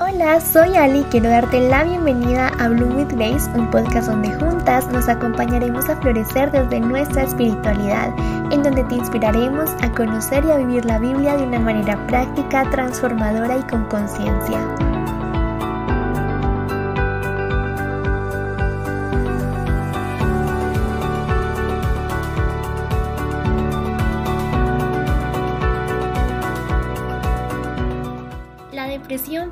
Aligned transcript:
Hola, 0.00 0.40
soy 0.40 0.74
Ali 0.74 1.04
quiero 1.04 1.30
darte 1.30 1.68
la 1.68 1.84
bienvenida 1.84 2.48
a 2.58 2.68
Bloom 2.68 2.96
with 2.96 3.14
Grace, 3.16 3.48
un 3.54 3.70
podcast 3.70 4.08
donde 4.08 4.28
juntas 4.40 4.88
nos 4.88 5.08
acompañaremos 5.08 5.88
a 5.88 5.96
florecer 6.00 6.50
desde 6.50 6.80
nuestra 6.80 7.22
espiritualidad, 7.22 8.12
en 8.52 8.64
donde 8.64 8.82
te 8.84 8.96
inspiraremos 8.96 9.70
a 9.82 9.92
conocer 9.92 10.44
y 10.46 10.50
a 10.50 10.56
vivir 10.56 10.84
la 10.84 10.98
Biblia 10.98 11.36
de 11.36 11.44
una 11.44 11.60
manera 11.60 12.04
práctica, 12.08 12.68
transformadora 12.72 13.56
y 13.56 13.62
con 13.62 13.84
conciencia. 13.84 14.93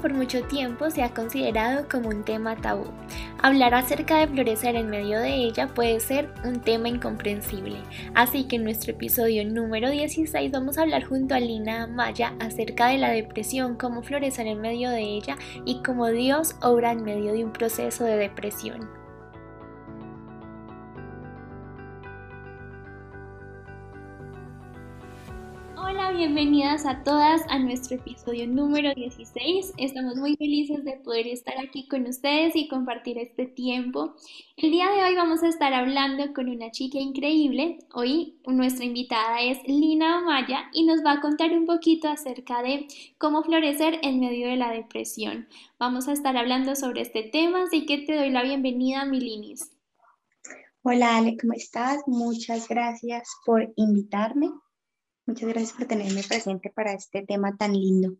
Por 0.02 0.12
mucho 0.12 0.42
tiempo 0.42 0.90
se 0.90 1.02
ha 1.02 1.14
considerado 1.14 1.86
como 1.88 2.08
un 2.08 2.24
tema 2.24 2.56
tabú. 2.56 2.86
Hablar 3.40 3.74
acerca 3.74 4.18
de 4.18 4.26
florecer 4.26 4.74
en 4.74 4.90
medio 4.90 5.20
de 5.20 5.32
ella 5.32 5.68
puede 5.68 6.00
ser 6.00 6.28
un 6.44 6.60
tema 6.60 6.88
incomprensible. 6.88 7.76
Así 8.14 8.44
que 8.44 8.56
en 8.56 8.64
nuestro 8.64 8.92
episodio 8.92 9.44
número 9.44 9.90
16 9.90 10.50
vamos 10.50 10.76
a 10.76 10.82
hablar 10.82 11.04
junto 11.04 11.34
a 11.34 11.40
Lina 11.40 11.86
Maya 11.86 12.34
acerca 12.40 12.88
de 12.88 12.98
la 12.98 13.10
depresión, 13.10 13.76
cómo 13.76 14.02
florecer 14.02 14.46
en 14.48 14.60
medio 14.60 14.90
de 14.90 15.02
ella 15.02 15.38
y 15.64 15.82
cómo 15.82 16.08
Dios 16.08 16.56
obra 16.60 16.92
en 16.92 17.04
medio 17.04 17.32
de 17.32 17.44
un 17.44 17.52
proceso 17.52 18.04
de 18.04 18.16
depresión. 18.16 19.01
Hola, 25.94 26.10
bienvenidas 26.12 26.86
a 26.86 27.02
todas 27.02 27.42
a 27.50 27.58
nuestro 27.58 27.96
episodio 27.98 28.46
número 28.46 28.94
16. 28.94 29.74
Estamos 29.76 30.16
muy 30.16 30.36
felices 30.36 30.82
de 30.84 30.92
poder 30.92 31.26
estar 31.26 31.54
aquí 31.58 31.86
con 31.86 32.06
ustedes 32.06 32.56
y 32.56 32.66
compartir 32.66 33.18
este 33.18 33.44
tiempo. 33.44 34.14
El 34.56 34.70
día 34.70 34.90
de 34.90 35.04
hoy 35.04 35.14
vamos 35.16 35.42
a 35.42 35.48
estar 35.48 35.74
hablando 35.74 36.32
con 36.32 36.48
una 36.48 36.70
chica 36.70 36.98
increíble. 36.98 37.78
Hoy 37.92 38.38
nuestra 38.46 38.86
invitada 38.86 39.42
es 39.42 39.58
Lina 39.66 40.20
Amaya 40.20 40.70
y 40.72 40.84
nos 40.86 41.04
va 41.04 41.12
a 41.12 41.20
contar 41.20 41.50
un 41.50 41.66
poquito 41.66 42.08
acerca 42.08 42.62
de 42.62 42.86
cómo 43.18 43.42
florecer 43.42 43.98
en 44.02 44.18
medio 44.18 44.48
de 44.48 44.56
la 44.56 44.70
depresión. 44.70 45.46
Vamos 45.78 46.08
a 46.08 46.14
estar 46.14 46.38
hablando 46.38 46.74
sobre 46.74 47.02
este 47.02 47.22
tema, 47.22 47.64
así 47.64 47.84
que 47.84 47.98
te 47.98 48.16
doy 48.16 48.30
la 48.30 48.42
bienvenida, 48.42 49.04
Milinis. 49.04 49.70
Hola 50.80 51.18
Ale, 51.18 51.36
¿cómo 51.38 51.52
estás? 51.52 51.98
Muchas 52.06 52.66
gracias 52.66 53.28
por 53.44 53.70
invitarme. 53.76 54.48
Muchas 55.26 55.48
gracias 55.48 55.72
por 55.72 55.86
tenerme 55.86 56.22
presente 56.22 56.70
para 56.70 56.92
este 56.92 57.22
tema 57.22 57.56
tan 57.56 57.72
lindo. 57.72 58.16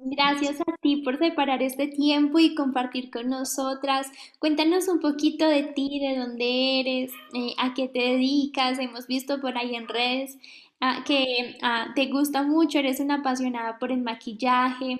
Gracias 0.00 0.60
a 0.60 0.76
ti 0.80 1.02
por 1.02 1.18
separar 1.18 1.60
este 1.60 1.88
tiempo 1.88 2.38
y 2.38 2.54
compartir 2.54 3.10
con 3.10 3.28
nosotras. 3.28 4.06
Cuéntanos 4.38 4.86
un 4.86 5.00
poquito 5.00 5.48
de 5.48 5.64
ti, 5.64 5.98
de 5.98 6.16
dónde 6.16 6.80
eres, 6.80 7.12
eh, 7.34 7.52
a 7.58 7.74
qué 7.74 7.88
te 7.88 7.98
dedicas. 7.98 8.78
Hemos 8.78 9.08
visto 9.08 9.40
por 9.40 9.58
ahí 9.58 9.74
en 9.74 9.88
redes 9.88 10.38
ah, 10.80 11.02
que 11.04 11.58
ah, 11.62 11.88
te 11.96 12.06
gusta 12.06 12.44
mucho, 12.44 12.78
eres 12.78 13.00
una 13.00 13.16
apasionada 13.16 13.78
por 13.80 13.90
el 13.90 14.00
maquillaje, 14.00 14.98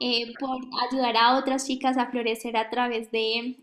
eh, 0.00 0.32
por 0.40 0.58
ayudar 0.90 1.16
a 1.18 1.36
otras 1.36 1.66
chicas 1.66 1.98
a 1.98 2.10
florecer 2.10 2.56
a 2.56 2.70
través 2.70 3.10
de, 3.12 3.54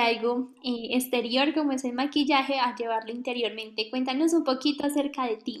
algo 0.00 0.52
eh, 0.62 0.90
exterior 0.92 1.52
como 1.54 1.72
es 1.72 1.82
el 1.84 1.92
maquillaje, 1.92 2.60
a 2.60 2.76
llevarlo 2.76 3.12
interiormente. 3.12 3.90
Cuéntanos 3.90 4.32
un 4.32 4.44
poquito 4.44 4.86
acerca 4.86 5.26
de 5.26 5.38
ti. 5.38 5.60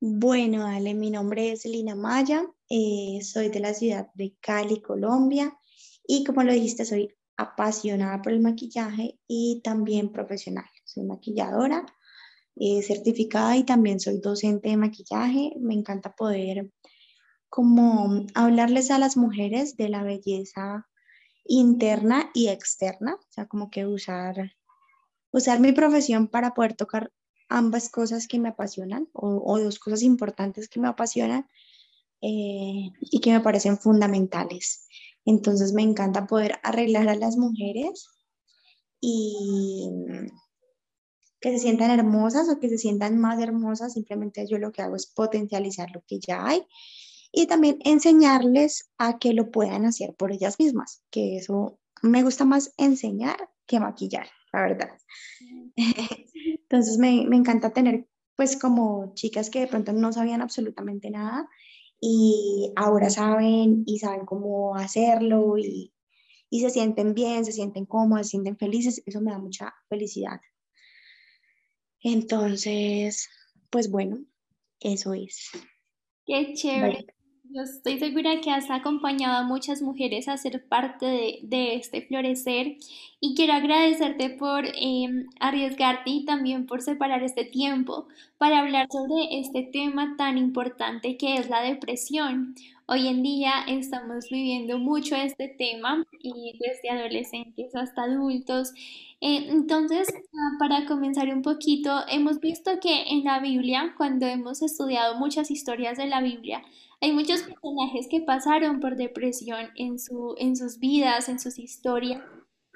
Bueno, 0.00 0.64
Ale, 0.64 0.94
mi 0.94 1.10
nombre 1.10 1.50
es 1.50 1.64
Lina 1.64 1.96
Maya, 1.96 2.46
eh, 2.70 3.18
soy 3.20 3.48
de 3.48 3.58
la 3.58 3.74
ciudad 3.74 4.06
de 4.14 4.36
Cali, 4.40 4.80
Colombia, 4.80 5.58
y 6.06 6.22
como 6.22 6.44
lo 6.44 6.52
dijiste, 6.52 6.84
soy 6.84 7.12
apasionada 7.36 8.22
por 8.22 8.32
el 8.32 8.38
maquillaje 8.38 9.18
y 9.26 9.60
también 9.64 10.12
profesional. 10.12 10.66
Soy 10.84 11.02
maquilladora 11.02 11.84
eh, 12.54 12.80
certificada 12.82 13.56
y 13.56 13.64
también 13.64 13.98
soy 13.98 14.20
docente 14.20 14.68
de 14.68 14.76
maquillaje. 14.76 15.54
Me 15.58 15.74
encanta 15.74 16.14
poder 16.14 16.70
como 17.48 18.24
hablarles 18.34 18.92
a 18.92 19.00
las 19.00 19.16
mujeres 19.16 19.76
de 19.76 19.88
la 19.88 20.04
belleza 20.04 20.86
interna 21.44 22.30
y 22.34 22.48
externa, 22.48 23.16
o 23.16 23.32
sea, 23.32 23.46
como 23.46 23.68
que 23.68 23.84
usar, 23.84 24.52
usar 25.32 25.58
mi 25.58 25.72
profesión 25.72 26.28
para 26.28 26.54
poder 26.54 26.74
tocar 26.74 27.10
ambas 27.48 27.88
cosas 27.88 28.26
que 28.28 28.38
me 28.38 28.50
apasionan 28.50 29.08
o, 29.12 29.58
dos 29.58 29.78
cosas 29.78 30.02
importantes 30.02 30.68
que 30.68 30.80
me 30.80 30.88
apasionan 30.88 31.48
eh, 32.20 32.90
y 33.00 33.20
que 33.20 33.32
me 33.32 33.40
parecen 33.40 33.78
fundamentales. 33.78 34.86
Entonces 35.24 35.72
me 35.72 35.82
encanta 35.82 36.26
poder 36.26 36.58
arreglar 36.62 37.08
a 37.08 37.14
las 37.14 37.36
mujeres 37.36 38.08
y 39.00 39.88
que 41.40 41.52
se 41.52 41.58
sientan 41.58 41.90
hermosas 41.90 42.48
o 42.48 42.58
que 42.58 42.68
se 42.68 42.78
sientan 42.78 43.18
más 43.18 43.40
hermosas. 43.40 43.92
Simplemente 43.92 44.46
yo 44.48 44.58
lo 44.58 44.72
que 44.72 44.82
hago 44.82 44.96
es 44.96 45.06
potencializar 45.06 45.90
lo 45.92 46.02
que 46.06 46.18
ya 46.18 46.46
hay 46.46 46.62
y 47.32 47.46
también 47.46 47.78
enseñarles 47.84 48.90
a 48.98 49.18
que 49.18 49.32
lo 49.34 49.50
puedan 49.50 49.84
hacer 49.84 50.14
por 50.14 50.32
ellas 50.32 50.58
mismas, 50.58 51.02
que 51.10 51.36
eso 51.36 51.78
me 52.02 52.22
gusta 52.22 52.44
más 52.44 52.72
enseñar 52.76 53.50
que 53.66 53.80
maquillar, 53.80 54.28
la 54.52 54.62
verdad. 54.62 54.90
Entonces 56.70 56.98
me, 56.98 57.24
me 57.26 57.36
encanta 57.36 57.72
tener 57.72 58.06
pues 58.36 58.56
como 58.56 59.14
chicas 59.14 59.50
que 59.50 59.60
de 59.60 59.66
pronto 59.66 59.92
no 59.92 60.12
sabían 60.12 60.42
absolutamente 60.42 61.10
nada 61.10 61.48
y 62.00 62.72
ahora 62.76 63.10
saben 63.10 63.82
y 63.86 63.98
saben 63.98 64.24
cómo 64.26 64.76
hacerlo 64.76 65.58
y, 65.58 65.92
y, 66.50 66.60
se 66.60 66.70
sienten 66.70 67.14
bien, 67.14 67.44
se 67.44 67.52
sienten 67.52 67.86
cómodas, 67.86 68.26
se 68.26 68.32
sienten 68.32 68.56
felices, 68.56 69.02
eso 69.06 69.20
me 69.20 69.32
da 69.32 69.38
mucha 69.38 69.74
felicidad. 69.88 70.40
Entonces, 72.00 73.28
pues 73.70 73.90
bueno, 73.90 74.24
eso 74.78 75.14
es. 75.14 75.50
Qué 76.24 76.54
chévere. 76.54 77.06
Yo 77.50 77.62
estoy 77.62 77.98
segura 77.98 78.42
que 78.42 78.50
has 78.50 78.70
acompañado 78.70 79.38
a 79.38 79.42
muchas 79.42 79.80
mujeres 79.80 80.28
a 80.28 80.36
ser 80.36 80.62
parte 80.66 81.40
de, 81.42 81.74
este 81.76 82.02
florecer 82.02 82.76
y 83.20 83.34
quiero 83.34 83.54
agradecerte 83.54 84.28
por 84.30 84.66
em, 84.74 85.28
arriesgarte 85.40 86.10
y 86.10 86.24
también 86.26 86.66
por 86.66 86.82
separar 86.82 87.22
este 87.22 87.44
tiempo 87.44 88.06
para 88.36 88.58
hablar 88.58 88.88
sobre 88.90 89.40
este 89.40 89.62
tema 89.62 90.14
tan 90.18 90.36
importante 90.36 91.16
que 91.16 91.36
es 91.36 91.48
la 91.48 91.62
depresión. 91.62 92.54
Hoy 92.86 93.08
en 93.08 93.22
día 93.22 93.52
estamos 93.66 94.28
viviendo 94.30 94.78
mucho 94.78 95.16
este 95.16 95.48
tema 95.48 96.06
y 96.20 96.58
desde 96.58 96.90
adolescentes 96.90 97.74
hasta 97.74 98.02
adultos. 98.02 98.72
Eh, 99.20 99.46
entonces, 99.48 100.08
ah, 100.12 100.56
para 100.58 100.86
comenzar 100.86 101.28
un 101.28 101.42
poquito, 101.42 102.04
hemos 102.08 102.40
visto 102.40 102.78
que 102.80 103.04
en 103.10 103.24
la 103.24 103.40
Biblia, 103.40 103.94
cuando 103.96 104.26
hemos 104.26 104.62
estudiado 104.62 105.16
muchas 105.16 105.50
historias 105.50 105.96
de 105.96 106.06
la 106.06 106.20
Biblia, 106.20 106.62
hay 107.00 107.12
muchos 107.12 107.42
personajes 107.42 108.08
que 108.08 108.20
pasaron 108.20 108.80
por 108.80 108.96
depresión 108.96 109.68
en, 109.76 109.98
su, 109.98 110.34
en 110.38 110.56
sus 110.56 110.78
vidas, 110.78 111.28
en 111.28 111.38
sus 111.38 111.58
historias. 111.58 112.22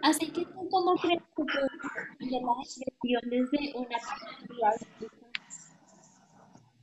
Así 0.03 0.31
que 0.31 0.44
tú 0.44 0.69
cómo 0.71 0.94
crees 0.94 1.22
que 1.22 1.44
puedes 1.44 2.32
la 2.32 2.38
depresión 2.38 3.22
desde 3.25 3.78
una 3.78 3.88
perspectiva 3.88 4.72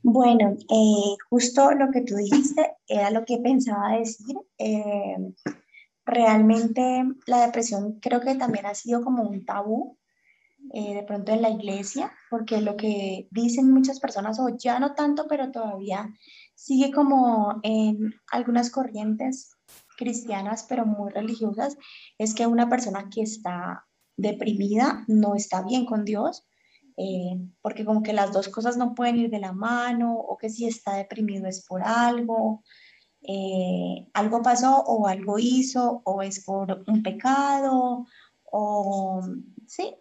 Bueno, 0.02 0.56
eh, 0.70 1.16
justo 1.28 1.72
lo 1.72 1.90
que 1.90 2.02
tú 2.02 2.16
dijiste 2.16 2.76
era 2.86 3.10
lo 3.10 3.24
que 3.24 3.38
pensaba 3.38 3.98
decir. 3.98 4.36
Eh, 4.58 5.16
realmente 6.04 7.04
la 7.26 7.46
depresión 7.46 8.00
creo 8.00 8.20
que 8.20 8.34
también 8.34 8.66
ha 8.66 8.74
sido 8.74 9.02
como 9.02 9.22
un 9.22 9.44
tabú 9.44 9.98
eh, 10.72 10.94
de 10.94 11.02
pronto 11.02 11.32
en 11.32 11.42
la 11.42 11.50
iglesia, 11.50 12.12
porque 12.28 12.60
lo 12.60 12.76
que 12.76 13.26
dicen 13.30 13.72
muchas 13.72 13.98
personas, 13.98 14.38
o 14.38 14.56
ya 14.56 14.78
no 14.78 14.94
tanto, 14.94 15.26
pero 15.28 15.50
todavía 15.50 16.08
sigue 16.60 16.92
como 16.92 17.58
en 17.62 18.12
algunas 18.30 18.68
corrientes 18.70 19.56
cristianas, 19.96 20.66
pero 20.68 20.84
muy 20.84 21.10
religiosas, 21.10 21.78
es 22.18 22.34
que 22.34 22.46
una 22.46 22.68
persona 22.68 23.08
que 23.08 23.22
está 23.22 23.86
deprimida 24.18 25.04
no 25.08 25.34
está 25.34 25.62
bien 25.62 25.86
con 25.86 26.04
Dios, 26.04 26.46
eh, 26.98 27.40
porque 27.62 27.86
como 27.86 28.02
que 28.02 28.12
las 28.12 28.32
dos 28.34 28.48
cosas 28.50 28.76
no 28.76 28.94
pueden 28.94 29.16
ir 29.16 29.30
de 29.30 29.38
la 29.38 29.52
mano, 29.52 30.14
o 30.14 30.36
que 30.36 30.50
si 30.50 30.66
está 30.66 30.96
deprimido 30.96 31.46
es 31.48 31.64
por 31.66 31.82
algo, 31.82 32.62
eh, 33.22 34.06
algo 34.12 34.42
pasó 34.42 34.84
o 34.86 35.06
algo 35.06 35.38
hizo, 35.38 36.02
o 36.04 36.20
es 36.20 36.44
por 36.44 36.84
un 36.86 37.02
pecado, 37.02 38.06
o 38.52 39.22
sí, 39.66 39.94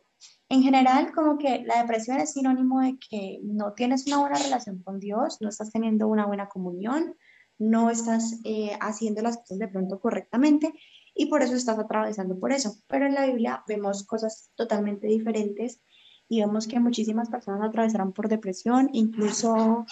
en 0.49 0.63
general, 0.63 1.11
como 1.13 1.37
que 1.37 1.63
la 1.65 1.81
depresión 1.81 2.19
es 2.19 2.33
sinónimo 2.33 2.81
de 2.81 2.97
que 2.97 3.39
no 3.43 3.73
tienes 3.73 4.07
una 4.07 4.19
buena 4.19 4.37
relación 4.37 4.81
con 4.83 4.99
Dios, 4.99 5.37
no 5.41 5.49
estás 5.49 5.71
teniendo 5.71 6.07
una 6.07 6.25
buena 6.25 6.49
comunión, 6.49 7.15
no 7.59 7.89
estás 7.89 8.39
eh, 8.43 8.71
haciendo 8.81 9.21
las 9.21 9.37
cosas 9.37 9.59
de 9.59 9.67
pronto 9.67 9.99
correctamente 9.99 10.73
y 11.13 11.27
por 11.27 11.43
eso 11.43 11.53
estás 11.55 11.77
atravesando 11.77 12.39
por 12.39 12.51
eso. 12.51 12.75
Pero 12.87 13.05
en 13.05 13.13
la 13.13 13.27
Biblia 13.27 13.63
vemos 13.67 14.05
cosas 14.05 14.51
totalmente 14.55 15.07
diferentes 15.07 15.81
y 16.27 16.39
vemos 16.41 16.67
que 16.67 16.79
muchísimas 16.79 17.29
personas 17.29 17.61
atravesaron 17.67 18.13
por 18.13 18.27
depresión, 18.27 18.89
incluso 18.93 19.85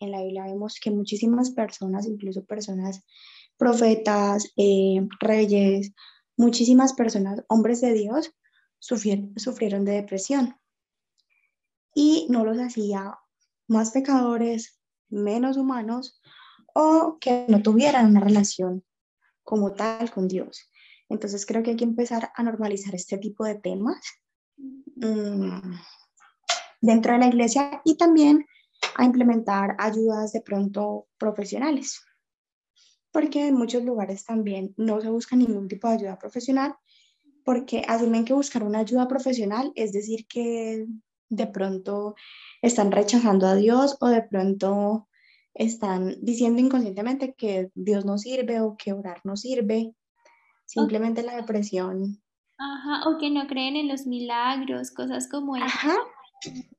En 0.00 0.10
la 0.10 0.22
Biblia 0.22 0.44
vemos 0.44 0.78
que 0.80 0.90
muchísimas 0.90 1.50
personas, 1.50 2.06
incluso 2.06 2.44
personas 2.44 3.02
profetas, 3.56 4.52
eh, 4.56 5.06
reyes, 5.20 5.92
muchísimas 6.36 6.92
personas, 6.92 7.42
hombres 7.48 7.80
de 7.80 7.92
Dios, 7.92 8.32
sufrieron 8.78 9.84
de 9.84 9.92
depresión. 9.92 10.56
Y 11.94 12.26
no 12.30 12.44
los 12.44 12.58
hacía 12.58 13.18
más 13.66 13.90
pecadores, 13.90 14.80
menos 15.08 15.56
humanos 15.56 16.20
o 16.74 17.18
que 17.20 17.46
no 17.48 17.62
tuvieran 17.62 18.06
una 18.06 18.20
relación 18.20 18.84
como 19.42 19.72
tal 19.72 20.10
con 20.10 20.28
Dios. 20.28 20.70
Entonces 21.08 21.46
creo 21.46 21.62
que 21.62 21.70
hay 21.70 21.76
que 21.76 21.84
empezar 21.84 22.30
a 22.34 22.42
normalizar 22.42 22.94
este 22.94 23.18
tipo 23.18 23.44
de 23.44 23.56
temas 23.56 24.00
mm, 24.96 25.74
dentro 26.80 27.12
de 27.12 27.18
la 27.18 27.28
iglesia 27.28 27.80
y 27.84 27.96
también 27.96 28.46
a 28.94 29.04
implementar 29.04 29.74
ayudas 29.78 30.32
de 30.32 30.42
pronto 30.42 31.08
profesionales 31.18 32.00
porque 33.12 33.48
en 33.48 33.54
muchos 33.54 33.82
lugares 33.84 34.24
también 34.24 34.74
no 34.76 35.00
se 35.00 35.08
busca 35.08 35.36
ningún 35.36 35.68
tipo 35.68 35.88
de 35.88 35.94
ayuda 35.94 36.18
profesional, 36.18 36.76
porque 37.48 37.82
asumen 37.88 38.26
que 38.26 38.34
buscar 38.34 38.62
una 38.62 38.80
ayuda 38.80 39.08
profesional 39.08 39.72
es 39.74 39.90
decir 39.90 40.26
que 40.28 40.84
de 41.30 41.46
pronto 41.46 42.14
están 42.60 42.92
rechazando 42.92 43.46
a 43.46 43.54
Dios 43.54 43.96
o 44.02 44.08
de 44.08 44.20
pronto 44.20 45.08
están 45.54 46.16
diciendo 46.20 46.60
inconscientemente 46.60 47.32
que 47.32 47.70
Dios 47.74 48.04
no 48.04 48.18
sirve 48.18 48.60
o 48.60 48.76
que 48.76 48.92
orar 48.92 49.22
no 49.24 49.34
sirve. 49.38 49.94
Simplemente 50.66 51.22
la 51.22 51.36
depresión. 51.36 52.22
Ajá, 52.58 53.08
o 53.08 53.16
que 53.16 53.30
no 53.30 53.46
creen 53.46 53.76
en 53.76 53.88
los 53.88 54.06
milagros, 54.06 54.90
cosas 54.90 55.26
como 55.26 55.56
eso. 55.56 55.64
Ajá, 55.64 55.96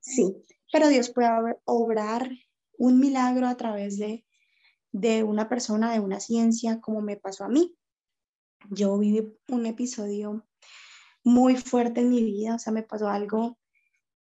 sí, 0.01 0.35
pero 0.71 0.87
Dios 0.89 1.09
puede 1.09 1.29
obrar 1.65 2.29
un 2.77 2.99
milagro 2.99 3.47
a 3.47 3.57
través 3.57 3.97
de 3.97 4.23
de 4.91 5.23
una 5.23 5.49
persona, 5.49 5.91
de 5.91 5.99
una 5.99 6.19
ciencia, 6.19 6.79
como 6.79 7.01
me 7.01 7.17
pasó 7.17 7.45
a 7.45 7.49
mí. 7.49 7.75
Yo 8.69 8.99
viví 8.99 9.33
un 9.47 9.65
episodio 9.65 10.45
muy 11.23 11.55
fuerte 11.57 12.01
en 12.01 12.09
mi 12.09 12.23
vida, 12.23 12.55
o 12.55 12.59
sea, 12.59 12.73
me 12.73 12.83
pasó 12.83 13.09
algo 13.09 13.57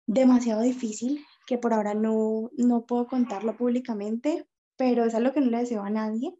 demasiado 0.05 0.61
difícil 0.61 1.25
que 1.47 1.57
por 1.57 1.73
ahora 1.73 1.93
no, 1.93 2.49
no 2.57 2.85
puedo 2.85 3.07
contarlo 3.07 3.55
públicamente, 3.55 4.47
pero 4.75 5.05
es 5.05 5.15
algo 5.15 5.33
que 5.33 5.41
no 5.41 5.49
le 5.49 5.59
deseo 5.59 5.83
a 5.83 5.89
nadie. 5.89 6.35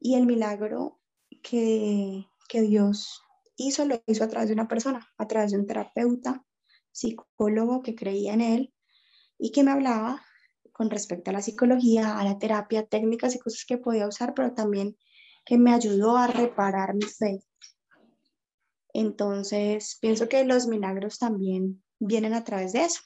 Y 0.00 0.14
el 0.14 0.26
milagro 0.26 1.00
que, 1.42 2.26
que 2.48 2.62
Dios 2.62 3.22
hizo, 3.56 3.84
lo 3.84 4.00
hizo 4.06 4.24
a 4.24 4.28
través 4.28 4.48
de 4.48 4.54
una 4.54 4.68
persona, 4.68 5.06
a 5.18 5.26
través 5.26 5.52
de 5.52 5.58
un 5.58 5.66
terapeuta, 5.66 6.44
psicólogo 6.92 7.82
que 7.82 7.94
creía 7.94 8.34
en 8.34 8.40
él 8.40 8.74
y 9.38 9.52
que 9.52 9.62
me 9.62 9.70
hablaba 9.70 10.22
con 10.72 10.90
respecto 10.90 11.30
a 11.30 11.34
la 11.34 11.42
psicología, 11.42 12.18
a 12.18 12.24
la 12.24 12.38
terapia, 12.38 12.86
técnicas 12.86 13.34
y 13.34 13.38
cosas 13.38 13.64
que 13.66 13.78
podía 13.78 14.06
usar, 14.06 14.34
pero 14.34 14.54
también 14.54 14.96
que 15.44 15.58
me 15.58 15.72
ayudó 15.72 16.16
a 16.16 16.26
reparar 16.26 16.94
mi 16.94 17.02
fe. 17.02 17.40
Entonces, 18.98 19.96
pienso 20.00 20.28
que 20.28 20.44
los 20.44 20.66
milagros 20.66 21.20
también 21.20 21.80
vienen 22.00 22.34
a 22.34 22.42
través 22.42 22.72
de 22.72 22.84
eso, 22.84 23.00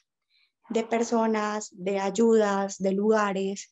de 0.69 0.83
personas, 0.83 1.69
de 1.71 1.99
ayudas, 1.99 2.79
de 2.79 2.93
lugares, 2.93 3.71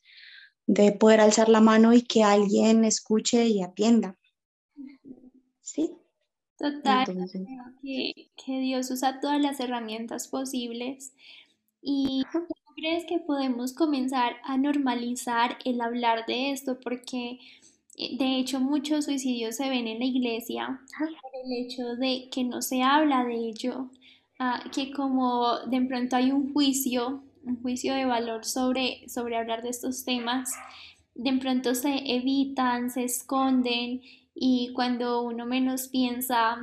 de 0.66 0.92
poder 0.92 1.20
alzar 1.20 1.48
la 1.48 1.60
mano 1.60 1.92
y 1.92 2.02
que 2.02 2.22
alguien 2.22 2.84
escuche 2.84 3.46
y 3.46 3.60
atienda. 3.60 4.16
¿Sí? 5.62 5.96
Total, 6.56 7.06
que, 7.82 8.30
que, 8.36 8.60
Dios 8.60 8.88
usa 8.92 9.18
todas 9.18 9.40
las 9.40 9.58
herramientas 9.58 10.28
posibles 10.28 11.12
y 11.80 12.22
crees 12.76 13.04
que 13.04 13.18
podemos 13.18 13.72
comenzar 13.72 14.36
a 14.44 14.56
normalizar 14.58 15.58
el 15.64 15.80
hablar 15.80 16.24
de 16.26 16.52
esto? 16.52 16.78
Porque 16.78 17.40
de 17.96 18.38
hecho 18.38 18.60
muchos 18.60 19.04
suicidios 19.04 19.56
se 19.56 19.68
ven 19.68 19.86
en 19.86 19.98
la 19.98 20.04
iglesia 20.04 20.80
por 20.98 21.08
el 21.44 21.64
hecho 21.64 21.96
de 21.96 22.28
que 22.30 22.44
no 22.44 22.62
se 22.62 22.82
habla 22.82 23.24
de 23.24 23.34
ello, 23.34 23.90
ah, 24.38 24.64
que 24.74 24.92
como 24.92 25.58
de 25.66 25.80
pronto 25.82 26.16
hay 26.16 26.32
un 26.32 26.52
juicio, 26.52 27.22
un 27.44 27.60
juicio 27.60 27.94
de 27.94 28.06
valor 28.06 28.44
sobre, 28.44 29.08
sobre 29.08 29.36
hablar 29.36 29.62
de 29.62 29.70
estos 29.70 30.04
temas, 30.04 30.50
de 31.14 31.32
pronto 31.34 31.74
se 31.74 32.14
evitan, 32.16 32.90
se 32.90 33.04
esconden 33.04 34.00
y 34.34 34.72
cuando 34.74 35.22
uno 35.22 35.44
menos 35.44 35.88
piensa, 35.88 36.56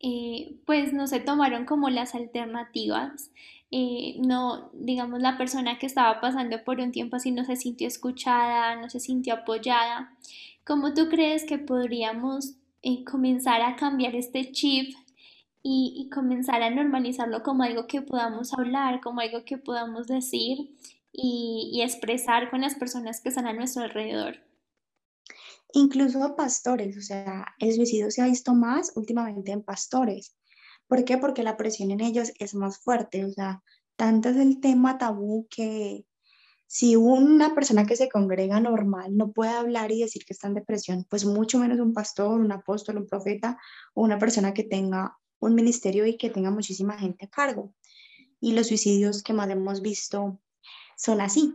eh, 0.00 0.56
pues 0.66 0.92
no 0.92 1.06
se 1.06 1.20
tomaron 1.20 1.64
como 1.64 1.88
las 1.88 2.14
alternativas. 2.14 3.30
No, 3.72 4.70
digamos, 4.74 5.20
la 5.20 5.38
persona 5.38 5.78
que 5.78 5.86
estaba 5.86 6.20
pasando 6.20 6.62
por 6.62 6.78
un 6.78 6.92
tiempo 6.92 7.16
así 7.16 7.30
no 7.30 7.44
se 7.44 7.56
sintió 7.56 7.88
escuchada, 7.88 8.76
no 8.76 8.90
se 8.90 9.00
sintió 9.00 9.34
apoyada. 9.34 10.14
¿Cómo 10.64 10.92
tú 10.92 11.08
crees 11.08 11.44
que 11.44 11.58
podríamos 11.58 12.56
eh, 12.82 13.02
comenzar 13.04 13.62
a 13.62 13.76
cambiar 13.76 14.14
este 14.14 14.52
chip 14.52 14.94
y, 15.62 16.10
comenzar 16.12 16.62
a 16.62 16.70
normalizarlo 16.70 17.42
como 17.42 17.62
algo 17.62 17.86
que 17.86 18.02
podamos 18.02 18.52
hablar, 18.52 19.00
como 19.00 19.20
algo 19.20 19.44
que 19.44 19.56
podamos 19.56 20.06
decir 20.06 20.76
y, 21.12 21.70
y 21.72 21.82
expresar 21.82 22.50
con 22.50 22.60
las 22.60 22.74
personas 22.74 23.20
que 23.20 23.30
están 23.30 23.46
a 23.46 23.52
nuestro 23.54 23.84
alrededor? 23.84 24.36
Incluso 25.72 26.36
pastores, 26.36 26.98
o 26.98 27.00
sea, 27.00 27.46
el 27.58 27.72
suicidio 27.74 28.10
se 28.10 28.20
ha 28.20 28.26
visto 28.26 28.54
más 28.54 28.92
últimamente 28.96 29.52
en 29.52 29.62
pastores. 29.62 30.36
¿Por 30.86 31.04
qué? 31.04 31.18
Porque 31.18 31.42
la 31.42 31.56
presión 31.56 31.90
en 31.90 32.00
ellos 32.00 32.32
es 32.38 32.54
más 32.54 32.78
fuerte, 32.78 33.24
o 33.24 33.30
sea, 33.30 33.62
tanto 33.96 34.28
es 34.28 34.36
el 34.36 34.60
tema 34.60 34.98
tabú 34.98 35.46
que 35.48 36.06
si 36.66 36.96
una 36.96 37.54
persona 37.54 37.84
que 37.84 37.96
se 37.96 38.08
congrega 38.08 38.58
normal 38.58 39.16
no 39.16 39.32
puede 39.32 39.50
hablar 39.50 39.92
y 39.92 40.00
decir 40.00 40.24
que 40.24 40.32
está 40.32 40.48
en 40.48 40.54
depresión, 40.54 41.06
pues 41.08 41.24
mucho 41.24 41.58
menos 41.58 41.78
un 41.78 41.92
pastor, 41.92 42.40
un 42.40 42.50
apóstol, 42.50 42.96
un 42.96 43.06
profeta 43.06 43.58
o 43.94 44.02
una 44.02 44.18
persona 44.18 44.54
que 44.54 44.64
tenga 44.64 45.18
un 45.38 45.54
ministerio 45.54 46.06
y 46.06 46.16
que 46.16 46.30
tenga 46.30 46.50
muchísima 46.50 46.98
gente 46.98 47.26
a 47.26 47.28
cargo. 47.28 47.74
Y 48.40 48.52
los 48.52 48.68
suicidios 48.68 49.22
que 49.22 49.34
más 49.34 49.50
hemos 49.50 49.82
visto 49.82 50.40
son 50.96 51.20
así, 51.20 51.54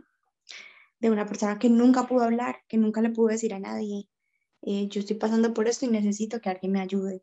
de 1.00 1.10
una 1.10 1.26
persona 1.26 1.58
que 1.58 1.68
nunca 1.68 2.06
pudo 2.06 2.22
hablar, 2.22 2.60
que 2.68 2.76
nunca 2.76 3.00
le 3.00 3.10
pudo 3.10 3.28
decir 3.28 3.54
a 3.54 3.58
nadie, 3.58 4.08
eh, 4.62 4.88
yo 4.88 5.00
estoy 5.00 5.16
pasando 5.16 5.54
por 5.54 5.68
esto 5.68 5.84
y 5.86 5.88
necesito 5.88 6.40
que 6.40 6.50
alguien 6.50 6.72
me 6.72 6.80
ayude. 6.80 7.22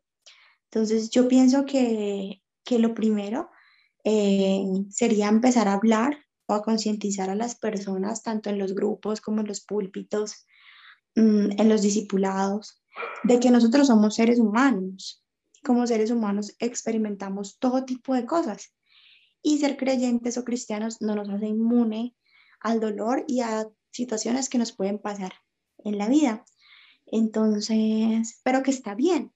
Entonces, 0.76 1.08
yo 1.08 1.26
pienso 1.26 1.64
que, 1.64 2.42
que 2.62 2.78
lo 2.78 2.92
primero 2.92 3.48
eh, 4.04 4.62
sería 4.90 5.28
empezar 5.28 5.68
a 5.68 5.72
hablar 5.72 6.18
o 6.44 6.52
a 6.52 6.62
concientizar 6.62 7.30
a 7.30 7.34
las 7.34 7.54
personas, 7.54 8.22
tanto 8.22 8.50
en 8.50 8.58
los 8.58 8.74
grupos 8.74 9.22
como 9.22 9.40
en 9.40 9.46
los 9.46 9.62
púlpitos, 9.62 10.46
mm, 11.14 11.58
en 11.58 11.68
los 11.70 11.80
discipulados, 11.80 12.82
de 13.24 13.40
que 13.40 13.50
nosotros 13.50 13.86
somos 13.86 14.16
seres 14.16 14.38
humanos. 14.38 15.24
Como 15.64 15.86
seres 15.86 16.10
humanos 16.10 16.54
experimentamos 16.58 17.58
todo 17.58 17.86
tipo 17.86 18.12
de 18.12 18.26
cosas. 18.26 18.74
Y 19.40 19.56
ser 19.56 19.78
creyentes 19.78 20.36
o 20.36 20.44
cristianos 20.44 21.00
no 21.00 21.14
nos 21.14 21.30
hace 21.30 21.46
inmune 21.46 22.14
al 22.60 22.80
dolor 22.80 23.24
y 23.26 23.40
a 23.40 23.66
situaciones 23.92 24.50
que 24.50 24.58
nos 24.58 24.72
pueden 24.72 24.98
pasar 24.98 25.32
en 25.78 25.96
la 25.96 26.06
vida. 26.06 26.44
Entonces, 27.06 28.42
pero 28.44 28.62
que 28.62 28.72
está 28.72 28.94
bien, 28.94 29.32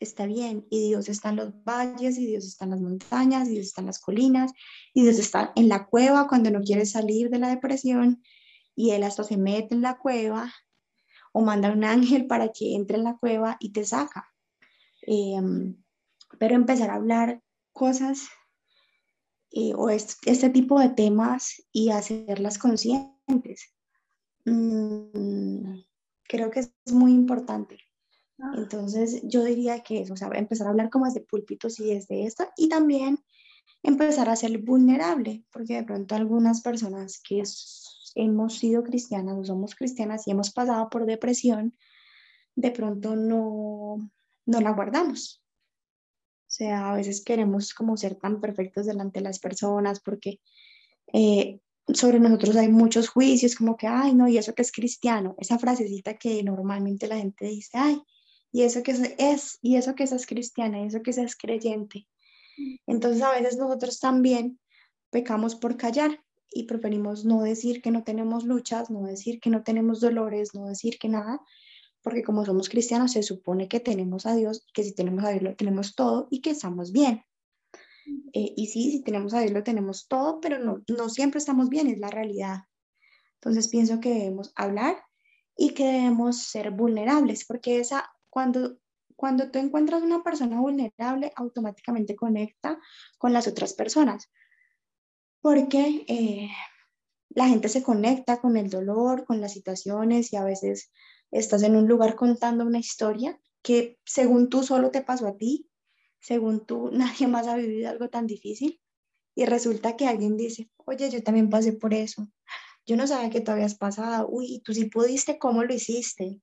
está 0.00 0.26
bien 0.26 0.66
y 0.70 0.88
Dios 0.88 1.08
está 1.08 1.28
en 1.28 1.36
los 1.36 1.52
valles 1.62 2.18
y 2.18 2.26
Dios 2.26 2.44
está 2.46 2.64
en 2.64 2.72
las 2.72 2.80
montañas 2.80 3.48
y 3.48 3.52
Dios 3.52 3.66
está 3.66 3.82
en 3.82 3.86
las 3.86 4.00
colinas 4.00 4.52
y 4.94 5.02
Dios 5.02 5.18
está 5.18 5.52
en 5.54 5.68
la 5.68 5.86
cueva 5.86 6.26
cuando 6.26 6.50
no 6.50 6.62
quiere 6.62 6.86
salir 6.86 7.30
de 7.30 7.38
la 7.38 7.50
depresión 7.50 8.22
y 8.74 8.90
Él 8.90 9.02
hasta 9.02 9.22
se 9.24 9.36
mete 9.36 9.74
en 9.74 9.82
la 9.82 9.98
cueva 9.98 10.52
o 11.32 11.42
manda 11.42 11.70
un 11.70 11.84
ángel 11.84 12.26
para 12.26 12.48
que 12.48 12.74
entre 12.74 12.96
en 12.96 13.04
la 13.04 13.16
cueva 13.16 13.56
y 13.60 13.72
te 13.72 13.84
saca. 13.84 14.28
Em, 15.02 15.76
pero 16.38 16.54
empezar 16.54 16.90
a 16.90 16.94
hablar 16.94 17.42
cosas 17.72 18.28
eh, 19.52 19.74
o 19.74 19.90
este, 19.90 20.50
tipo 20.50 20.78
de 20.80 20.90
temas 20.90 21.62
y 21.72 21.90
hacerlas 21.90 22.58
conscientes. 22.58 23.74
Mm, 24.44 25.80
creo 26.22 26.50
que 26.50 26.60
es 26.60 26.72
muy 26.92 27.12
importante. 27.12 27.78
Entonces, 28.54 29.20
yo 29.24 29.44
diría 29.44 29.80
que 29.80 30.00
eso, 30.02 30.14
o 30.14 30.16
sea, 30.16 30.28
empezar 30.34 30.66
a 30.66 30.70
hablar 30.70 30.90
como 30.90 31.06
desde 31.06 31.20
púlpitos 31.20 31.78
y 31.80 31.94
desde 31.94 32.24
esto, 32.24 32.48
y 32.56 32.68
también 32.68 33.18
empezar 33.82 34.28
a 34.28 34.36
ser 34.36 34.58
vulnerable, 34.58 35.44
porque 35.52 35.74
de 35.74 35.84
pronto 35.84 36.14
algunas 36.14 36.60
personas 36.62 37.20
que 37.20 37.42
hemos 38.14 38.58
sido 38.58 38.82
cristianas 38.82 39.36
o 39.38 39.44
somos 39.44 39.74
cristianas 39.74 40.26
y 40.26 40.30
hemos 40.30 40.52
pasado 40.52 40.88
por 40.90 41.06
depresión, 41.06 41.76
de 42.56 42.70
pronto 42.70 43.16
no, 43.16 44.10
no 44.46 44.60
la 44.60 44.72
guardamos. 44.72 45.42
O 46.50 46.52
sea, 46.52 46.90
a 46.90 46.96
veces 46.96 47.22
queremos 47.24 47.72
como 47.74 47.96
ser 47.96 48.16
tan 48.16 48.40
perfectos 48.40 48.86
delante 48.86 49.20
de 49.20 49.24
las 49.24 49.38
personas 49.38 50.00
porque 50.00 50.40
eh, 51.12 51.60
sobre 51.94 52.20
nosotros 52.20 52.56
hay 52.56 52.68
muchos 52.68 53.08
juicios, 53.08 53.54
como 53.54 53.76
que, 53.76 53.86
ay, 53.86 54.14
no, 54.14 54.28
y 54.28 54.38
eso 54.38 54.54
que 54.54 54.62
es 54.62 54.72
cristiano, 54.72 55.36
esa 55.38 55.58
frasecita 55.58 56.14
que 56.18 56.42
normalmente 56.42 57.06
la 57.06 57.16
gente 57.16 57.46
dice, 57.46 57.78
ay, 57.78 58.02
y 58.52 58.62
eso 58.62 58.82
que 58.82 58.92
es, 59.18 59.58
y 59.62 59.76
eso 59.76 59.94
que 59.94 60.04
es 60.04 60.26
cristiana, 60.26 60.80
y 60.80 60.86
eso 60.86 61.02
que 61.02 61.10
es 61.10 61.36
creyente. 61.36 62.06
Entonces 62.86 63.22
a 63.22 63.32
veces 63.32 63.56
nosotros 63.56 64.00
también 64.00 64.58
pecamos 65.10 65.54
por 65.54 65.76
callar 65.76 66.22
y 66.52 66.64
preferimos 66.64 67.24
no 67.24 67.42
decir 67.42 67.80
que 67.80 67.90
no 67.90 68.02
tenemos 68.02 68.44
luchas, 68.44 68.90
no 68.90 69.02
decir 69.02 69.40
que 69.40 69.50
no 69.50 69.62
tenemos 69.62 70.00
dolores, 70.00 70.54
no 70.54 70.66
decir 70.66 70.98
que 70.98 71.08
nada, 71.08 71.40
porque 72.02 72.22
como 72.22 72.44
somos 72.44 72.68
cristianos 72.68 73.12
se 73.12 73.22
supone 73.22 73.68
que 73.68 73.80
tenemos 73.80 74.26
a 74.26 74.34
Dios, 74.34 74.66
que 74.72 74.82
si 74.82 74.94
tenemos 74.94 75.24
a 75.24 75.30
Dios 75.30 75.42
lo 75.42 75.54
tenemos 75.54 75.94
todo 75.94 76.28
y 76.30 76.40
que 76.40 76.50
estamos 76.50 76.92
bien. 76.92 77.24
Eh, 78.32 78.54
y 78.56 78.66
sí, 78.66 78.90
si 78.90 79.02
tenemos 79.02 79.34
a 79.34 79.40
Dios 79.40 79.52
lo 79.52 79.62
tenemos 79.62 80.08
todo, 80.08 80.40
pero 80.40 80.58
no, 80.58 80.82
no 80.88 81.08
siempre 81.08 81.38
estamos 81.38 81.68
bien, 81.68 81.88
es 81.88 81.98
la 81.98 82.10
realidad. 82.10 82.64
Entonces 83.34 83.68
pienso 83.68 84.00
que 84.00 84.12
debemos 84.12 84.52
hablar 84.56 84.96
y 85.56 85.74
que 85.74 85.84
debemos 85.84 86.42
ser 86.44 86.70
vulnerables, 86.70 87.44
porque 87.46 87.78
esa, 87.78 88.10
cuando, 88.30 88.78
cuando 89.16 89.50
tú 89.50 89.58
encuentras 89.58 90.02
una 90.02 90.22
persona 90.22 90.60
vulnerable, 90.60 91.32
automáticamente 91.36 92.16
conecta 92.16 92.78
con 93.18 93.32
las 93.32 93.46
otras 93.46 93.74
personas, 93.74 94.30
porque 95.42 96.04
eh, 96.08 96.50
la 97.30 97.48
gente 97.48 97.68
se 97.68 97.82
conecta 97.82 98.40
con 98.40 98.56
el 98.56 98.70
dolor, 98.70 99.24
con 99.24 99.40
las 99.40 99.52
situaciones 99.52 100.32
y 100.32 100.36
a 100.36 100.44
veces 100.44 100.90
estás 101.30 101.62
en 101.62 101.76
un 101.76 101.86
lugar 101.86 102.16
contando 102.16 102.64
una 102.64 102.78
historia 102.78 103.38
que 103.62 103.98
según 104.04 104.48
tú 104.48 104.62
solo 104.62 104.90
te 104.90 105.02
pasó 105.02 105.28
a 105.28 105.36
ti, 105.36 105.68
según 106.20 106.66
tú 106.66 106.90
nadie 106.92 107.26
más 107.26 107.46
ha 107.46 107.56
vivido 107.56 107.90
algo 107.90 108.08
tan 108.08 108.26
difícil 108.26 108.80
y 109.34 109.44
resulta 109.44 109.96
que 109.96 110.06
alguien 110.06 110.36
dice, 110.36 110.70
oye, 110.76 111.08
yo 111.10 111.22
también 111.22 111.50
pasé 111.50 111.72
por 111.72 111.94
eso, 111.94 112.28
yo 112.84 112.96
no 112.96 113.06
sabía 113.06 113.30
que 113.30 113.40
tú 113.40 113.52
habías 113.52 113.76
pasado, 113.76 114.28
uy, 114.28 114.60
tú 114.64 114.74
sí 114.74 114.86
pudiste, 114.86 115.38
¿cómo 115.38 115.62
lo 115.62 115.72
hiciste? 115.72 116.40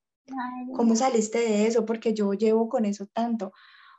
¿Cómo 0.76 0.96
saliste 0.96 1.40
de 1.40 1.68
eso? 1.68 1.86
Porque 1.86 2.14
yo 2.14 2.34
llevo 2.34 2.70
con 2.70 2.86
eso 2.86 3.08
tanto. 3.08 3.54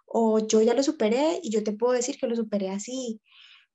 O 0.07 0.39
yo 0.47 0.63
ya 0.63 0.75
lo 0.75 0.83
superé 0.83 1.41
y 1.43 1.51
yo 1.51 1.63
te 1.63 1.73
puedo 1.73 1.93
decir 1.93 2.19
que 2.19 2.27
lo 2.27 2.37
superé 2.37 2.71
así. 2.71 3.21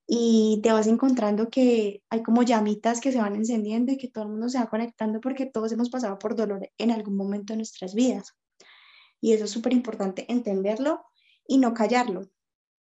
Y 0.07 0.59
te 0.63 0.71
vas 0.71 0.87
encontrando 0.87 1.49
que 1.49 2.03
hay 2.09 2.23
como 2.23 2.43
llamitas 2.43 2.99
que 2.99 3.11
se 3.11 3.19
van 3.19 3.35
encendiendo 3.35 3.91
y 3.91 3.97
que 3.97 4.09
todo 4.09 4.25
el 4.25 4.31
mundo 4.31 4.49
se 4.49 4.59
va 4.59 4.69
conectando 4.69 5.21
porque 5.21 5.45
todos 5.45 5.71
hemos 5.71 5.89
pasado 5.89 6.19
por 6.19 6.35
dolor 6.35 6.69
en 6.77 6.91
algún 6.91 7.15
momento 7.15 7.53
de 7.53 7.57
nuestras 7.57 7.93
vidas. 7.95 8.33
Y 9.21 9.33
eso 9.33 9.45
es 9.45 9.51
súper 9.51 9.73
importante 9.73 10.25
entenderlo 10.29 11.05
y 11.47 11.57
no 11.57 11.73
callarlo. 11.73 12.29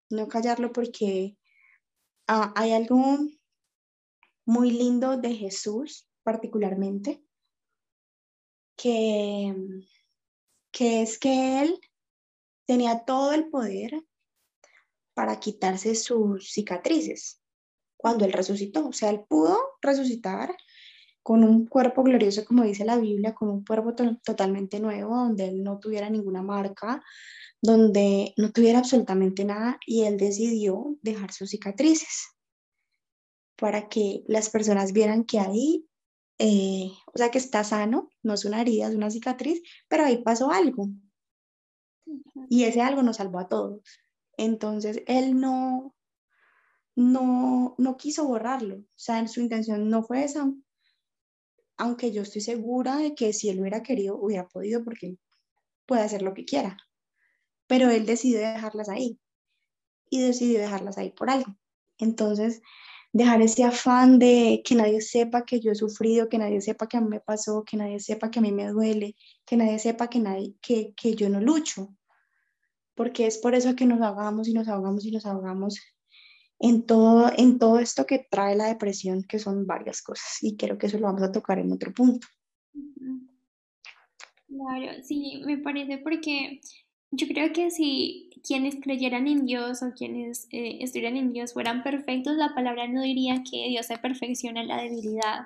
No 0.09 0.27
callarlo 0.27 0.71
porque 0.71 1.37
ah, 2.27 2.51
hay 2.55 2.73
algo 2.73 3.19
muy 4.45 4.71
lindo 4.71 5.17
de 5.17 5.35
Jesús 5.35 6.09
particularmente, 6.23 7.23
que, 8.81 9.53
que 10.71 11.01
es 11.01 11.19
que 11.19 11.61
él 11.61 11.79
tenía 12.65 13.05
todo 13.05 13.33
el 13.33 13.49
poder 13.49 14.01
para 15.13 15.39
quitarse 15.39 15.93
sus 15.93 16.51
cicatrices 16.51 17.41
cuando 17.97 18.25
él 18.25 18.33
resucitó. 18.33 18.87
O 18.87 18.93
sea, 18.93 19.09
él 19.09 19.23
pudo 19.27 19.57
resucitar 19.81 20.55
con 21.21 21.43
un 21.43 21.67
cuerpo 21.67 22.01
glorioso, 22.01 22.43
como 22.45 22.63
dice 22.63 22.83
la 22.83 22.97
Biblia, 22.97 23.35
con 23.35 23.49
un 23.49 23.63
cuerpo 23.63 23.93
totalmente 24.23 24.79
nuevo, 24.79 25.15
donde 25.15 25.49
él 25.49 25.63
no 25.63 25.79
tuviera 25.79 26.09
ninguna 26.09 26.41
marca, 26.41 27.03
donde 27.61 28.33
no 28.37 28.51
tuviera 28.51 28.79
absolutamente 28.79 29.45
nada, 29.45 29.77
y 29.85 30.03
él 30.03 30.17
decidió 30.17 30.97
dejar 31.03 31.31
sus 31.31 31.51
cicatrices 31.51 32.31
para 33.55 33.87
que 33.89 34.23
las 34.27 34.49
personas 34.49 34.91
vieran 34.91 35.23
que 35.23 35.39
ahí, 35.39 35.87
eh, 36.39 36.91
o 37.13 37.17
sea, 37.17 37.29
que 37.29 37.37
está 37.37 37.63
sano, 37.63 38.09
no 38.23 38.33
es 38.33 38.45
una 38.45 38.61
herida, 38.61 38.87
es 38.87 38.95
una 38.95 39.11
cicatriz, 39.11 39.61
pero 39.87 40.05
ahí 40.05 40.21
pasó 40.23 40.51
algo. 40.51 40.89
Y 42.49 42.63
ese 42.63 42.81
algo 42.81 43.03
nos 43.03 43.17
salvó 43.17 43.39
a 43.39 43.47
todos. 43.47 43.81
Entonces, 44.37 45.03
él 45.07 45.39
no, 45.39 45.95
no, 46.95 47.75
no 47.77 47.97
quiso 47.97 48.27
borrarlo. 48.27 48.77
O 48.77 48.85
sea, 48.95 49.27
su 49.27 49.41
intención 49.41 49.89
no 49.89 50.03
fue 50.03 50.23
esa, 50.23 50.51
aunque 51.77 52.11
yo 52.11 52.21
estoy 52.21 52.41
segura 52.41 52.97
de 52.97 53.15
que 53.15 53.33
si 53.33 53.49
él 53.49 53.59
hubiera 53.59 53.81
querido, 53.83 54.15
hubiera 54.15 54.47
podido, 54.47 54.83
porque 54.83 55.17
puede 55.85 56.03
hacer 56.03 56.21
lo 56.21 56.33
que 56.33 56.45
quiera. 56.45 56.77
Pero 57.67 57.89
él 57.89 58.05
decidió 58.05 58.39
dejarlas 58.39 58.89
ahí. 58.89 59.19
Y 60.09 60.21
decidió 60.21 60.59
dejarlas 60.59 60.97
ahí 60.97 61.11
por 61.11 61.29
algo. 61.29 61.55
Entonces, 61.97 62.61
dejar 63.13 63.41
ese 63.41 63.63
afán 63.63 64.19
de 64.19 64.61
que 64.63 64.75
nadie 64.75 65.01
sepa 65.01 65.45
que 65.45 65.59
yo 65.59 65.71
he 65.71 65.75
sufrido, 65.75 66.29
que 66.29 66.37
nadie 66.37 66.61
sepa 66.61 66.87
que 66.87 66.97
a 66.97 67.01
mí 67.01 67.09
me 67.09 67.19
pasó, 67.19 67.63
que 67.63 67.77
nadie 67.77 67.99
sepa 67.99 68.31
que 68.31 68.39
a 68.39 68.41
mí 68.41 68.51
me 68.51 68.67
duele, 68.67 69.15
que 69.45 69.57
nadie 69.57 69.79
sepa 69.79 70.09
que, 70.09 70.19
nadie, 70.19 70.55
que, 70.61 70.93
que 70.95 71.15
yo 71.15 71.29
no 71.29 71.41
lucho. 71.41 71.95
Porque 72.95 73.27
es 73.27 73.37
por 73.37 73.55
eso 73.55 73.75
que 73.75 73.85
nos 73.85 74.01
ahogamos 74.01 74.47
y 74.47 74.53
nos 74.53 74.67
ahogamos 74.67 75.05
y 75.05 75.11
nos 75.11 75.25
ahogamos 75.25 75.79
en 76.59 76.85
todo, 76.85 77.31
en 77.35 77.57
todo 77.57 77.79
esto 77.79 78.05
que 78.05 78.27
trae 78.29 78.55
la 78.55 78.67
depresión, 78.67 79.23
que 79.23 79.39
son 79.39 79.65
varias 79.65 80.01
cosas. 80.01 80.37
Y 80.41 80.55
creo 80.55 80.77
que 80.77 80.87
eso 80.87 80.99
lo 80.99 81.07
vamos 81.07 81.23
a 81.23 81.31
tocar 81.31 81.59
en 81.59 81.71
otro 81.71 81.91
punto. 81.91 82.27
Claro, 84.47 85.01
sí, 85.03 85.41
me 85.45 85.57
parece 85.57 85.97
porque 85.97 86.61
yo 87.11 87.27
creo 87.27 87.53
que 87.53 87.71
si 87.71 88.29
quienes 88.43 88.75
creyeran 88.81 89.27
en 89.27 89.45
Dios 89.45 89.83
o 89.83 89.93
quienes 89.93 90.47
eh, 90.51 90.79
estuvieran 90.81 91.17
en 91.17 91.33
Dios 91.33 91.53
fueran 91.53 91.83
perfectos, 91.83 92.35
la 92.37 92.55
palabra 92.55 92.87
no 92.87 93.01
diría 93.01 93.43
que 93.49 93.67
Dios 93.69 93.87
se 93.87 93.97
perfecciona 93.97 94.61
en 94.61 94.67
la 94.69 94.81
debilidad. 94.81 95.41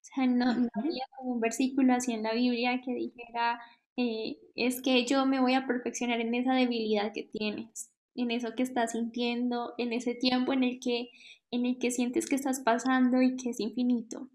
O 0.00 0.04
sea, 0.14 0.26
no, 0.26 0.54
no 0.54 0.68
había 0.74 1.04
como 1.16 1.32
un 1.32 1.40
versículo 1.40 1.94
así 1.94 2.12
en 2.12 2.22
la 2.22 2.32
Biblia 2.34 2.80
que 2.84 2.94
dijera, 2.94 3.60
eh, 3.96 4.38
es 4.54 4.80
que 4.82 5.04
yo 5.06 5.26
me 5.26 5.40
voy 5.40 5.54
a 5.54 5.66
perfeccionar 5.66 6.20
en 6.20 6.34
esa 6.34 6.54
debilidad 6.54 7.12
que 7.12 7.24
tienes, 7.24 7.90
en 8.14 8.30
eso 8.30 8.54
que 8.54 8.62
estás 8.62 8.92
sintiendo, 8.92 9.74
en 9.78 9.92
ese 9.92 10.14
tiempo 10.14 10.52
en 10.52 10.64
el 10.64 10.78
que, 10.80 11.10
en 11.50 11.66
el 11.66 11.78
que 11.78 11.90
sientes 11.90 12.26
que 12.28 12.36
estás 12.36 12.60
pasando 12.60 13.22
y 13.22 13.36
que 13.36 13.50
es 13.50 13.60
infinito. 13.60 14.30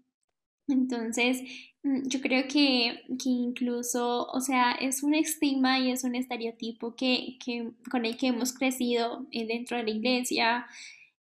Entonces, 0.68 1.42
mm, 1.82 2.08
yo 2.08 2.20
creo 2.20 2.44
que, 2.48 3.02
que, 3.22 3.28
incluso, 3.28 4.26
o 4.26 4.40
sea, 4.40 4.72
es 4.72 5.02
un 5.02 5.14
estigma 5.14 5.78
y 5.78 5.90
es 5.90 6.04
un 6.04 6.14
estereotipo 6.14 6.94
que, 6.96 7.36
que 7.44 7.72
con 7.90 8.04
el 8.06 8.16
que 8.16 8.28
hemos 8.28 8.52
crecido 8.52 9.26
eh, 9.30 9.46
dentro 9.46 9.76
de 9.76 9.84
la 9.84 9.90
iglesia 9.90 10.66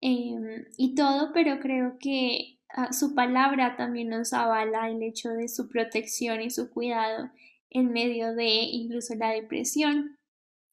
em, 0.02 0.66
y 0.78 0.96
todo, 0.96 1.32
pero 1.34 1.60
creo 1.60 1.98
que 2.00 2.60
ah, 2.76 2.94
su 2.94 3.16
palabra 3.16 3.76
también 3.78 4.10
nos 4.10 4.34
avala 4.34 4.90
el 4.90 5.04
hecho 5.04 5.30
de 5.30 5.48
su 5.50 5.70
protección 5.70 6.42
y 6.42 6.50
su 6.50 6.70
cuidado 6.70 7.32
en 7.70 7.92
medio 7.92 8.34
de 8.36 8.48
incluso 8.48 9.16
la 9.16 9.32
depresión. 9.32 10.18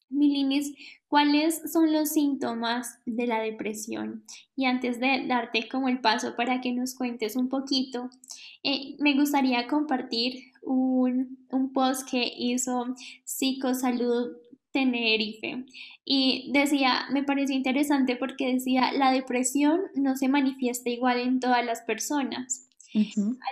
Milinis, 0.09 0.73
¿cuáles 1.07 1.71
son 1.71 1.93
los 1.93 2.09
síntomas 2.09 2.99
de 3.05 3.27
la 3.27 3.39
depresión? 3.39 4.23
Y 4.55 4.65
antes 4.65 4.99
de 4.99 5.25
darte 5.27 5.67
como 5.69 5.89
el 5.89 5.99
paso 5.99 6.35
para 6.35 6.61
que 6.61 6.71
nos 6.71 6.95
cuentes 6.95 7.35
un 7.35 7.49
poquito, 7.49 8.09
eh, 8.63 8.95
me 8.99 9.15
gustaría 9.15 9.67
compartir 9.67 10.51
un, 10.61 11.37
un 11.49 11.73
post 11.73 12.09
que 12.09 12.31
hizo 12.37 12.95
Psicosalud 13.23 14.37
Tenerife 14.71 15.65
y 16.05 16.51
decía, 16.53 17.05
me 17.11 17.23
pareció 17.23 17.55
interesante 17.55 18.15
porque 18.15 18.53
decía, 18.53 18.91
la 18.91 19.11
depresión 19.11 19.81
no 19.95 20.15
se 20.15 20.27
manifiesta 20.27 20.89
igual 20.89 21.19
en 21.19 21.39
todas 21.39 21.65
las 21.65 21.81
personas. 21.81 22.66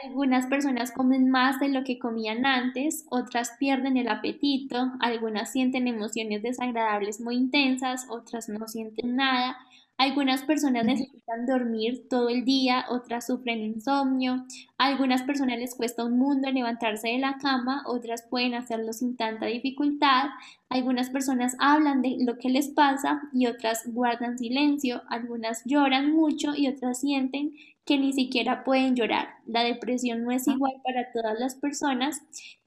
Algunas 0.03 0.47
personas 0.47 0.91
comen 0.91 1.29
más 1.29 1.59
de 1.59 1.69
lo 1.69 1.83
que 1.83 1.99
comían 1.99 2.45
antes, 2.45 3.05
otras 3.09 3.51
pierden 3.59 3.97
el 3.97 4.07
apetito, 4.07 4.91
algunas 4.99 5.51
sienten 5.51 5.87
emociones 5.87 6.41
desagradables 6.41 7.19
muy 7.19 7.35
intensas, 7.35 8.07
otras 8.09 8.49
no 8.49 8.67
sienten 8.67 9.15
nada. 9.15 9.57
Algunas 9.97 10.43
personas 10.43 10.85
necesitan 10.85 11.45
dormir 11.45 12.07
todo 12.09 12.27
el 12.27 12.43
día, 12.43 12.85
otras 12.89 13.27
sufren 13.27 13.61
insomnio. 13.61 14.45
Algunas 14.77 15.23
personas 15.23 15.57
les 15.57 15.73
cuesta 15.73 16.03
un 16.03 16.19
mundo 16.19 16.51
levantarse 16.51 17.09
de 17.09 17.19
la 17.19 17.37
cama, 17.37 17.81
otras 17.85 18.23
pueden 18.29 18.55
hacerlo 18.55 18.91
sin 18.91 19.15
tanta 19.15 19.45
dificultad. 19.45 20.25
Algunas 20.67 21.09
personas 21.09 21.55
hablan 21.59 22.01
de 22.01 22.17
lo 22.19 22.37
que 22.37 22.49
les 22.49 22.67
pasa 22.67 23.21
y 23.31 23.47
otras 23.47 23.83
guardan 23.85 24.37
silencio. 24.37 25.01
Algunas 25.07 25.63
lloran 25.63 26.11
mucho 26.11 26.53
y 26.53 26.67
otras 26.67 26.99
sienten 26.99 27.53
que 27.85 27.97
ni 27.97 28.13
siquiera 28.13 28.63
pueden 28.63 28.95
llorar. 28.95 29.29
La 29.45 29.63
depresión 29.63 30.23
no 30.23 30.31
es 30.31 30.47
igual 30.47 30.73
para 30.83 31.11
todas 31.11 31.39
las 31.39 31.55
personas 31.55 32.21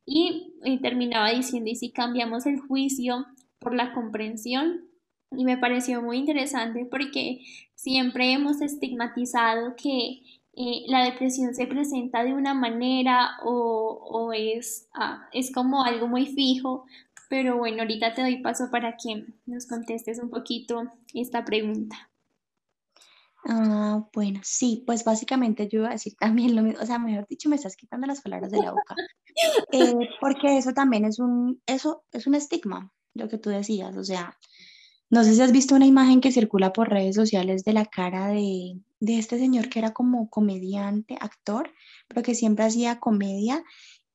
y, 0.06 0.54
terminaba 0.80 1.30
diciendo, 1.30 1.70
y 1.70 1.76
si 1.76 1.90
cambiamos 1.90 2.46
el 2.46 2.60
juicio 2.60 3.26
por 3.58 3.74
la 3.74 3.92
comprensión, 3.92 4.84
y 5.30 5.44
me 5.44 5.58
pareció 5.58 6.00
muy 6.00 6.16
interesante 6.16 6.86
porque 6.90 7.40
siempre 7.74 8.32
hemos 8.32 8.62
estigmatizado 8.62 9.76
que 9.76 10.22
eh, 10.56 10.84
la 10.86 11.04
depresión 11.04 11.54
se 11.54 11.66
presenta 11.66 12.24
de 12.24 12.32
una 12.32 12.54
manera 12.54 13.32
o, 13.44 13.98
o 14.10 14.32
es, 14.32 14.88
ah, 14.94 15.28
es 15.32 15.52
como 15.52 15.84
algo 15.84 16.08
muy 16.08 16.26
fijo, 16.26 16.86
pero 17.28 17.58
bueno, 17.58 17.82
ahorita 17.82 18.14
te 18.14 18.22
doy 18.22 18.38
paso 18.38 18.70
para 18.70 18.96
que 18.96 19.26
nos 19.44 19.66
contestes 19.66 20.18
un 20.18 20.30
poquito 20.30 20.84
esta 21.12 21.44
pregunta. 21.44 22.08
Ah, 23.44 24.04
bueno, 24.12 24.40
sí, 24.42 24.82
pues 24.86 25.04
básicamente 25.04 25.68
yo 25.68 25.80
iba 25.80 25.88
a 25.88 25.92
decir 25.92 26.14
también 26.20 26.56
lo 26.56 26.62
mismo, 26.62 26.82
o 26.82 26.86
sea, 26.86 26.98
mejor 26.98 27.26
dicho, 27.28 27.48
me 27.48 27.56
estás 27.56 27.76
quitando 27.76 28.06
las 28.06 28.20
palabras 28.20 28.50
de 28.50 28.62
la 28.62 28.72
boca, 28.72 28.96
eh, 29.72 29.94
porque 30.20 30.58
eso 30.58 30.72
también 30.72 31.04
es 31.04 31.18
un, 31.18 31.62
eso 31.66 32.04
es 32.12 32.26
un 32.26 32.34
estigma, 32.34 32.92
lo 33.14 33.28
que 33.28 33.38
tú 33.38 33.50
decías, 33.50 33.96
o 33.96 34.04
sea, 34.04 34.36
no 35.10 35.24
sé 35.24 35.34
si 35.34 35.40
has 35.40 35.52
visto 35.52 35.74
una 35.74 35.86
imagen 35.86 36.20
que 36.20 36.32
circula 36.32 36.72
por 36.72 36.90
redes 36.90 37.16
sociales 37.16 37.64
de 37.64 37.72
la 37.72 37.86
cara 37.86 38.28
de, 38.28 38.78
de 39.00 39.18
este 39.18 39.38
señor 39.38 39.70
que 39.70 39.78
era 39.78 39.92
como 39.92 40.28
comediante, 40.28 41.16
actor, 41.20 41.72
pero 42.08 42.22
que 42.22 42.34
siempre 42.34 42.66
hacía 42.66 43.00
comedia 43.00 43.64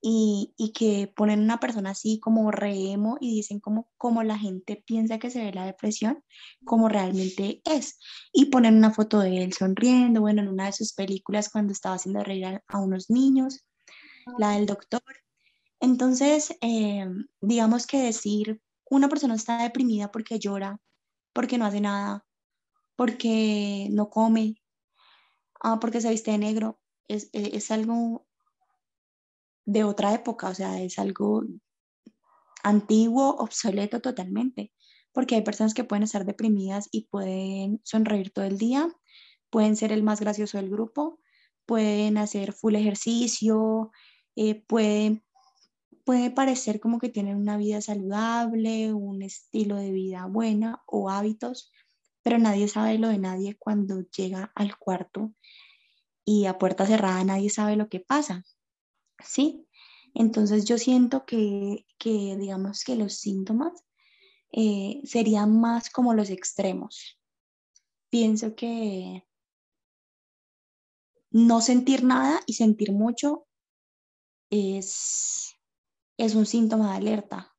y, 0.05 0.53
y, 0.57 0.73
que 0.73 1.07
ponen 1.15 1.39
una 1.39 1.61
persona 1.61 1.91
así 1.91 2.19
como 2.19 2.51
remo 2.51 3.17
y 3.21 3.35
dicen 3.35 3.61
como, 3.61 3.89
como 3.97 4.21
la 4.21 4.37
gente 4.37 4.83
piensa 4.85 5.17
que 5.17 5.31
se 5.31 5.45
ve 5.45 5.53
la 5.53 5.65
depresión, 5.65 6.21
como 6.65 6.89
realmente 6.89 7.61
es. 7.63 7.99
Y 8.33 8.47
ponen 8.47 8.75
una 8.75 8.91
foto 8.91 9.21
de 9.21 9.41
él 9.41 9.53
sonriendo, 9.53 10.19
bueno, 10.19 10.41
en 10.41 10.49
una 10.49 10.65
de 10.65 10.73
sus 10.73 10.91
películas 10.91 11.47
cuando 11.49 11.71
estaba 11.71 11.95
haciendo 11.95 12.21
reír 12.21 12.61
a, 12.67 12.79
unos 12.79 13.09
niños, 13.09 13.63
la 14.37 14.51
del 14.51 14.65
doctor. 14.65 15.01
Entonces, 15.79 16.53
eh, 16.59 17.07
digamos 17.39 17.87
que 17.87 17.99
decir, 17.99 18.61
una 18.89 19.07
persona 19.07 19.35
está 19.35 19.63
deprimida 19.63 20.11
porque 20.11 20.37
llora, 20.37 20.81
porque 21.31 21.57
no 21.57 21.65
hace 21.65 21.79
nada, 21.79 22.25
porque 22.97 23.87
no 23.89 24.09
come, 24.09 24.61
ah, 25.61 25.79
porque 25.79 26.01
se 26.01 26.09
viste 26.09 26.31
de 26.31 26.39
negro, 26.39 26.81
es, 27.07 27.29
es 27.31 27.71
algo 27.71 28.27
de 29.65 29.83
otra 29.83 30.13
época, 30.13 30.49
o 30.49 30.55
sea, 30.55 30.81
es 30.81 30.99
algo 30.99 31.43
antiguo, 32.63 33.35
obsoleto 33.37 34.01
totalmente, 34.01 34.71
porque 35.11 35.35
hay 35.35 35.41
personas 35.41 35.73
que 35.73 35.83
pueden 35.83 36.03
estar 36.03 36.25
deprimidas 36.25 36.89
y 36.91 37.07
pueden 37.07 37.81
sonreír 37.83 38.31
todo 38.31 38.45
el 38.45 38.57
día, 38.57 38.89
pueden 39.49 39.75
ser 39.75 39.91
el 39.91 40.03
más 40.03 40.19
gracioso 40.19 40.57
del 40.57 40.69
grupo, 40.69 41.19
pueden 41.65 42.17
hacer 42.17 42.53
full 42.53 42.75
ejercicio, 42.75 43.91
eh, 44.35 44.63
pueden, 44.65 45.23
puede 46.03 46.31
parecer 46.31 46.79
como 46.79 46.99
que 46.99 47.09
tienen 47.09 47.37
una 47.37 47.57
vida 47.57 47.81
saludable, 47.81 48.93
un 48.93 49.21
estilo 49.21 49.75
de 49.75 49.91
vida 49.91 50.25
buena 50.25 50.81
o 50.87 51.09
hábitos, 51.09 51.71
pero 52.23 52.39
nadie 52.39 52.67
sabe 52.67 52.97
lo 52.97 53.09
de 53.09 53.19
nadie 53.19 53.57
cuando 53.57 54.01
llega 54.09 54.51
al 54.55 54.77
cuarto 54.77 55.33
y 56.25 56.45
a 56.45 56.57
puerta 56.57 56.85
cerrada 56.85 57.23
nadie 57.23 57.49
sabe 57.49 57.75
lo 57.75 57.89
que 57.89 57.99
pasa. 57.99 58.43
¿Sí? 59.23 59.67
Entonces 60.13 60.65
yo 60.65 60.77
siento 60.77 61.25
que, 61.25 61.85
digamos 61.99 62.83
que 62.83 62.95
los 62.95 63.15
síntomas 63.15 63.83
eh, 64.51 65.01
serían 65.05 65.59
más 65.59 65.89
como 65.89 66.13
los 66.13 66.29
extremos. 66.29 67.19
Pienso 68.09 68.55
que 68.55 69.27
no 71.31 71.61
sentir 71.61 72.03
nada 72.03 72.41
y 72.45 72.53
sentir 72.53 72.91
mucho 72.91 73.47
es, 74.51 75.55
es 76.17 76.35
un 76.35 76.45
síntoma 76.45 76.91
de 76.91 76.97
alerta, 76.97 77.55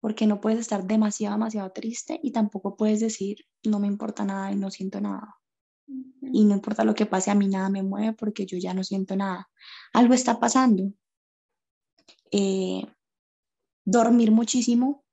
porque 0.00 0.28
no 0.28 0.40
puedes 0.40 0.60
estar 0.60 0.84
demasiado, 0.84 1.34
demasiado 1.34 1.72
triste 1.72 2.20
y 2.22 2.30
tampoco 2.30 2.76
puedes 2.76 3.00
decir, 3.00 3.38
no 3.64 3.80
me 3.80 3.88
importa 3.88 4.24
nada 4.24 4.52
y 4.52 4.56
no 4.56 4.70
siento 4.70 5.00
nada. 5.00 5.40
Y 5.86 6.44
no 6.44 6.54
importa 6.54 6.84
lo 6.84 6.94
que 6.94 7.06
pase, 7.06 7.30
a 7.30 7.34
mí 7.34 7.48
nada 7.48 7.68
me 7.68 7.82
mueve 7.82 8.12
porque 8.14 8.46
yo 8.46 8.58
ya 8.58 8.74
no 8.74 8.82
siento 8.82 9.16
nada. 9.16 9.48
Algo 9.92 10.14
está 10.14 10.40
pasando. 10.40 10.92
Eh, 12.30 12.86
dormir 13.84 14.30
muchísimo, 14.30 15.04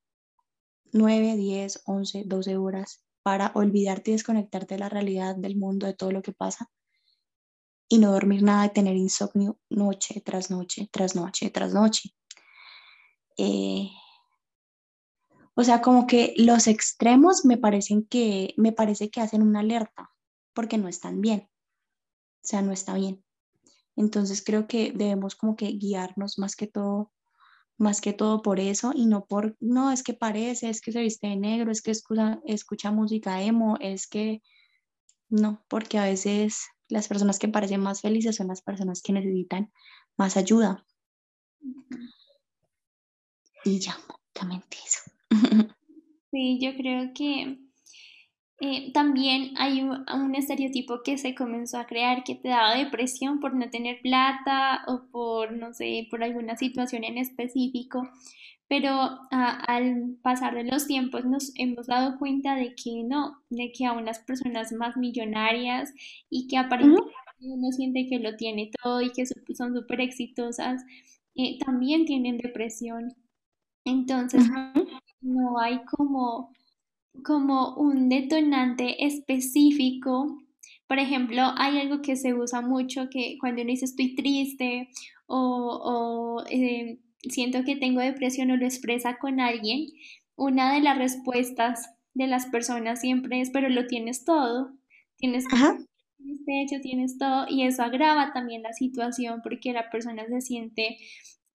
9, 0.93 1.35
10, 1.35 1.83
11, 1.85 2.23
12 2.25 2.57
horas 2.57 3.03
para 3.23 3.51
olvidarte 3.53 4.11
y 4.11 4.13
desconectarte 4.13 4.75
de 4.75 4.79
la 4.79 4.89
realidad, 4.89 5.35
del 5.35 5.55
mundo, 5.55 5.85
de 5.85 5.93
todo 5.93 6.11
lo 6.11 6.21
que 6.21 6.31
pasa. 6.31 6.71
Y 7.87 7.99
no 7.99 8.11
dormir 8.11 8.41
nada 8.41 8.65
y 8.65 8.73
tener 8.73 8.95
insomnio 8.95 9.59
noche 9.69 10.21
tras 10.21 10.49
noche, 10.49 10.89
tras 10.91 11.15
noche, 11.15 11.49
tras 11.49 11.73
noche. 11.73 12.15
Eh, 13.37 13.89
o 15.53 15.63
sea, 15.63 15.81
como 15.81 16.07
que 16.07 16.33
los 16.37 16.67
extremos 16.67 17.45
me 17.45 17.57
parecen 17.57 18.05
que, 18.05 18.53
me 18.57 18.71
parece 18.71 19.09
que 19.09 19.21
hacen 19.21 19.41
una 19.41 19.59
alerta 19.59 20.09
porque 20.61 20.77
no 20.77 20.87
están 20.87 21.21
bien. 21.21 21.49
O 22.43 22.43
sea, 22.43 22.61
no 22.61 22.71
está 22.71 22.93
bien. 22.93 23.23
Entonces 23.95 24.43
creo 24.45 24.67
que 24.67 24.91
debemos 24.91 25.35
como 25.35 25.55
que 25.55 25.69
guiarnos 25.69 26.37
más 26.37 26.55
que 26.55 26.67
todo, 26.67 27.11
más 27.79 27.99
que 27.99 28.13
todo 28.13 28.43
por 28.43 28.59
eso 28.59 28.91
y 28.93 29.07
no 29.07 29.25
por, 29.25 29.57
no, 29.59 29.91
es 29.91 30.03
que 30.03 30.13
parece, 30.13 30.69
es 30.69 30.79
que 30.79 30.91
se 30.91 31.01
viste 31.01 31.25
de 31.25 31.35
negro, 31.35 31.71
es 31.71 31.81
que 31.81 31.89
escucha, 31.89 32.39
escucha 32.45 32.91
música 32.91 33.41
emo, 33.41 33.75
es 33.79 34.05
que, 34.05 34.43
no, 35.29 35.65
porque 35.67 35.97
a 35.97 36.03
veces 36.03 36.67
las 36.87 37.07
personas 37.07 37.39
que 37.39 37.47
parecen 37.47 37.81
más 37.81 38.01
felices 38.01 38.35
son 38.35 38.49
las 38.49 38.61
personas 38.61 39.01
que 39.01 39.13
necesitan 39.13 39.71
más 40.15 40.37
ayuda. 40.37 40.85
Y 43.65 43.79
ya, 43.79 43.97
también 44.33 44.63
eso. 44.69 44.99
Sí, 46.33 46.59
yo 46.61 46.73
creo 46.77 47.11
que 47.13 47.59
eh, 48.63 48.91
también 48.93 49.53
hay 49.57 49.81
un, 49.81 50.35
estereotipo 50.35 51.01
que 51.03 51.17
se 51.17 51.33
comenzó 51.33 51.79
a 51.79 51.87
crear 51.87 52.23
que 52.23 52.35
te 52.35 52.49
daba 52.49 52.75
depresión 52.75 53.39
por 53.39 53.55
no 53.55 53.67
tener 53.71 53.99
plata 54.01 54.83
o 54.87 55.07
por, 55.11 55.51
no 55.51 55.73
sé, 55.73 56.07
por 56.11 56.23
alguna 56.23 56.55
situación 56.55 57.03
en 57.03 57.17
específico, 57.17 58.07
pero 58.67 59.19
al 59.31 60.15
pasar 60.21 60.53
de 60.53 60.63
los 60.63 60.85
tiempos 60.85 61.25
nos 61.25 61.51
hemos 61.55 61.87
dado 61.87 62.19
cuenta 62.19 62.55
de 62.55 62.75
que 62.75 63.03
no, 63.03 63.41
de 63.49 63.71
que 63.71 63.85
a 63.85 63.93
unas 63.93 64.19
personas 64.19 64.71
más 64.73 64.95
millonarias 64.95 65.91
y 66.29 66.47
que 66.47 66.57
aparentemente 66.57 67.11
uno 67.39 67.71
siente 67.71 68.07
que 68.07 68.19
lo 68.19 68.35
tiene 68.35 68.69
todo 68.83 69.01
y 69.01 69.11
que 69.11 69.25
son 69.25 69.73
súper 69.73 70.01
exitosas, 70.01 70.83
eh, 71.35 71.57
también 71.65 72.05
tienen 72.05 72.37
depresión. 72.37 73.15
Entonces, 73.85 74.43
no 75.21 75.59
hay 75.59 75.81
como 75.85 76.51
como 77.23 77.75
un 77.75 78.09
detonante 78.09 79.05
específico. 79.05 80.41
Por 80.87 80.99
ejemplo, 80.99 81.41
hay 81.57 81.79
algo 81.79 82.01
que 82.01 82.15
se 82.15 82.33
usa 82.33 82.61
mucho 82.61 83.09
que 83.09 83.37
cuando 83.39 83.61
uno 83.61 83.71
dice 83.71 83.85
estoy 83.85 84.15
triste 84.15 84.89
o, 85.27 86.43
eh, 86.49 86.99
siento 87.29 87.63
que 87.63 87.75
tengo 87.75 88.01
depresión 88.01 88.51
o 88.51 88.57
lo 88.57 88.65
expresa 88.65 89.17
con 89.19 89.39
alguien, 89.39 89.87
una 90.35 90.73
de 90.73 90.81
las 90.81 90.97
respuestas 90.97 91.87
de 92.13 92.27
las 92.27 92.47
personas 92.47 92.99
siempre 92.99 93.39
es, 93.41 93.51
pero 93.51 93.69
lo 93.69 93.87
tienes 93.87 94.25
todo, 94.25 94.73
tienes 95.17 95.45
de 96.17 96.61
hecho 96.61 96.81
tienes 96.81 97.17
todo 97.17 97.45
y 97.49 97.63
eso 97.63 97.83
agrava 97.83 98.33
también 98.33 98.63
la 98.63 98.73
situación 98.73 99.41
porque 99.43 99.73
la 99.73 99.89
persona 99.89 100.25
se 100.27 100.41
siente 100.41 100.97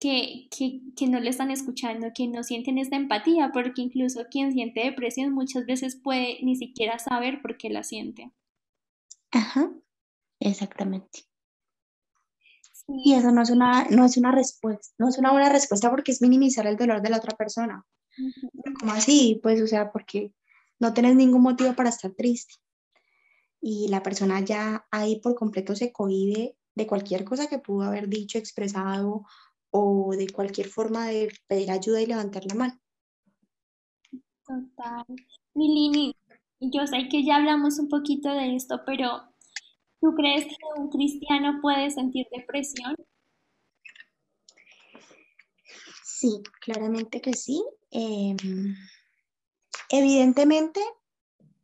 que, 0.04 1.08
no 1.08 1.20
le 1.20 1.30
están 1.30 1.50
escuchando, 1.50 2.12
que 2.14 2.28
no 2.28 2.44
sienten 2.44 2.78
esta 2.78 2.98
empatía, 2.98 3.52
porque 3.54 3.82
incluso 3.82 4.26
quien 4.30 4.52
siente 4.52 4.84
depresión 4.84 5.34
muchas 5.34 5.66
veces 5.66 5.96
puede 5.96 6.40
ni 6.44 6.58
siquiera 6.58 7.00
saber 7.00 7.42
por 7.42 7.58
qué 7.58 7.70
la 7.70 7.84
siente. 7.84 8.32
Ajá, 9.32 9.72
exactamente. 10.40 11.22
Y 12.88 13.14
eso 13.14 13.32
no 13.32 13.42
es, 13.42 13.50
una, 13.50 13.86
no 13.90 14.04
es 14.04 14.18
una 14.18 14.32
respuesta, 14.32 14.94
no 14.98 15.08
es 15.08 15.18
una 15.18 15.32
buena 15.32 15.48
respuesta 15.48 15.90
porque 15.90 16.12
es 16.12 16.22
minimizar 16.22 16.68
el 16.68 16.76
dolor 16.76 17.02
de 17.02 17.10
la 17.10 17.18
otra 17.18 17.38
persona. 17.38 17.86
¿Cómo 18.80 18.92
así? 18.92 19.40
Pues, 19.42 19.62
o 19.62 19.68
sea, 19.68 19.92
porque 19.92 20.34
no 20.80 20.94
tienes 20.94 21.16
ningún 21.16 21.42
motivo 21.42 21.74
para 21.76 21.90
estar 21.90 22.12
triste. 22.12 22.56
Y 23.62 23.88
la 23.88 24.04
persona 24.04 24.42
ya 24.42 24.86
ahí 24.92 25.22
por 25.22 25.36
completo 25.36 25.78
se 25.78 25.94
cohíbe 25.94 26.58
de 26.76 26.88
cualquier 26.88 27.24
cosa 27.24 27.48
que 27.48 27.60
pudo 27.60 27.84
haber 27.84 28.10
dicho, 28.10 28.38
expresado 28.38 29.24
o 29.76 30.12
de 30.16 30.30
cualquier 30.30 30.68
forma 30.68 31.08
de 31.08 31.34
pedir 31.48 31.72
ayuda 31.72 32.00
y 32.00 32.06
levantar 32.06 32.46
la 32.46 32.56
mano. 32.56 32.80
Total. 34.46 35.06
Milini, 35.56 36.16
yo 36.60 36.86
sé 36.86 37.10
que 37.10 37.26
ya 37.26 37.38
hablamos 37.38 37.80
un 37.80 37.90
poquito 37.90 38.32
de 38.32 38.56
esto, 38.56 38.82
pero 38.86 39.10
¿tú 40.00 40.14
crees 40.16 40.46
que 40.46 40.80
un 40.80 40.90
cristiano 40.90 41.60
puede 41.60 41.90
sentir 41.90 42.28
depresión? 42.32 42.96
Sí, 46.04 46.44
claramente 46.62 47.20
que 47.20 47.34
sí. 47.34 47.64
Em, 47.90 48.38
evidentemente, 49.90 50.82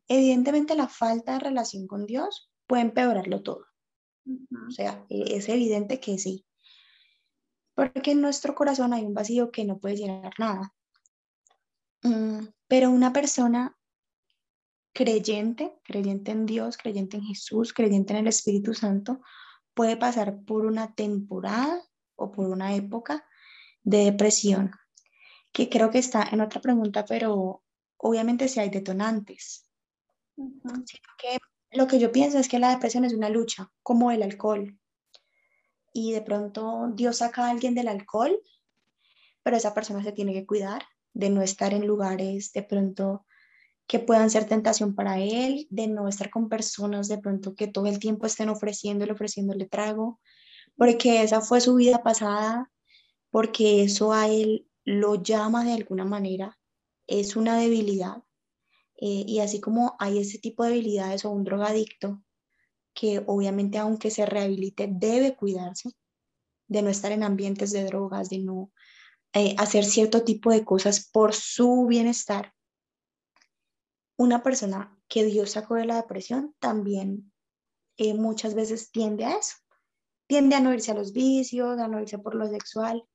evidentemente 0.08 0.76
la 0.76 0.88
falta 0.88 1.34
de 1.34 1.40
relación 1.40 1.86
con 1.86 2.08
Dios 2.08 2.50
puede 2.66 2.82
empeorarlo 2.82 3.44
todo. 3.44 3.66
O 4.68 4.72
sea, 4.72 5.06
e-, 5.10 5.38
es 5.38 5.48
evidente 5.48 6.00
que 6.00 6.18
sí 6.18 6.49
porque 7.80 8.12
en 8.12 8.20
nuestro 8.20 8.56
corazón 8.56 8.92
hay 8.92 9.06
un 9.06 9.14
vacío 9.14 9.52
que 9.52 9.64
no 9.64 9.80
puede 9.80 9.96
llenar 9.96 10.34
nada. 10.38 10.74
Mm, 12.04 12.48
pero 12.68 12.92
una 12.92 13.14
persona 13.14 13.78
creyente, 14.92 15.80
creyente 15.86 16.32
en 16.32 16.46
Dios, 16.46 16.76
creyente 16.76 17.16
en 17.16 17.24
Jesús, 17.24 17.72
creyente 17.72 18.12
en 18.12 18.20
el 18.20 18.28
Espíritu 18.28 18.74
Santo, 18.74 19.22
puede 19.74 19.96
pasar 19.96 20.44
por 20.44 20.66
una 20.66 20.94
temporada 20.94 21.82
o 22.18 22.34
por 22.34 22.50
una 22.50 22.76
época 22.76 23.26
de 23.84 24.04
depresión, 24.04 24.72
que 25.54 25.70
creo 25.70 25.90
que 25.90 26.00
está 26.00 26.28
en 26.30 26.42
otra 26.42 26.60
pregunta, 26.60 27.06
pero 27.06 27.64
obviamente 27.96 28.50
si 28.50 28.60
hay 28.60 28.70
detonantes. 28.70 29.70
que 31.18 31.38
lo 31.72 31.88
que 31.88 31.98
yo 31.98 32.12
pienso 32.12 32.40
es 32.40 32.50
que 32.50 32.60
la 32.60 32.72
depresión 32.72 33.06
es 33.06 33.14
una 33.14 33.30
lucha, 33.30 33.72
como 33.84 34.12
el 34.12 34.22
alcohol 34.22 34.79
y 35.94 36.12
de 36.12 36.22
pronto 36.22 36.92
Dios 36.94 37.18
saca 37.18 37.46
a 37.46 37.50
alguien 37.52 37.76
del 37.76 37.88
alcohol, 37.88 38.40
pero 39.44 39.58
esa 39.58 39.74
persona 39.74 40.04
se 40.04 40.12
tiene 40.12 40.34
que 40.34 40.46
cuidar 40.46 40.84
de 41.14 41.30
no 41.30 41.42
estar 41.42 41.74
en 41.74 41.88
lugares 41.88 42.52
de 42.54 42.64
pronto 42.64 43.26
que 43.88 44.00
puedan 44.00 44.30
ser 44.30 44.46
tentación 44.46 44.94
para 44.94 45.20
él, 45.20 45.66
de 45.72 45.88
no 45.88 46.08
estar 46.08 46.30
con 46.30 46.48
personas 46.48 47.08
de 47.08 47.18
pronto 47.18 47.56
que 47.56 47.68
todo 47.68 47.88
el 47.88 47.98
tiempo 47.98 48.28
estén 48.28 48.50
ofreciéndole, 48.50 49.14
ofreciéndole 49.14 49.66
trago, 49.66 50.20
porque 50.78 51.24
esa 51.24 51.42
fue 51.42 51.60
su 51.60 51.76
vida 51.76 52.04
pasada, 52.04 52.72
porque 53.32 53.84
eso 53.84 54.14
a 54.14 54.28
él 54.28 54.68
lo 54.86 55.16
llama 55.16 55.64
de 55.66 55.74
alguna 55.74 56.06
manera, 56.06 56.58
es 57.08 57.36
una 57.36 57.58
debilidad. 57.58 58.24
Eh, 58.96 59.24
y 59.26 59.40
así 59.40 59.60
como 59.60 59.96
hay 60.00 60.20
ese 60.20 60.38
tipo 60.38 60.64
de 60.64 60.72
debilidades 60.72 61.26
o 61.26 61.32
un 61.32 61.44
drogadicto 61.44 62.22
que 63.00 63.24
obviamente 63.28 63.78
aunque 63.78 64.12
se 64.12 64.26
rehabilite 64.26 64.90
debe 64.92 65.38
cuidarse 65.38 65.92
de 66.68 66.82
no 66.82 66.90
estar 66.90 67.14
en 67.14 67.24
ambientes 67.24 67.72
de 67.72 67.86
drogas, 67.86 68.30
de 68.30 68.40
no 68.40 68.74
eh, 69.32 69.56
hacer 69.58 69.86
cierto 69.86 70.26
tipo 70.26 70.52
de 70.52 70.66
cosas 70.66 71.10
por 71.10 71.34
su 71.34 71.86
bienestar. 71.88 72.54
Una 74.18 74.44
persona 74.44 75.00
que 75.08 75.24
Dios 75.24 75.52
sacó 75.52 75.76
de 75.76 75.86
la 75.86 75.96
depresión 75.96 76.54
también 76.60 77.32
eh, 77.96 78.16
muchas 78.16 78.54
veces 78.54 78.92
tiende 78.92 79.24
a 79.24 79.38
eso. 79.38 79.56
Tiende 80.28 80.58
a 80.58 80.60
no 80.60 80.74
irse 80.74 80.92
a 80.92 80.96
los 80.96 81.14
vicios, 81.14 81.80
a 81.80 81.88
no 81.88 82.02
irse 82.02 82.20
por 82.20 82.36
lo 82.36 82.50
sexual, 82.50 83.06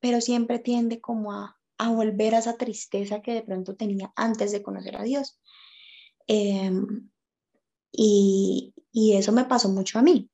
pero 0.00 0.20
siempre 0.20 0.58
tiende 0.58 1.00
como 1.00 1.32
a, 1.32 1.56
volver 1.78 2.34
a 2.34 2.38
esa 2.38 2.56
tristeza 2.56 3.22
que 3.22 3.32
de 3.32 3.42
pronto 3.42 3.76
tenía 3.76 4.12
antes 4.16 4.50
de 4.50 4.62
conocer 4.62 4.96
a 4.96 5.04
Dios. 5.04 5.40
Em, 6.26 7.10
y, 7.92 8.74
y, 8.92 9.14
eso 9.14 9.32
me 9.32 9.44
pasó 9.44 9.68
mucho 9.68 9.98
a 9.98 10.02
mí. 10.02 10.30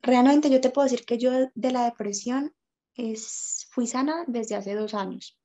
Realmente 0.00 0.50
yo 0.50 0.60
te 0.60 0.70
puedo 0.70 0.84
decir 0.84 1.04
que 1.04 1.18
yo 1.18 1.30
de 1.54 1.72
la 1.72 1.84
depresión 1.84 2.54
es, 2.94 3.66
fui 3.70 3.86
sana 3.86 4.24
desde 4.26 4.54
hace 4.54 4.74
dos 4.74 4.94
años. 4.94 5.38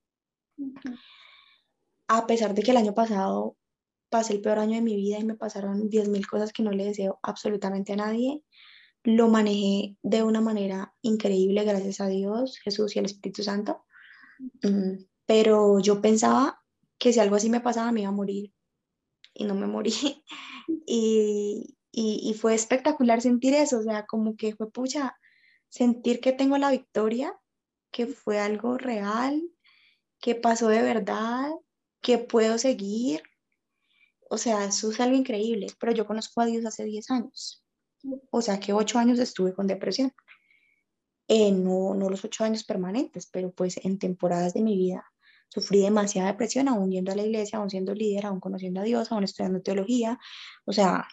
A 2.08 2.28
pesar 2.28 2.54
de 2.54 2.62
que 2.62 2.71
el 2.71 2.78
año 2.78 2.93
pasado 2.93 3.58
pasé 4.10 4.34
el 4.34 4.41
peor 4.41 4.60
año 4.60 4.76
de 4.76 4.82
mi 4.82 4.95
vida 4.95 5.17
y 5.19 5.23
me 5.23 5.36
pasaron 5.36 5.89
10.000 5.89 6.28
cosas 6.28 6.54
que 6.54 6.62
no 6.63 6.71
le 6.71 6.86
deseo 6.86 7.19
absolutamente 7.23 7.93
a 7.93 7.97
nadie, 7.97 8.43
lo 9.04 9.28
manejé 9.28 9.97
de 10.02 10.23
una 10.23 10.39
manera 10.39 10.93
increíble, 11.02 11.63
gracias 11.63 11.99
a 11.99 12.08
Dios, 12.08 12.60
Jesús 12.60 12.95
y 12.95 12.99
el 12.99 13.06
Espíritu 13.06 13.43
Santo. 13.43 13.86
Mm, 14.62 15.04
pero 15.26 15.80
yo 15.80 16.02
pensaba 16.02 16.62
que 16.97 17.12
si 17.12 17.19
algo 17.19 17.36
así 17.36 17.49
me 17.49 17.60
pasaba 17.60 17.91
me 17.91 18.02
iba 18.02 18.10
a 18.10 18.13
morir 18.13 18.54
y 19.34 19.45
no 19.45 19.56
me 19.56 19.67
morí. 19.67 19.93
Y, 20.88 21.76
y, 21.93 22.34
fue 22.34 22.56
espectacular 22.56 23.21
sentir 23.21 23.53
eso, 23.53 23.79
o 23.79 23.84
sea, 23.84 24.06
como 24.06 24.36
que 24.36 24.56
fue 24.56 24.71
pucha, 24.71 25.15
sentir 25.69 26.19
que 26.21 26.34
tengo 26.34 26.58
la 26.58 26.71
victoria, 26.71 27.34
que 27.91 28.08
fue 28.08 28.39
algo 28.39 28.77
real, 28.77 29.41
que 30.19 30.36
pasó 30.36 30.69
de 30.69 30.82
verdad, 30.82 31.51
que 32.01 32.17
puedo 32.17 32.58
seguir. 32.58 33.23
O 34.29 34.38
sea, 34.38 34.65
eso 34.65 34.91
es 34.91 34.99
algo 34.99 35.15
increíble, 35.15 35.67
pero 35.79 35.91
yo 35.93 36.08
conozco 36.08 36.41
a 36.41 36.45
Dios 36.45 36.65
hace 36.65 36.86
10 36.86 37.12
años 37.12 37.63
o 38.32 38.41
sea 38.41 38.60
que 38.60 38.73
ocho 38.73 38.99
años 38.99 39.19
estuve 39.19 39.53
con 39.53 39.67
depresión. 39.67 40.12
Eh, 41.27 41.51
no, 41.51 41.93
no 41.95 42.10
los 42.10 42.25
ocho 42.25 42.43
años 42.43 42.63
permanentes, 42.63 43.27
pero 43.27 43.51
pues 43.51 43.79
en 43.84 43.97
temporadas 43.97 44.53
de 44.53 44.62
mi 44.62 44.77
vida 44.77 45.06
sufrí 45.47 45.82
demasiada 45.82 46.29
depresión, 46.32 46.67
aún 46.67 46.91
yendo 46.91 47.12
a 47.12 47.15
la 47.15 47.23
iglesia, 47.23 47.60
aún 47.60 47.69
siendo 47.69 47.93
líder, 47.93 48.25
aún 48.25 48.39
conociendo 48.39 48.82
a 48.82 48.84
Dios, 48.84 49.12
aún 49.12 49.23
estudiando 49.23 49.62
teología, 49.62 50.19
o 50.65 50.73
sea, 50.73 51.08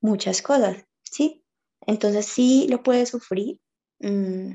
muchas 0.00 0.42
cosas, 0.42 0.84
¿sí? 1.02 1.44
Entonces 1.86 2.26
sí 2.26 2.66
lo 2.68 2.82
puedes 2.82 3.10
sufrir, 3.10 3.60
mm, 4.00 4.52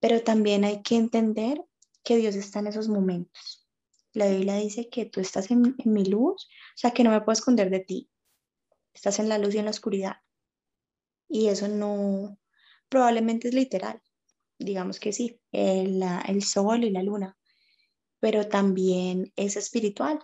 pero 0.00 0.22
también 0.22 0.64
hay 0.64 0.82
que 0.82 0.96
entender 0.96 1.62
que 2.04 2.16
Dios 2.16 2.34
está 2.36 2.60
en 2.60 2.68
esos 2.68 2.88
momentos. 2.88 3.66
La 4.12 4.28
Biblia 4.28 4.56
dice 4.56 4.88
que 4.88 5.06
tú 5.06 5.20
estás 5.20 5.50
en, 5.50 5.74
en 5.78 5.92
mi 5.92 6.04
luz, 6.04 6.46
o 6.46 6.76
sea, 6.76 6.92
que 6.92 7.04
no 7.04 7.10
me 7.10 7.20
puedo 7.20 7.32
esconder 7.34 7.70
de 7.70 7.80
ti 7.80 8.08
estás 8.96 9.18
en 9.18 9.28
la 9.28 9.38
luz 9.38 9.54
y 9.54 9.58
en 9.58 9.66
la 9.66 9.70
oscuridad. 9.70 10.16
Y 11.28 11.48
eso 11.48 11.68
no, 11.68 12.38
probablemente 12.88 13.48
es 13.48 13.54
literal, 13.54 14.00
digamos 14.58 14.98
que 15.00 15.12
sí, 15.12 15.40
el, 15.52 16.02
el 16.26 16.42
sol 16.42 16.84
y 16.84 16.90
la 16.90 17.02
luna, 17.02 17.36
pero 18.20 18.48
también 18.48 19.32
es 19.36 19.56
espiritual. 19.56 20.18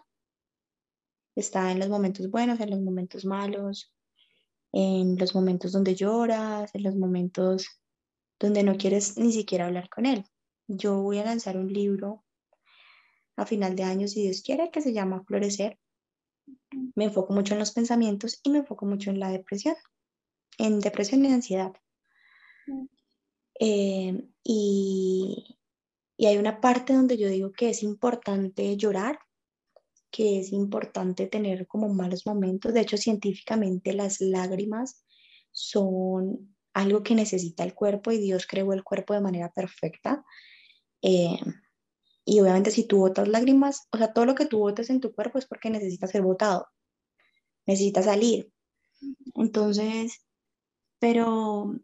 Está 1.34 1.70
en 1.72 1.78
los 1.78 1.88
momentos 1.88 2.30
buenos, 2.30 2.60
en 2.60 2.70
los 2.70 2.80
momentos 2.80 3.24
malos, 3.24 3.92
en 4.72 5.16
los 5.16 5.34
momentos 5.34 5.72
donde 5.72 5.94
lloras, 5.94 6.74
en 6.74 6.82
los 6.82 6.94
momentos 6.94 7.66
donde 8.38 8.62
no 8.62 8.76
quieres 8.76 9.18
ni 9.18 9.32
siquiera 9.32 9.66
hablar 9.66 9.88
con 9.88 10.06
él. 10.06 10.24
Yo 10.66 11.00
voy 11.00 11.18
a 11.18 11.24
lanzar 11.24 11.56
un 11.56 11.72
libro 11.72 12.24
a 13.36 13.46
final 13.46 13.76
de 13.76 13.84
año, 13.84 14.08
si 14.08 14.22
Dios 14.22 14.42
quiere, 14.42 14.70
que 14.70 14.80
se 14.80 14.92
llama 14.92 15.24
Florecer 15.24 15.78
me 16.94 17.04
enfoco 17.04 17.32
mucho 17.32 17.54
en 17.54 17.60
los 17.60 17.72
pensamientos 17.72 18.40
y 18.42 18.50
me 18.50 18.58
enfoco 18.58 18.86
mucho 18.86 19.10
en 19.10 19.20
la 19.20 19.30
depresión, 19.30 19.76
en 20.58 20.80
depresión 20.80 21.24
y 21.24 21.32
ansiedad. 21.32 21.72
Eh, 23.58 24.28
y, 24.42 25.58
y 26.16 26.26
hay 26.26 26.36
una 26.38 26.60
parte 26.60 26.94
donde 26.94 27.16
yo 27.16 27.28
digo 27.28 27.52
que 27.52 27.70
es 27.70 27.82
importante 27.82 28.76
llorar, 28.76 29.18
que 30.12 30.38
es 30.38 30.52
importante 30.52 31.26
tener 31.26 31.66
como 31.66 31.88
malos 31.92 32.26
momentos. 32.26 32.72
De 32.74 32.82
hecho, 32.82 32.96
científicamente 32.96 33.94
las 33.94 34.20
lágrimas 34.20 35.04
son 35.50 36.54
algo 36.74 37.02
que 37.02 37.14
necesita 37.14 37.64
el 37.64 37.74
cuerpo 37.74 38.12
y 38.12 38.18
Dios 38.18 38.46
creó 38.46 38.72
el 38.72 38.84
cuerpo 38.84 39.14
de 39.14 39.22
manera 39.22 39.50
perfecta. 39.50 40.24
Eh, 41.00 41.38
y 42.24 42.40
obviamente 42.40 42.70
si 42.70 42.86
tú 42.86 42.98
botas 42.98 43.26
lágrimas, 43.26 43.88
o 43.90 43.98
sea, 43.98 44.12
todo 44.12 44.26
lo 44.26 44.34
que 44.34 44.46
tú 44.46 44.58
botes 44.58 44.90
en 44.90 45.00
tu 45.00 45.12
cuerpo 45.12 45.38
es 45.38 45.46
porque 45.46 45.70
necesita 45.70 46.06
ser 46.06 46.22
botado, 46.22 46.66
necesita 47.66 48.02
salir. 48.02 48.52
Entonces, 49.34 50.24
pero, 51.00 51.74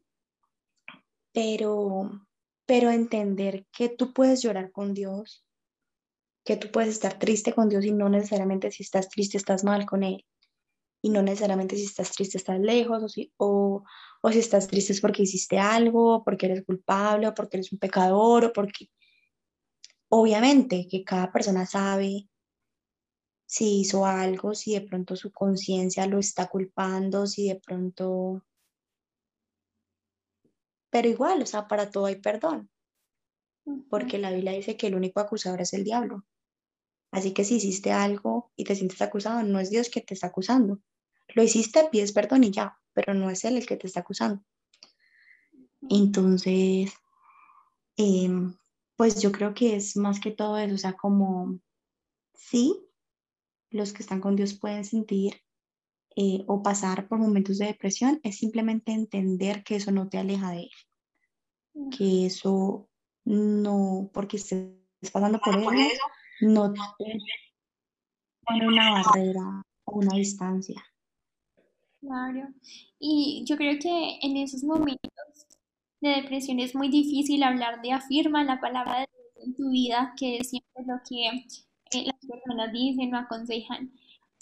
pero, 1.33 2.27
pero 2.67 2.91
entender 2.91 3.67
que 3.73 3.89
tú 3.89 4.13
puedes 4.13 4.43
llorar 4.43 4.71
con 4.71 4.95
Dios, 4.95 5.45
que 6.49 6.57
tú 6.57 6.71
puedes 6.73 6.89
estar 6.89 7.19
triste 7.19 7.53
con 7.53 7.69
Dios 7.69 7.85
y 7.85 7.93
no 7.93 8.09
necesariamente 8.09 8.71
si 8.71 8.83
estás 8.83 9.11
triste 9.11 9.37
estás 9.37 9.65
mal 9.65 9.85
con 9.85 10.03
Él. 10.03 10.25
Y 11.03 11.11
no 11.11 11.21
necesariamente 11.21 11.77
si 11.77 11.85
estás 11.85 12.13
triste 12.13 12.39
estás 12.39 12.59
lejos 12.59 13.03
o 13.03 13.09
si, 13.09 13.31
o, 13.37 13.85
o 14.23 14.33
si 14.33 14.39
estás 14.39 14.67
triste 14.67 14.95
es 14.95 15.03
porque 15.03 15.25
hiciste 15.25 15.59
algo, 15.59 16.25
porque 16.25 16.47
eres 16.47 16.65
culpable 16.65 17.29
o 17.29 17.35
porque 17.35 17.59
eres 17.59 17.71
un 17.71 17.79
pecador 17.79 18.47
o 18.47 18.53
porque 18.55 18.89
Obviamente 20.11 20.87
que 20.91 21.05
cada 21.05 21.31
persona 21.31 21.67
sabe 21.67 22.29
si 23.47 23.81
hizo 23.81 24.07
algo, 24.07 24.55
si 24.55 24.73
de 24.73 24.81
pronto 24.81 25.17
su 25.17 25.33
conciencia 25.33 26.07
lo 26.07 26.19
está 26.19 26.49
culpando, 26.49 27.27
si 27.27 27.49
de 27.49 27.57
pronto... 27.57 28.43
Pero 30.91 31.09
igual, 31.09 31.43
o 31.43 31.47
sea, 31.47 31.69
para 31.69 31.91
todo 31.91 32.07
hay 32.07 32.17
perdón, 32.17 32.71
porque 33.91 34.17
la 34.17 34.33
Biblia 34.33 34.53
dice 34.53 34.79
que 34.79 34.87
el 34.87 34.95
único 34.95 35.21
acusador 35.21 35.61
es 35.61 35.75
el 35.75 35.85
diablo. 35.85 36.25
Así 37.11 37.33
que 37.33 37.45
si 37.45 37.57
hiciste 37.57 37.93
algo 37.93 38.53
y 38.57 38.65
te 38.65 38.75
sientes 38.75 39.01
acusado, 39.01 39.43
no 39.43 39.61
es 39.61 39.71
Dios 39.71 39.89
que 39.89 40.01
te 40.01 40.15
está 40.15 40.29
acusando. 40.29 40.81
Lo 41.29 41.43
hiciste, 41.43 41.89
pides 41.91 42.13
perdón 42.13 42.45
y 42.45 42.51
ya, 42.51 42.79
pero 42.93 43.15
no 43.15 43.31
es 43.31 43.45
Él 43.45 43.57
el 43.57 43.67
que 43.67 43.77
te 43.77 43.87
está 43.87 44.01
acusando. 44.01 44.43
Entonces, 45.89 46.93
eh, 47.97 48.31
pues 48.97 49.21
yo 49.23 49.33
creo 49.33 49.55
que 49.55 49.77
es 49.77 49.97
más 49.97 50.21
que 50.21 50.31
todo 50.31 50.59
eso, 50.59 50.75
o 50.75 50.79
sea, 50.79 50.95
como 50.95 51.61
sí, 52.35 52.85
los 53.71 53.93
que 53.93 54.03
están 54.03 54.21
con 54.21 54.37
Dios 54.37 54.55
pueden 54.55 54.85
sentir 54.85 55.43
eh, 56.17 56.45
o 56.47 56.63
pasar 56.63 57.07
por 57.07 57.19
momentos 57.19 57.59
de 57.59 57.67
depresión, 57.67 58.21
es 58.25 58.39
simplemente 58.39 58.93
entender 58.93 59.63
que 59.63 59.77
eso 59.77 59.93
no 59.93 60.09
te 60.09 60.19
aleja 60.19 60.51
de 60.51 60.63
Él, 60.63 61.91
que 61.97 62.27
eso 62.27 62.89
no, 63.25 64.11
porque 64.13 64.39
estés 64.39 64.73
pasando 65.13 65.39
por 65.39 65.55
eso, 65.55 66.03
no 66.41 66.73
te 66.73 66.79
pone 68.45 68.67
una 68.67 68.93
barrera 68.93 69.63
o 69.85 69.99
una 69.99 70.17
distancia. 70.17 70.83
Claro, 72.01 72.49
y 72.99 73.45
yo 73.47 73.57
creo 73.57 73.79
que 73.81 74.19
en 74.23 74.37
esos 74.37 74.63
momentos 74.63 75.11
de 76.01 76.11
depresión 76.11 76.61
es 76.61 76.75
muy 76.75 76.89
difícil 76.89 77.43
hablar 77.43 77.83
de 77.83 77.93
afirma 77.93 78.45
la 78.45 78.61
palabra 78.61 79.01
de 79.01 79.09
Dios 79.13 79.47
en 79.47 79.57
tu 79.57 79.71
vida, 79.71 80.15
que 80.17 80.37
es 80.37 80.51
siempre 80.51 80.85
lo 80.87 81.01
que 81.09 81.27
eh, 81.27 82.05
las 82.07 82.27
personas 82.27 82.73
dicen 82.73 83.15
o 83.15 83.19
aconsejan. 83.19 83.93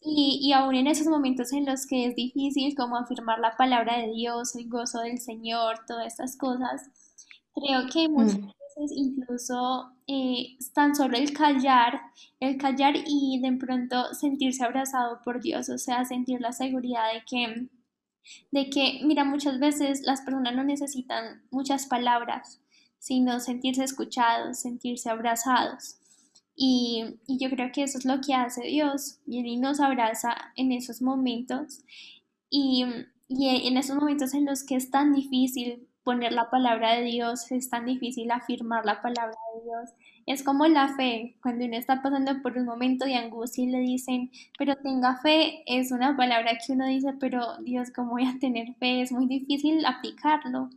Y, 0.02 0.38
y 0.42 0.52
aún 0.52 0.74
en 0.74 0.86
esos 0.86 1.06
momentos 1.06 1.52
en 1.52 1.64
los 1.64 1.86
que 1.86 2.06
es 2.06 2.14
difícil 2.14 2.74
como 2.76 2.96
afirmar 2.96 3.38
la 3.40 3.56
palabra 3.56 3.98
de 3.98 4.12
Dios, 4.12 4.54
el 4.54 4.68
gozo 4.68 5.00
del 5.00 5.18
Señor, 5.18 5.80
todas 5.86 6.06
estas 6.06 6.36
cosas, 6.36 6.90
creo 7.54 7.86
que 7.90 8.08
muchas 8.08 8.38
mm. 8.38 8.50
Veces 8.76 8.96
incluso 8.96 9.92
eh, 10.06 10.56
tan 10.74 10.94
solo 10.94 11.16
el 11.16 11.32
callar, 11.32 12.00
el 12.40 12.58
callar 12.58 12.94
y 13.06 13.40
de 13.40 13.52
pronto 13.52 14.14
sentirse 14.14 14.64
abrazado 14.64 15.20
por 15.24 15.40
Dios, 15.40 15.68
o 15.68 15.78
sea, 15.78 16.04
sentir 16.04 16.40
la 16.40 16.52
seguridad 16.52 17.12
de 17.12 17.22
que 17.28 17.68
de 18.50 18.70
que, 18.70 19.00
mira, 19.04 19.24
muchas 19.24 19.58
veces 19.58 20.02
las 20.02 20.22
personas 20.22 20.54
no 20.54 20.64
necesitan 20.64 21.42
muchas 21.50 21.86
palabras, 21.86 22.60
sino 22.98 23.40
sentirse 23.40 23.84
escuchados, 23.84 24.60
sentirse 24.60 25.10
abrazados. 25.10 25.98
Y, 26.56 27.04
y, 27.26 27.38
yo 27.38 27.50
creo 27.50 27.70
que 27.72 27.82
eso 27.82 27.98
es 27.98 28.04
lo 28.04 28.20
que 28.20 28.34
hace 28.34 28.62
Dios. 28.62 29.20
Y 29.26 29.40
Él 29.40 29.60
nos 29.60 29.78
abraza 29.78 30.34
en 30.56 30.72
esos 30.72 31.02
momentos. 31.02 31.84
Y, 32.50 32.84
y 33.28 33.68
en 33.68 33.76
esos 33.76 33.96
momentos 33.96 34.34
en 34.34 34.46
los 34.46 34.64
que 34.64 34.76
es 34.76 34.90
tan 34.90 35.12
difícil 35.12 35.86
poner 36.06 36.32
la 36.32 36.50
palabra 36.50 36.94
de 36.94 37.02
Dios, 37.02 37.50
es 37.50 37.68
tan 37.68 37.84
difícil 37.84 38.30
afirmar 38.30 38.86
la 38.86 39.02
palabra 39.02 39.36
de 39.54 39.64
Dios. 39.64 39.90
Es 40.24 40.44
como 40.44 40.68
la 40.68 40.94
fe, 40.96 41.36
cuando 41.42 41.64
uno 41.64 41.76
está 41.76 42.00
pasando 42.00 42.40
por 42.42 42.56
un 42.56 42.64
momento 42.64 43.04
de 43.04 43.16
angustia 43.16 43.64
y 43.64 43.66
le 43.66 43.80
dicen, 43.80 44.30
pero 44.56 44.76
tenga 44.76 45.16
fe, 45.20 45.64
es 45.66 45.90
una 45.90 46.16
palabra 46.16 46.52
que 46.64 46.72
uno 46.74 46.86
dice, 46.86 47.12
pero 47.18 47.58
Dios, 47.64 47.90
¿cómo 47.90 48.12
voy 48.12 48.24
a 48.24 48.38
tener 48.38 48.72
fe? 48.76 49.02
Es 49.02 49.10
muy 49.10 49.26
difícil 49.26 49.84
aplicarlo. 49.84 50.70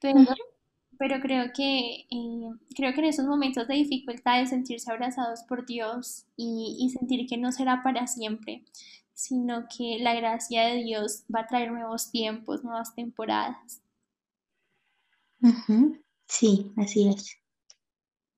Pero, 0.00 0.20
pero 0.98 1.20
creo 1.20 1.52
que 1.54 2.06
eh, 2.10 2.50
creo 2.74 2.94
que 2.94 3.00
en 3.00 3.06
esos 3.06 3.26
momentos 3.26 3.68
de 3.68 3.74
dificultad 3.74 4.40
de 4.40 4.46
sentirse 4.46 4.90
abrazados 4.90 5.42
por 5.42 5.66
Dios 5.66 6.24
y, 6.38 6.78
y 6.80 6.88
sentir 6.88 7.26
que 7.28 7.36
no 7.36 7.52
será 7.52 7.82
para 7.82 8.06
siempre, 8.06 8.62
sino 9.12 9.66
que 9.68 9.98
la 10.00 10.14
gracia 10.14 10.64
de 10.68 10.82
Dios 10.82 11.24
va 11.34 11.40
a 11.40 11.46
traer 11.46 11.70
nuevos 11.70 12.10
tiempos, 12.10 12.64
nuevas 12.64 12.94
temporadas. 12.94 13.83
Sí, 16.26 16.72
así 16.76 17.08
es. 17.08 17.36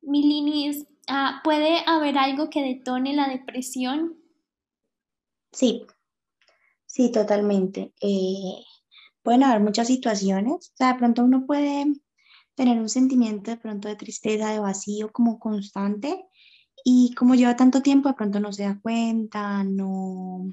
Milinis, 0.03 0.87
ah, 1.09 1.41
¿puede 1.45 1.79
haber 1.87 2.19
algo 2.19 2.51
que 2.51 2.63
detone 2.63 3.15
la 3.15 3.29
depresión? 3.29 4.17
Sí, 5.53 5.87
sí, 6.87 7.13
totalmente. 7.13 7.95
Eh, 8.01 8.65
pueden 9.23 9.45
haber 9.45 9.61
muchas 9.61 9.87
situaciones, 9.87 10.73
o 10.73 10.77
sea, 10.77 10.93
de 10.93 10.99
pronto 10.99 11.25
uno 11.25 11.47
puede 11.47 11.87
tener 12.55 12.79
un 12.81 12.89
sentimiento 12.89 13.51
de 13.51 13.57
pronto 13.57 13.89
de 13.89 13.97
tristeza, 13.97 14.51
de 14.51 14.59
vacío 14.59 15.13
como 15.13 15.39
constante 15.39 16.27
y 16.85 17.15
como 17.15 17.35
lleva 17.35 17.57
tanto 17.57 17.83
tiempo, 17.83 18.09
de 18.09 18.15
pronto 18.15 18.41
no 18.41 18.53
se 18.53 18.65
da 18.65 18.81
cuenta, 18.81 19.63
no, 19.65 20.51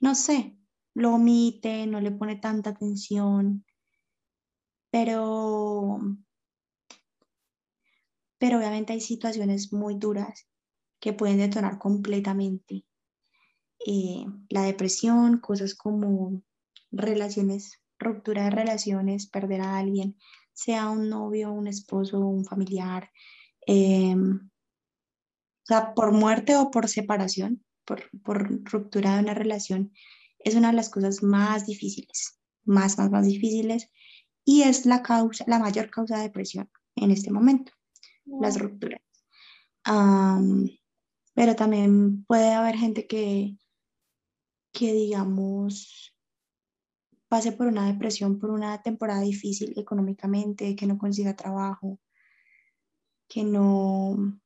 no 0.00 0.14
sé, 0.14 0.56
lo 0.94 1.14
omite, 1.14 1.86
no 1.86 2.00
le 2.00 2.10
pone 2.10 2.36
tanta 2.36 2.70
atención, 2.70 3.64
pero, 4.90 5.98
pero 8.38 8.58
obviamente 8.58 8.92
hay 8.92 9.00
situaciones 9.00 9.72
muy 9.72 9.94
duras 9.96 10.48
que 11.00 11.12
pueden 11.12 11.38
detonar 11.38 11.78
completamente 11.78 12.84
eh, 13.86 14.26
la 14.48 14.62
depresión, 14.62 15.38
cosas 15.38 15.74
como 15.74 16.42
relaciones, 16.90 17.80
ruptura 17.98 18.44
de 18.44 18.50
relaciones, 18.50 19.26
perder 19.28 19.62
a 19.62 19.78
alguien, 19.78 20.16
sea 20.52 20.90
un 20.90 21.08
novio, 21.08 21.52
un 21.52 21.66
esposo, 21.66 22.20
un 22.20 22.44
familiar, 22.44 23.10
em, 23.66 24.50
o 25.62 25.66
sea, 25.66 25.94
por 25.94 26.12
muerte 26.12 26.56
o 26.56 26.70
por 26.70 26.88
separación, 26.88 27.64
por, 27.86 28.10
por 28.22 28.64
ruptura 28.64 29.16
de 29.16 29.22
una 29.22 29.34
relación, 29.34 29.92
es 30.38 30.54
una 30.54 30.68
de 30.68 30.74
las 30.76 30.90
cosas 30.90 31.22
más 31.22 31.66
difíciles, 31.66 32.38
más, 32.64 32.98
más, 32.98 33.10
más 33.10 33.26
difíciles 33.26 33.90
y 34.44 34.62
es 34.62 34.86
la 34.86 35.02
causa, 35.02 35.44
la 35.46 35.58
mayor 35.58 35.90
causa 35.90 36.16
de 36.16 36.24
depresión 36.24 36.70
en 36.96 37.10
este 37.10 37.30
momento, 37.30 37.72
las 38.24 38.58
rupturas. 38.58 39.02
pero 41.34 41.56
también 41.56 42.24
puede 42.24 42.52
haber 42.52 42.76
gente 42.76 43.06
que, 43.06 43.56
que, 44.72 44.92
digamos, 44.92 46.14
pase 47.28 47.52
por 47.52 47.68
una 47.68 47.86
depresión 47.86 48.38
por 48.38 48.50
una 48.50 48.82
temporada 48.82 49.20
difícil 49.20 49.72
económicamente, 49.78 50.74
que 50.74 50.86
no 50.86 50.98
consiga 50.98 51.36
trabajo, 51.36 52.00
que 53.28 53.44
no, 53.44 54.40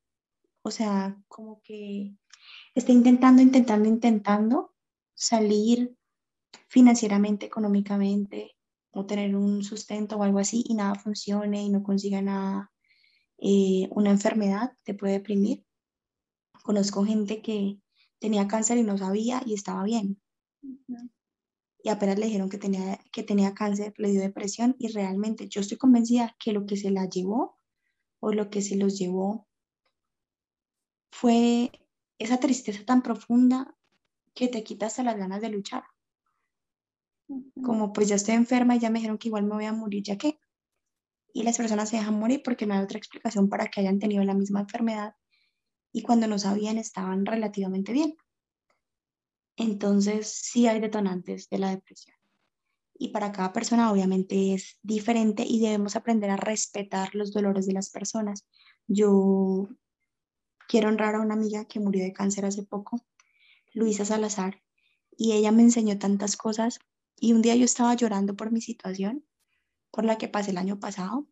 o 0.63 0.71
sea, 0.71 1.19
como 1.27 1.63
que 1.63 2.15
esté 2.75 2.93
intentando, 2.93 3.41
intentando, 3.41 3.89
intentando 3.89 4.75
salir 5.15 5.97
financieramente, 6.69 7.47
económicamente, 7.47 8.57
o 8.95 9.07
tener 9.07 9.37
un 9.37 9.63
sustento 9.63 10.17
o 10.17 10.23
algo 10.23 10.39
así 10.39 10.65
y 10.69 10.75
nada 10.75 10.95
funcione 10.95 11.63
y 11.63 11.69
no 11.69 11.83
consiga 11.83 12.23
nada, 12.23 12.73
eh, 13.39 13.89
una 13.91 14.11
enfermedad 14.11 14.73
te 14.85 14.95
puede 14.95 15.15
deprimir. 15.15 15.65
Conozco 16.63 17.05
gente 17.05 17.43
que 17.43 17.79
tenía 18.19 18.49
cáncer 18.49 18.79
y 18.79 18.85
no 18.85 18.97
sabía 18.97 19.43
y 19.45 19.55
estaba 19.55 19.83
bien. 19.83 20.21
Y 21.83 21.91
apenas 21.91 22.19
le 22.19 22.27
dijeron 22.27 22.49
que 22.49 22.57
tenía, 22.57 22.99
que 23.13 23.23
tenía 23.23 23.53
cáncer, 23.53 23.93
le 23.99 24.11
dio 24.11 24.21
depresión 24.23 24.77
y 24.79 24.89
realmente 24.89 25.49
yo 25.49 25.61
estoy 25.61 25.77
convencida 25.77 26.35
que 26.39 26.53
lo 26.53 26.65
que 26.65 26.77
se 26.77 26.91
la 26.91 27.07
llevó 27.07 27.59
o 28.21 28.33
lo 28.33 28.49
que 28.49 28.63
se 28.63 28.77
los 28.77 28.99
llevó 28.99 29.47
fue 31.11 31.71
esa 32.19 32.39
tristeza 32.39 32.85
tan 32.85 33.03
profunda 33.03 33.77
que 34.35 34.49
te 34.49 34.63
quita 34.65 34.87
hasta 34.87 35.03
las 35.03 35.17
ganas 35.17 35.43
de 35.43 35.51
luchar 35.51 35.85
como 37.63 37.93
pues 37.93 38.09
ya 38.09 38.17
estoy 38.17 38.35
enferma 38.35 38.77
y 38.77 38.81
ya 38.81 38.91
me 38.91 38.99
dijeron 38.99 39.19
que 39.19 39.29
igual 39.29 39.45
me 39.45 39.55
voy 39.55 39.65
a 39.65 39.73
morir, 39.73 40.03
ya 40.03 40.17
que. 40.17 40.39
Y 41.33 41.43
las 41.43 41.57
personas 41.57 41.89
se 41.89 41.97
dejan 41.97 42.19
morir 42.19 42.43
porque 42.45 42.67
no 42.67 42.75
hay 42.75 42.83
otra 42.83 42.99
explicación 42.99 43.49
para 43.49 43.67
que 43.69 43.81
hayan 43.81 43.99
tenido 43.99 44.23
la 44.25 44.35
misma 44.35 44.61
enfermedad 44.61 45.15
y 45.93 46.03
cuando 46.03 46.27
no 46.27 46.39
sabían 46.39 46.79
estaban 46.79 47.27
relativamente 47.27 47.93
bien. 47.93 48.17
Entonces 49.57 50.29
sí 50.29 50.67
hay 50.67 50.81
detonantes 50.81 51.49
de 51.49 51.59
la 51.59 51.71
depresión. 51.71 52.17
Y 52.97 53.09
para 53.09 53.33
cada 53.33 53.53
persona 53.53 53.91
obviamente 53.91 54.55
es 54.55 54.79
diferente 54.83 55.45
y 55.47 55.61
debemos 55.61 55.97
aprender 55.97 56.31
a 56.31 56.37
respetar 56.37 57.15
los 57.15 57.33
dolores 57.33 57.67
de 57.67 57.73
las 57.73 57.91
personas. 57.91 58.47
Yo 58.87 59.69
quiero 60.69 60.89
honrar 60.89 61.17
a 61.17 61.21
una 61.21 61.35
amiga 61.35 61.65
que 61.65 61.81
murió 61.81 62.05
de 62.05 62.13
cáncer 62.13 62.45
hace 62.45 62.63
poco, 62.63 63.01
Luisa 63.73 64.05
Salazar, 64.05 64.63
y 65.17 65.33
ella 65.33 65.53
me 65.53 65.63
enseñó 65.63 65.99
tantas 65.99 66.37
cosas 66.37 66.79
y 67.17 67.33
un 67.33 67.43
día 67.43 67.57
yo 67.57 67.65
estaba 67.65 67.95
llorando 67.95 68.35
por 68.37 68.51
mi 68.51 68.61
situación, 68.61 69.25
por 69.91 70.05
la 70.05 70.19
que 70.19 70.29
pasé 70.29 70.51
el 70.51 70.59
año 70.59 70.79
pasado, 70.81 71.29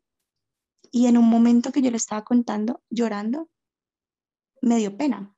y 0.90 1.07
en 1.07 1.16
un 1.16 1.29
momento 1.29 1.73
que 1.73 1.83
yo 1.83 1.90
le 1.90 1.97
estaba 1.97 2.23
contando, 2.25 2.83
llorando, 2.90 3.51
me 4.61 4.77
dio 4.77 4.97
pena. 4.97 5.35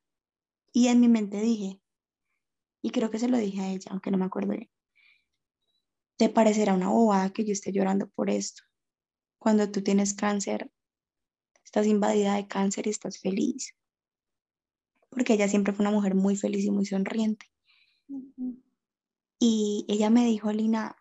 Y 0.71 0.87
en 0.87 0.99
mi 0.99 1.07
mente 1.07 1.39
dije, 1.39 1.81
y 2.81 2.91
creo 2.91 3.09
que 3.09 3.19
se 3.19 3.29
lo 3.29 3.37
dije 3.37 3.61
a 3.61 3.69
ella, 3.69 3.87
aunque 3.91 4.11
no 4.11 4.17
me 4.17 4.25
acuerdo 4.25 4.51
bien, 4.51 4.69
te 6.17 6.29
parecerá 6.29 6.73
una 6.73 6.89
bobada 6.89 7.31
que 7.31 7.45
yo 7.45 7.53
esté 7.53 7.71
llorando 7.71 8.09
por 8.09 8.29
esto. 8.29 8.63
Cuando 9.37 9.71
tú 9.71 9.81
tienes 9.81 10.13
cáncer, 10.13 10.71
estás 11.63 11.87
invadida 11.87 12.35
de 12.35 12.47
cáncer 12.47 12.87
y 12.87 12.91
estás 12.91 13.19
feliz. 13.19 13.75
Porque 15.09 15.33
ella 15.33 15.47
siempre 15.47 15.73
fue 15.73 15.83
una 15.83 15.95
mujer 15.95 16.15
muy 16.15 16.35
feliz 16.35 16.65
y 16.65 16.71
muy 16.71 16.85
sonriente. 16.85 17.45
Y 19.39 19.85
ella 19.87 20.09
me 20.09 20.25
dijo, 20.25 20.51
Lina, 20.51 20.95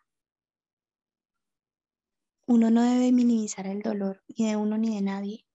uno 2.47 2.71
no 2.71 2.83
debe 2.83 3.13
minimizar 3.13 3.67
el 3.67 3.83
dolor, 3.83 4.23
ni 4.37 4.49
de 4.49 4.57
uno 4.57 4.77
ni 4.77 4.95
de 4.95 5.03
nadie. 5.03 5.47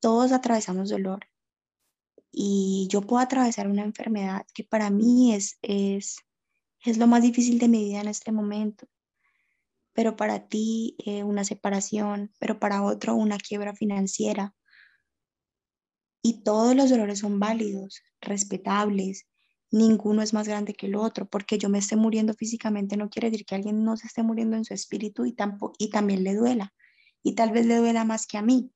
Todos 0.00 0.32
atravesamos 0.32 0.90
dolor. 0.90 1.28
Y 2.30 2.88
yo 2.90 3.02
puedo 3.02 3.22
atravesar 3.22 3.68
una 3.68 3.82
enfermedad 3.82 4.46
que 4.54 4.64
para 4.64 4.90
mí 4.90 5.34
es, 5.34 5.58
es, 5.62 6.16
es 6.84 6.98
lo 6.98 7.06
más 7.06 7.22
difícil 7.22 7.58
de 7.58 7.68
mi 7.68 7.84
vida 7.84 8.00
en 8.00 8.08
este 8.08 8.32
momento. 8.32 8.86
Pero 9.92 10.16
para 10.16 10.48
ti 10.48 10.96
eh, 11.04 11.24
una 11.24 11.44
separación, 11.44 12.32
pero 12.38 12.58
para 12.58 12.82
otro 12.82 13.14
una 13.14 13.38
quiebra 13.38 13.74
financiera. 13.74 14.54
Y 16.22 16.42
todos 16.42 16.74
los 16.74 16.90
dolores 16.90 17.20
son 17.20 17.38
válidos, 17.38 18.02
respetables, 18.20 19.26
ninguno 19.70 20.22
es 20.22 20.32
más 20.32 20.48
grande 20.48 20.74
que 20.74 20.86
el 20.86 20.96
otro, 20.96 21.26
porque 21.26 21.58
yo 21.58 21.68
me 21.68 21.78
esté 21.78 21.96
muriendo 21.96 22.34
físicamente 22.34 22.96
no 22.96 23.10
quiere 23.10 23.30
decir 23.30 23.44
que 23.44 23.54
alguien 23.54 23.84
no 23.84 23.96
se 23.96 24.06
esté 24.06 24.22
muriendo 24.22 24.56
en 24.56 24.64
su 24.64 24.74
espíritu 24.74 25.26
y, 25.26 25.32
tampoco, 25.32 25.74
y 25.78 25.90
también 25.90 26.24
le 26.24 26.34
duela, 26.34 26.72
y 27.22 27.34
tal 27.34 27.52
vez 27.52 27.66
le 27.66 27.76
duela 27.76 28.04
más 28.04 28.26
que 28.26 28.38
a 28.38 28.42
mí. 28.42 28.72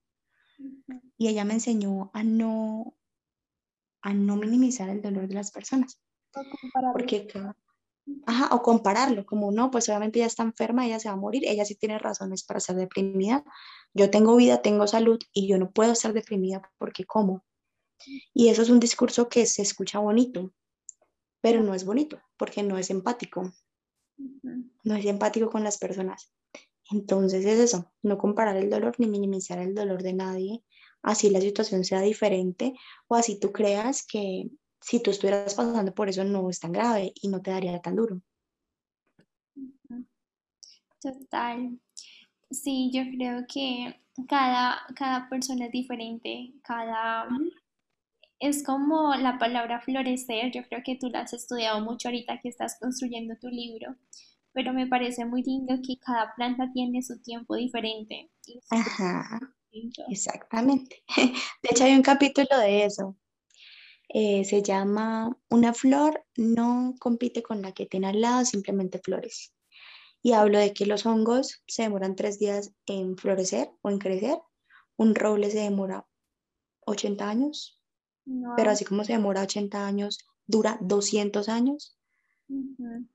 Y 1.16 1.28
ella 1.28 1.44
me 1.44 1.54
enseñó 1.54 2.10
a 2.12 2.22
no, 2.22 2.96
a 4.02 4.12
no 4.12 4.36
minimizar 4.36 4.88
el 4.88 5.02
dolor 5.02 5.28
de 5.28 5.34
las 5.34 5.50
personas. 5.50 6.00
O 6.34 6.92
porque, 6.92 7.28
ajá, 8.26 8.54
o 8.54 8.62
compararlo, 8.62 9.24
como 9.26 9.50
no, 9.50 9.70
pues 9.70 9.88
obviamente 9.88 10.18
ella 10.18 10.26
está 10.26 10.42
enferma, 10.42 10.86
ella 10.86 10.98
se 10.98 11.08
va 11.08 11.14
a 11.14 11.18
morir, 11.18 11.44
ella 11.46 11.64
sí 11.64 11.74
tiene 11.74 11.98
razones 11.98 12.44
para 12.44 12.60
ser 12.60 12.76
deprimida. 12.76 13.44
Yo 13.94 14.10
tengo 14.10 14.36
vida, 14.36 14.62
tengo 14.62 14.86
salud 14.86 15.18
y 15.32 15.48
yo 15.48 15.58
no 15.58 15.70
puedo 15.70 15.92
estar 15.92 16.12
deprimida 16.12 16.70
porque 16.78 17.04
como. 17.04 17.44
Y 18.34 18.48
eso 18.48 18.62
es 18.62 18.70
un 18.70 18.80
discurso 18.80 19.28
que 19.28 19.46
se 19.46 19.62
escucha 19.62 19.98
bonito, 19.98 20.52
pero 21.42 21.62
no 21.62 21.74
es 21.74 21.84
bonito 21.84 22.22
porque 22.38 22.62
no 22.62 22.78
es 22.78 22.88
empático. 22.88 23.52
No 24.16 24.94
es 24.94 25.04
empático 25.04 25.50
con 25.50 25.64
las 25.64 25.76
personas. 25.76 26.32
Entonces 26.90 27.44
es 27.44 27.58
eso, 27.58 27.92
no 28.02 28.16
comparar 28.16 28.56
el 28.56 28.70
dolor 28.70 28.94
ni 28.98 29.06
minimizar 29.06 29.58
el 29.58 29.74
dolor 29.74 30.02
de 30.02 30.14
nadie, 30.14 30.64
así 31.02 31.30
la 31.30 31.40
situación 31.40 31.84
sea 31.84 32.00
diferente 32.00 32.74
o 33.08 33.16
así 33.16 33.38
tú 33.38 33.52
creas 33.52 34.06
que 34.06 34.50
si 34.80 35.00
tú 35.02 35.10
estuvieras 35.10 35.54
pasando 35.54 35.94
por 35.94 36.08
eso 36.08 36.24
no 36.24 36.48
es 36.50 36.60
tan 36.60 36.72
grave 36.72 37.12
y 37.14 37.28
no 37.28 37.40
te 37.40 37.50
daría 37.50 37.80
tan 37.80 37.96
duro. 37.96 38.20
Total. 41.00 41.80
Sí, 42.50 42.90
yo 42.92 43.02
creo 43.16 43.44
que 43.52 44.00
cada, 44.28 44.82
cada 44.94 45.28
persona 45.28 45.66
es 45.66 45.72
diferente, 45.72 46.52
cada... 46.62 47.28
Es 48.42 48.64
como 48.64 49.14
la 49.14 49.38
palabra 49.38 49.80
florecer, 49.80 50.50
yo 50.50 50.62
creo 50.64 50.82
que 50.84 50.96
tú 50.96 51.08
la 51.08 51.20
has 51.20 51.32
estudiado 51.32 51.80
mucho 51.80 52.08
ahorita 52.08 52.40
que 52.40 52.48
estás 52.48 52.76
construyendo 52.80 53.36
tu 53.40 53.48
libro, 53.48 53.94
pero 54.52 54.72
me 54.72 54.88
parece 54.88 55.24
muy 55.24 55.42
lindo 55.44 55.74
que 55.86 55.96
cada 55.98 56.34
planta 56.34 56.68
tiene 56.72 57.02
su 57.02 57.22
tiempo 57.22 57.54
diferente. 57.54 58.30
Ajá, 58.70 59.40
exactamente. 60.08 61.04
De 61.62 61.68
hecho 61.70 61.84
hay 61.84 61.94
un 61.94 62.02
capítulo 62.02 62.58
de 62.58 62.84
eso. 62.84 63.16
Eh, 64.08 64.44
se 64.44 64.60
llama 64.60 65.38
Una 65.48 65.72
flor 65.72 66.24
no 66.36 66.94
compite 66.98 67.42
con 67.42 67.62
la 67.62 67.72
que 67.72 67.86
tiene 67.86 68.08
al 68.08 68.20
lado, 68.20 68.44
simplemente 68.44 68.98
flores 68.98 69.54
y 70.22 70.32
hablo 70.32 70.58
de 70.58 70.72
que 70.72 70.86
los 70.86 71.04
hongos 71.04 71.62
se 71.66 71.82
demoran 71.82 72.16
tres 72.16 72.38
días 72.38 72.72
en 72.86 73.16
florecer 73.16 73.70
o 73.82 73.90
en 73.90 73.98
crecer. 73.98 74.38
Un 74.96 75.14
roble 75.14 75.50
se 75.50 75.58
demora 75.58 76.06
80 76.86 77.28
años, 77.28 77.81
pero 78.56 78.70
así 78.70 78.84
como 78.84 79.04
se 79.04 79.12
demora 79.12 79.42
80 79.42 79.86
años, 79.86 80.18
dura 80.46 80.78
200 80.80 81.48
años. 81.48 81.98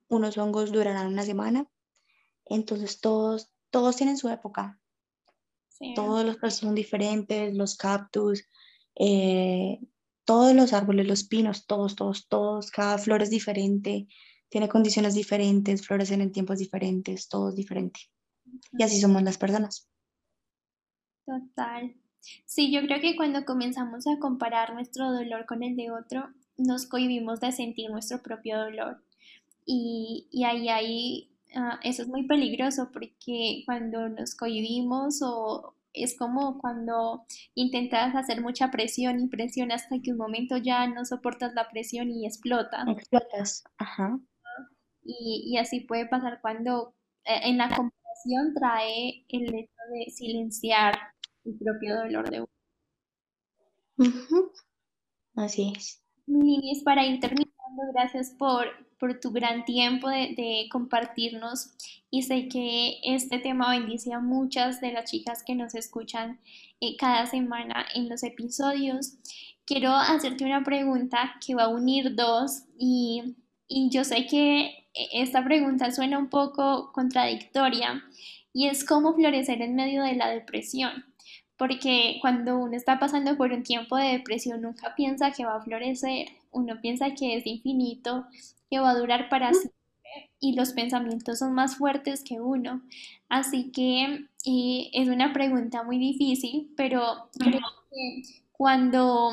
Unos 0.07 0.37
hongos 0.37 0.71
durarán 0.71 1.07
una 1.07 1.23
semana. 1.23 1.67
Entonces 2.45 2.99
todos, 2.99 3.51
todos 3.69 3.95
tienen 3.95 4.17
su 4.17 4.29
época. 4.29 4.79
Todos 5.95 6.25
los 6.25 6.55
son 6.55 6.73
diferentes, 6.73 7.53
los 7.55 7.77
cactus, 7.77 8.43
eh, 8.95 9.79
todos 10.25 10.55
los 10.55 10.73
árboles, 10.73 11.07
los 11.07 11.23
pinos, 11.23 11.67
todos, 11.67 11.95
todos, 11.95 12.27
todos, 12.27 12.71
cada 12.71 12.97
flor 12.97 13.21
es 13.21 13.29
diferente 13.29 14.07
tiene 14.49 14.69
condiciones 14.69 15.13
diferentes, 15.13 15.85
florecen 15.85 16.21
en 16.21 16.31
tiempos 16.31 16.59
diferentes, 16.59 17.27
todo 17.27 17.49
es 17.49 17.55
diferente. 17.55 17.99
Y 18.71 18.83
así 18.83 18.99
somos 18.99 19.21
las 19.23 19.37
personas. 19.37 19.89
Total. 21.25 21.95
Sí, 22.45 22.71
yo 22.71 22.81
creo 22.81 22.99
que 23.01 23.15
cuando 23.15 23.45
comenzamos 23.45 24.07
a 24.07 24.19
comparar 24.19 24.73
nuestro 24.73 25.11
dolor 25.11 25.45
con 25.45 25.63
el 25.63 25.75
de 25.75 25.91
otro, 25.91 26.29
nos 26.57 26.85
cohibimos 26.85 27.39
de 27.39 27.51
sentir 27.51 27.89
nuestro 27.89 28.21
propio 28.21 28.59
dolor. 28.59 29.03
Y, 29.65 30.27
y 30.31 30.45
ahí, 30.45 30.69
ahí 30.69 31.29
ah, 31.55 31.79
eso 31.83 32.03
es 32.03 32.07
muy 32.07 32.25
peligroso 32.25 32.89
porque 32.91 33.63
cuando 33.65 34.09
nos 34.09 34.35
cohibimos 34.35 35.21
o 35.21 35.75
es 35.93 36.17
como 36.17 36.59
cuando 36.59 37.25
intentas 37.55 38.15
hacer 38.15 38.41
mucha 38.41 38.71
presión 38.71 39.19
y 39.19 39.27
presión 39.27 39.71
hasta 39.71 39.99
que 40.01 40.11
un 40.11 40.17
momento 40.17 40.57
ya 40.57 40.87
no 40.87 41.05
soportas 41.05 41.53
la 41.53 41.69
presión 41.69 42.09
y 42.11 42.25
explota. 42.25 42.85
Explotas, 42.87 43.63
ajá 43.77 44.19
y, 45.07 45.57
así 45.57 45.81
puede 45.81 46.05
pasar 46.05 46.39
cuando 46.41 46.93
eh, 47.25 47.39
en 47.43 47.57
la 47.57 47.69
comparación 47.69 48.53
trae 48.53 49.25
el 49.29 49.55
hecho 49.55 49.81
de 49.93 50.11
silenciar 50.11 50.95
el 51.47 51.57
propio 51.57 51.95
dolor 51.95 52.29
de 52.29 52.39
uno. 52.41 52.49
Así 55.36 55.73
es. 55.75 56.03
Para 56.83 57.05
ir 57.05 57.19
terminando, 57.19 57.53
gracias 57.93 58.31
por, 58.38 58.67
por 58.99 59.19
tu 59.19 59.31
gran 59.31 59.65
tiempo 59.65 60.10
de, 60.10 60.67
compartirnos 60.71 61.73
y 62.10 62.23
sé 62.23 62.47
que 62.47 62.99
este 63.03 63.39
tema 63.39 63.69
bendice 63.71 64.13
a 64.13 64.19
muchas 64.19 64.81
de 64.81 64.91
las 64.91 65.10
chicas 65.10 65.43
que 65.45 65.55
nos 65.55 65.75
escuchan 65.75 66.39
eh, 66.81 66.95
cada 66.97 67.25
semana 67.25 67.86
en 67.93 68.10
los 68.10 68.23
episodios. 68.23 69.17
Quiero 69.65 69.93
hacerte 69.93 70.45
una 70.45 70.63
pregunta 70.63 71.36
que 71.45 71.55
va 71.55 71.63
a 71.63 71.69
unir 71.69 72.15
dos 72.15 72.63
y, 72.77 73.36
y 73.67 73.89
yo 73.89 74.03
sé 74.03 74.25
que 74.27 74.89
esta 75.13 75.43
pregunta 75.43 75.91
suena 75.91 76.17
un 76.17 76.29
poco 76.29 76.91
contradictoria 76.93 78.03
y 78.53 78.67
es 78.67 78.83
cómo 78.83 79.13
florecer 79.13 79.62
en 79.62 79.75
medio 79.75 80.03
de 80.03 80.15
la 80.15 80.29
depresión. 80.29 81.05
Porque 81.57 82.17
cuando 82.21 82.57
uno 82.57 82.75
está 82.75 82.99
pasando 82.99 83.35
por 83.35 83.51
un 83.51 83.63
tiempo 83.63 83.97
de 83.97 84.13
depresión 84.13 84.61
nunca 84.61 84.93
piensa 84.95 85.31
que 85.31 85.45
va 85.45 85.55
a 85.55 85.61
florecer, 85.61 86.27
uno 86.51 86.79
piensa 86.81 87.13
que 87.15 87.35
es 87.37 87.45
infinito, 87.47 88.25
que 88.69 88.79
va 88.79 88.91
a 88.91 88.97
durar 88.97 89.29
para 89.29 89.51
siempre 89.53 89.77
y 90.39 90.55
los 90.55 90.73
pensamientos 90.73 91.39
son 91.39 91.53
más 91.53 91.77
fuertes 91.77 92.23
que 92.23 92.39
uno. 92.39 92.81
Así 93.29 93.71
que 93.71 94.27
es 94.45 95.09
una 95.09 95.33
pregunta 95.33 95.83
muy 95.83 95.97
difícil, 95.97 96.71
pero 96.77 97.29
creo 97.37 97.59
que 97.91 98.23
cuando 98.51 99.31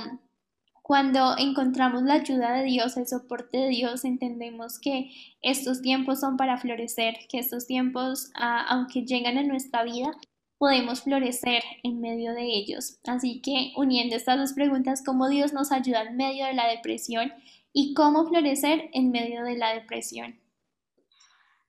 cuando 0.84 1.38
encontramos 1.38 2.02
la 2.02 2.14
ayuda 2.14 2.52
de 2.52 2.64
Dios, 2.64 2.98
el 2.98 3.08
soporte 3.08 3.56
de 3.56 3.68
Dios, 3.68 4.04
entendemos 4.04 4.78
que 4.78 5.10
estos 5.40 5.80
tiempos 5.80 6.20
son 6.20 6.37
para 6.37 6.58
florecer, 6.58 7.14
que 7.30 7.38
estos 7.38 7.66
tiempos, 7.66 8.30
ah, 8.34 8.66
aunque 8.68 9.06
llegan 9.06 9.38
a 9.38 9.42
nuestra 9.44 9.82
vida, 9.82 10.10
podemos 10.59 11.03
florecer 11.03 11.62
en 11.83 12.01
medio 12.01 12.33
de 12.33 12.45
ellos. 12.45 12.99
Así 13.07 13.40
que 13.40 13.73
uniendo 13.77 14.17
estas 14.17 14.38
dos 14.38 14.53
preguntas, 14.53 15.03
¿cómo 15.05 15.29
Dios 15.29 15.53
nos 15.53 15.73
ayuda 15.73 16.03
en 16.03 16.17
medio 16.17 16.47
de 16.47 16.55
la 16.55 16.69
depresión 16.69 17.33
y 17.73 17.95
cómo 17.95 18.27
florecer 18.27 18.88
en 18.93 19.11
medio 19.11 19.43
de 19.43 19.57
la 19.57 19.75
depresión? 19.75 20.40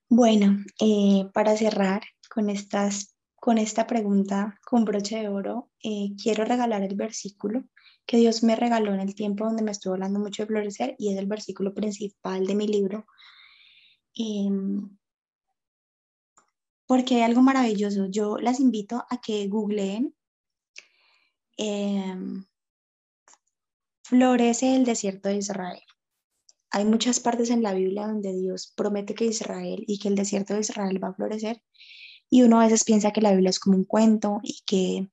Bueno, 0.08 0.64
eh, 0.80 1.28
para 1.34 1.58
cerrar 1.58 2.04
con, 2.30 2.50
esta 2.50 3.88
pregunta 3.88 4.60
con 4.64 4.86
broche 4.86 5.18
de 5.18 5.30
oro, 5.30 5.72
eh, 5.84 6.12
quiero 6.22 6.46
regalar 6.46 6.84
el 6.84 6.96
versículo 6.96 7.64
que 8.06 8.18
Dios 8.18 8.44
me 8.44 8.56
regaló 8.56 8.94
en 8.94 9.00
el 9.00 9.16
tiempo 9.16 9.46
donde 9.46 9.64
me 9.64 9.72
estuvo 9.72 9.94
hablando 9.94 10.20
mucho 10.20 10.44
de 10.44 10.48
florecer 10.48 10.96
y 11.00 11.12
es 11.12 11.18
el 11.18 11.26
versículo 11.26 11.74
principal 11.74 12.46
de 12.46 12.56
mi 12.56 12.68
libro. 12.68 13.08
Em, 14.14 14.96
porque 16.88 17.16
hay 17.16 17.22
algo 17.22 17.42
maravilloso. 17.42 18.08
Yo 18.08 18.38
las 18.38 18.60
invito 18.60 19.06
a 19.10 19.22
que 19.22 19.48
googleen 19.48 20.16
em, 21.58 22.46
Florece 24.04 24.76
el 24.76 24.86
desierto 24.86 25.30
de 25.30 25.38
Israel. 25.38 25.82
Hay 26.70 26.86
muchas 26.86 27.20
partes 27.20 27.50
en 27.50 27.64
la 27.64 27.74
Biblia 27.74 28.06
donde 28.06 28.34
Dios 28.34 28.72
promete 28.76 29.16
que 29.16 29.26
Israel 29.26 29.84
y 29.88 29.98
que 29.98 30.10
el 30.10 30.16
desierto 30.16 30.54
de 30.54 30.60
Israel 30.60 31.04
va 31.04 31.08
a 31.10 31.14
florecer 31.14 31.62
y 32.30 32.44
uno 32.44 32.60
a 32.60 32.66
veces 32.66 32.84
piensa 32.84 33.12
que 33.12 33.22
la 33.22 33.32
Biblia 33.32 33.50
es 33.50 33.60
como 33.60 33.78
un 33.78 33.86
cuento 33.86 34.40
y 34.44 34.62
que 34.66 35.10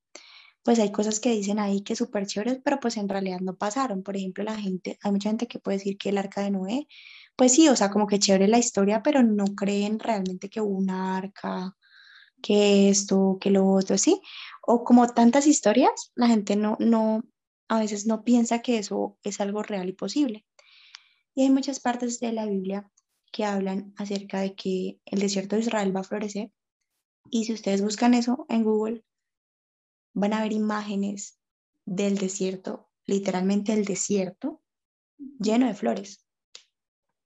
pues 0.62 0.78
hay 0.78 0.92
cosas 0.92 1.20
que 1.20 1.30
dicen 1.30 1.58
ahí 1.58 1.82
que 1.82 1.96
súper 1.96 2.26
chéveres, 2.26 2.60
pero 2.64 2.78
pues 2.80 2.96
en 2.96 3.08
realidad 3.08 3.40
no 3.40 3.56
pasaron. 3.56 4.02
Por 4.02 4.16
ejemplo, 4.16 4.44
la 4.44 4.56
gente, 4.56 4.98
hay 5.02 5.12
mucha 5.12 5.30
gente 5.30 5.48
que 5.48 5.58
puede 5.58 5.78
decir 5.78 5.98
que 5.98 6.10
el 6.10 6.18
arca 6.18 6.42
de 6.42 6.50
Noé, 6.50 6.86
pues 7.36 7.52
sí, 7.54 7.68
o 7.68 7.76
sea, 7.76 7.90
como 7.90 8.06
que 8.06 8.18
chévere 8.18 8.48
la 8.48 8.58
historia, 8.58 9.02
pero 9.02 9.22
no 9.22 9.44
creen 9.56 9.98
realmente 9.98 10.48
que 10.50 10.60
hubo 10.60 10.76
una 10.76 11.16
arca, 11.16 11.76
que 12.42 12.90
esto, 12.90 13.38
que 13.40 13.50
lo 13.50 13.66
otro, 13.68 13.96
sí. 13.98 14.20
O 14.62 14.84
como 14.84 15.08
tantas 15.08 15.46
historias, 15.46 16.12
la 16.14 16.28
gente 16.28 16.56
no, 16.56 16.76
no, 16.80 17.22
a 17.68 17.78
veces 17.80 18.06
no 18.06 18.24
piensa 18.24 18.60
que 18.60 18.78
eso 18.78 19.18
es 19.22 19.40
algo 19.40 19.62
real 19.62 19.88
y 19.88 19.92
posible. 19.92 20.44
Y 21.34 21.42
hay 21.42 21.50
muchas 21.50 21.80
partes 21.80 22.20
de 22.20 22.32
la 22.32 22.46
Biblia 22.46 22.90
que 23.32 23.44
hablan 23.44 23.94
acerca 23.96 24.40
de 24.40 24.54
que 24.54 25.00
el 25.06 25.20
desierto 25.20 25.56
de 25.56 25.62
Israel 25.62 25.96
va 25.96 26.00
a 26.00 26.04
florecer. 26.04 26.52
Y 27.30 27.46
si 27.46 27.54
ustedes 27.54 27.80
buscan 27.80 28.12
eso 28.12 28.44
en 28.48 28.64
Google, 28.64 29.04
van 30.12 30.34
a 30.34 30.42
ver 30.42 30.52
imágenes 30.52 31.38
del 31.86 32.18
desierto, 32.18 32.90
literalmente 33.06 33.72
el 33.72 33.84
desierto, 33.84 34.62
lleno 35.38 35.66
de 35.66 35.74
flores. 35.74 36.21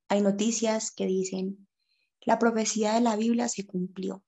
Hay 0.09 0.21
noticias 0.21 0.91
que 0.91 1.07
dicen, 1.07 1.67
la 2.21 2.39
profecía 2.39 2.95
de 2.95 3.01
la 3.01 3.17
Biblia 3.17 3.49
se 3.49 3.67
cumplió. 3.67 4.25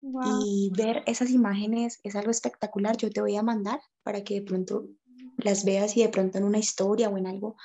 Y 0.00 0.70
ver 0.76 1.02
esas 1.06 1.30
imágenes 1.30 1.98
es 2.04 2.14
algo 2.14 2.30
espectacular. 2.30 2.96
Yo 2.96 3.10
te 3.10 3.20
voy 3.20 3.36
a 3.36 3.42
mandar 3.42 3.80
para 4.02 4.22
que 4.22 4.34
de 4.34 4.42
pronto 4.42 4.88
las 5.36 5.64
veas 5.64 5.96
y 5.96 6.02
de 6.02 6.08
pronto 6.08 6.38
en 6.38 6.44
una 6.44 6.58
historia 6.58 7.08
o 7.08 7.16
en 7.16 7.26
algo 7.26 7.56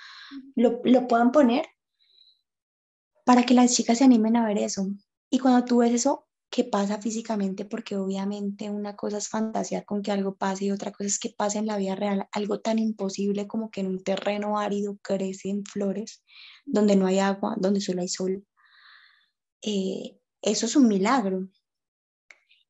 lo, 0.55 0.81
lo 0.83 1.07
puedan 1.07 1.31
poner 1.31 1.65
para 3.25 3.43
que 3.43 3.53
las 3.53 3.73
chicas 3.73 3.99
se 3.99 4.03
animen 4.03 4.36
a 4.36 4.45
ver 4.45 4.57
eso. 4.57 4.88
Y 5.29 5.39
cuando 5.39 5.65
tú 5.65 5.77
ves 5.77 5.93
eso, 5.93 6.27
que 6.53 6.63
pasa 6.63 7.01
físicamente, 7.01 7.65
porque 7.65 7.95
obviamente 7.95 8.69
una 8.69 8.95
cosa 8.95 9.17
es 9.17 9.27
fantasear 9.27 9.85
con 9.85 10.03
que 10.03 10.11
algo 10.11 10.35
pase 10.35 10.65
y 10.65 10.71
otra 10.71 10.91
cosa 10.91 11.07
es 11.07 11.17
que 11.17 11.31
pase 11.35 11.57
en 11.57 11.65
la 11.65 11.77
vida 11.77 11.95
real, 11.95 12.27
algo 12.31 12.59
tan 12.59 12.77
imposible 12.77 13.47
como 13.47 13.71
que 13.71 13.81
en 13.81 13.87
un 13.87 14.03
terreno 14.03 14.59
árido 14.59 14.99
crecen 15.01 15.65
flores, 15.65 16.23
donde 16.63 16.95
no 16.95 17.07
hay 17.07 17.17
agua, 17.17 17.55
donde 17.57 17.82
solo 17.82 18.01
hay 18.01 18.07
sol. 18.07 18.45
Eh, 19.63 20.19
eso 20.43 20.67
es 20.67 20.75
un 20.75 20.88
milagro. 20.88 21.49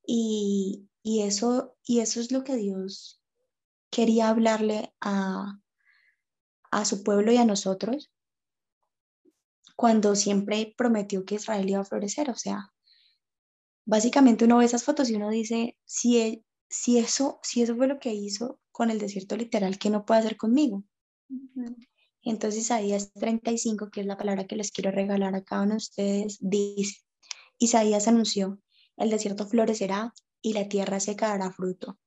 Y, 0.08 0.88
eso, 1.04 1.76
y 1.86 2.00
eso 2.00 2.22
es 2.22 2.32
lo 2.32 2.46
que 2.46 2.56
Dios 2.56 3.22
quería 3.90 4.30
hablarle 4.30 4.94
a, 5.02 5.60
a 6.72 6.86
su 6.86 7.04
pueblo 7.04 7.34
y 7.34 7.38
a 7.38 7.44
nosotros 7.44 8.14
cuando 9.76 10.16
siempre 10.16 10.74
prometió 10.78 11.26
que 11.26 11.36
Israel 11.36 11.70
iba 11.70 11.82
a 11.82 11.86
florecer. 11.86 12.30
O 12.30 12.36
sea, 12.36 12.73
básicamente 13.86 14.46
uno 14.46 14.58
ve 14.58 14.66
esas 14.66 14.84
fotos 14.84 15.10
y 15.10 15.16
uno 15.16 15.30
dice, 15.30 15.78
si, 15.86 16.20
e, 16.20 16.44
si, 16.70 16.98
eso, 16.98 17.40
si 17.44 17.62
eso 17.62 17.76
fue 17.76 17.88
lo 17.88 18.00
que 18.00 18.14
hizo 18.14 18.60
con 18.72 18.90
el 18.90 19.00
desierto 19.00 19.36
literal, 19.38 19.78
¿qué 19.78 19.90
no 19.90 20.06
puede 20.06 20.22
hacer 20.22 20.38
conmigo? 20.38 20.84
Entonces 22.22 22.62
Isaías 22.62 23.12
35, 23.14 23.90
que 23.90 24.02
es 24.02 24.06
la 24.06 24.18
palabra 24.18 24.48
que 24.48 24.56
les 24.56 24.72
quiero 24.72 24.92
regalar 24.92 25.36
a 25.36 25.44
cada 25.44 25.64
uno 25.64 25.72
de 25.72 25.78
ustedes, 25.78 26.38
dice, 26.40 27.02
Isaías 27.58 28.08
anunció, 28.08 28.60
el 28.98 29.10
desierto 29.10 29.48
florecerá, 29.48 30.14
y 30.44 30.54
la 30.54 30.68
tierra 30.68 31.00
seca 31.00 31.30
dará 31.30 31.52
fruto. 31.52 31.98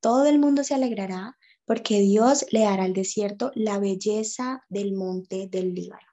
Todo 0.00 0.26
el 0.26 0.38
mundo 0.38 0.62
se 0.62 0.74
alegrará 0.74 1.38
porque 1.64 2.00
Dios 2.00 2.44
le 2.50 2.60
dará 2.60 2.84
al 2.84 2.92
desierto 2.92 3.50
la 3.54 3.78
belleza 3.78 4.62
del 4.68 4.92
monte 4.92 5.48
del 5.48 5.74
Líbano, 5.74 6.06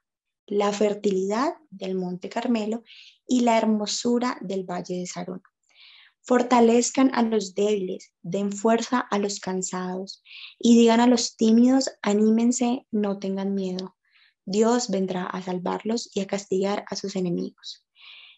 la 0.49 0.73
fertilidad 0.73 1.53
del 1.69 1.95
monte 1.95 2.27
Carmelo 2.27 2.83
y 3.27 3.41
la 3.41 3.57
hermosura 3.57 4.37
del 4.41 4.63
valle 4.63 4.95
de 4.95 5.05
Sarón. 5.05 5.43
Fortalezcan 6.21 7.11
a 7.13 7.21
los 7.21 7.53
débiles, 7.53 8.13
den 8.21 8.51
fuerza 8.51 8.99
a 8.99 9.19
los 9.19 9.39
cansados 9.39 10.23
y 10.57 10.77
digan 10.77 10.99
a 10.99 11.07
los 11.07 11.35
tímidos, 11.37 11.91
anímense, 12.01 12.85
no 12.91 13.19
tengan 13.19 13.53
miedo. 13.53 13.95
Dios 14.45 14.89
vendrá 14.89 15.25
a 15.25 15.41
salvarlos 15.41 16.09
y 16.13 16.21
a 16.21 16.27
castigar 16.27 16.83
a 16.89 16.95
sus 16.95 17.15
enemigos. 17.15 17.85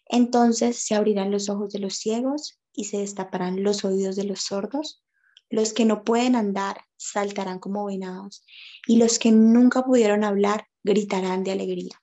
Entonces 0.04 0.78
se 0.78 0.94
abrirán 0.94 1.30
los 1.30 1.48
ojos 1.48 1.72
de 1.72 1.78
los 1.78 1.96
ciegos 1.96 2.60
y 2.74 2.84
se 2.84 2.98
destaparán 2.98 3.62
los 3.62 3.84
oídos 3.84 4.16
de 4.16 4.24
los 4.24 4.42
sordos. 4.42 5.02
Los 5.48 5.72
que 5.72 5.86
no 5.86 6.04
pueden 6.04 6.36
andar 6.36 6.82
saltarán 6.96 7.58
como 7.58 7.86
venados 7.86 8.44
y 8.86 8.96
los 8.96 9.18
que 9.18 9.32
nunca 9.32 9.82
pudieron 9.82 10.24
hablar 10.24 10.66
gritarán 10.82 11.44
de 11.44 11.52
alegría. 11.52 12.01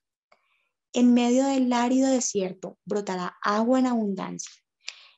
En 0.92 1.14
medio 1.14 1.46
del 1.46 1.72
árido 1.72 2.10
desierto 2.10 2.80
brotará 2.84 3.38
agua 3.44 3.78
en 3.78 3.86
abundancia. 3.86 4.52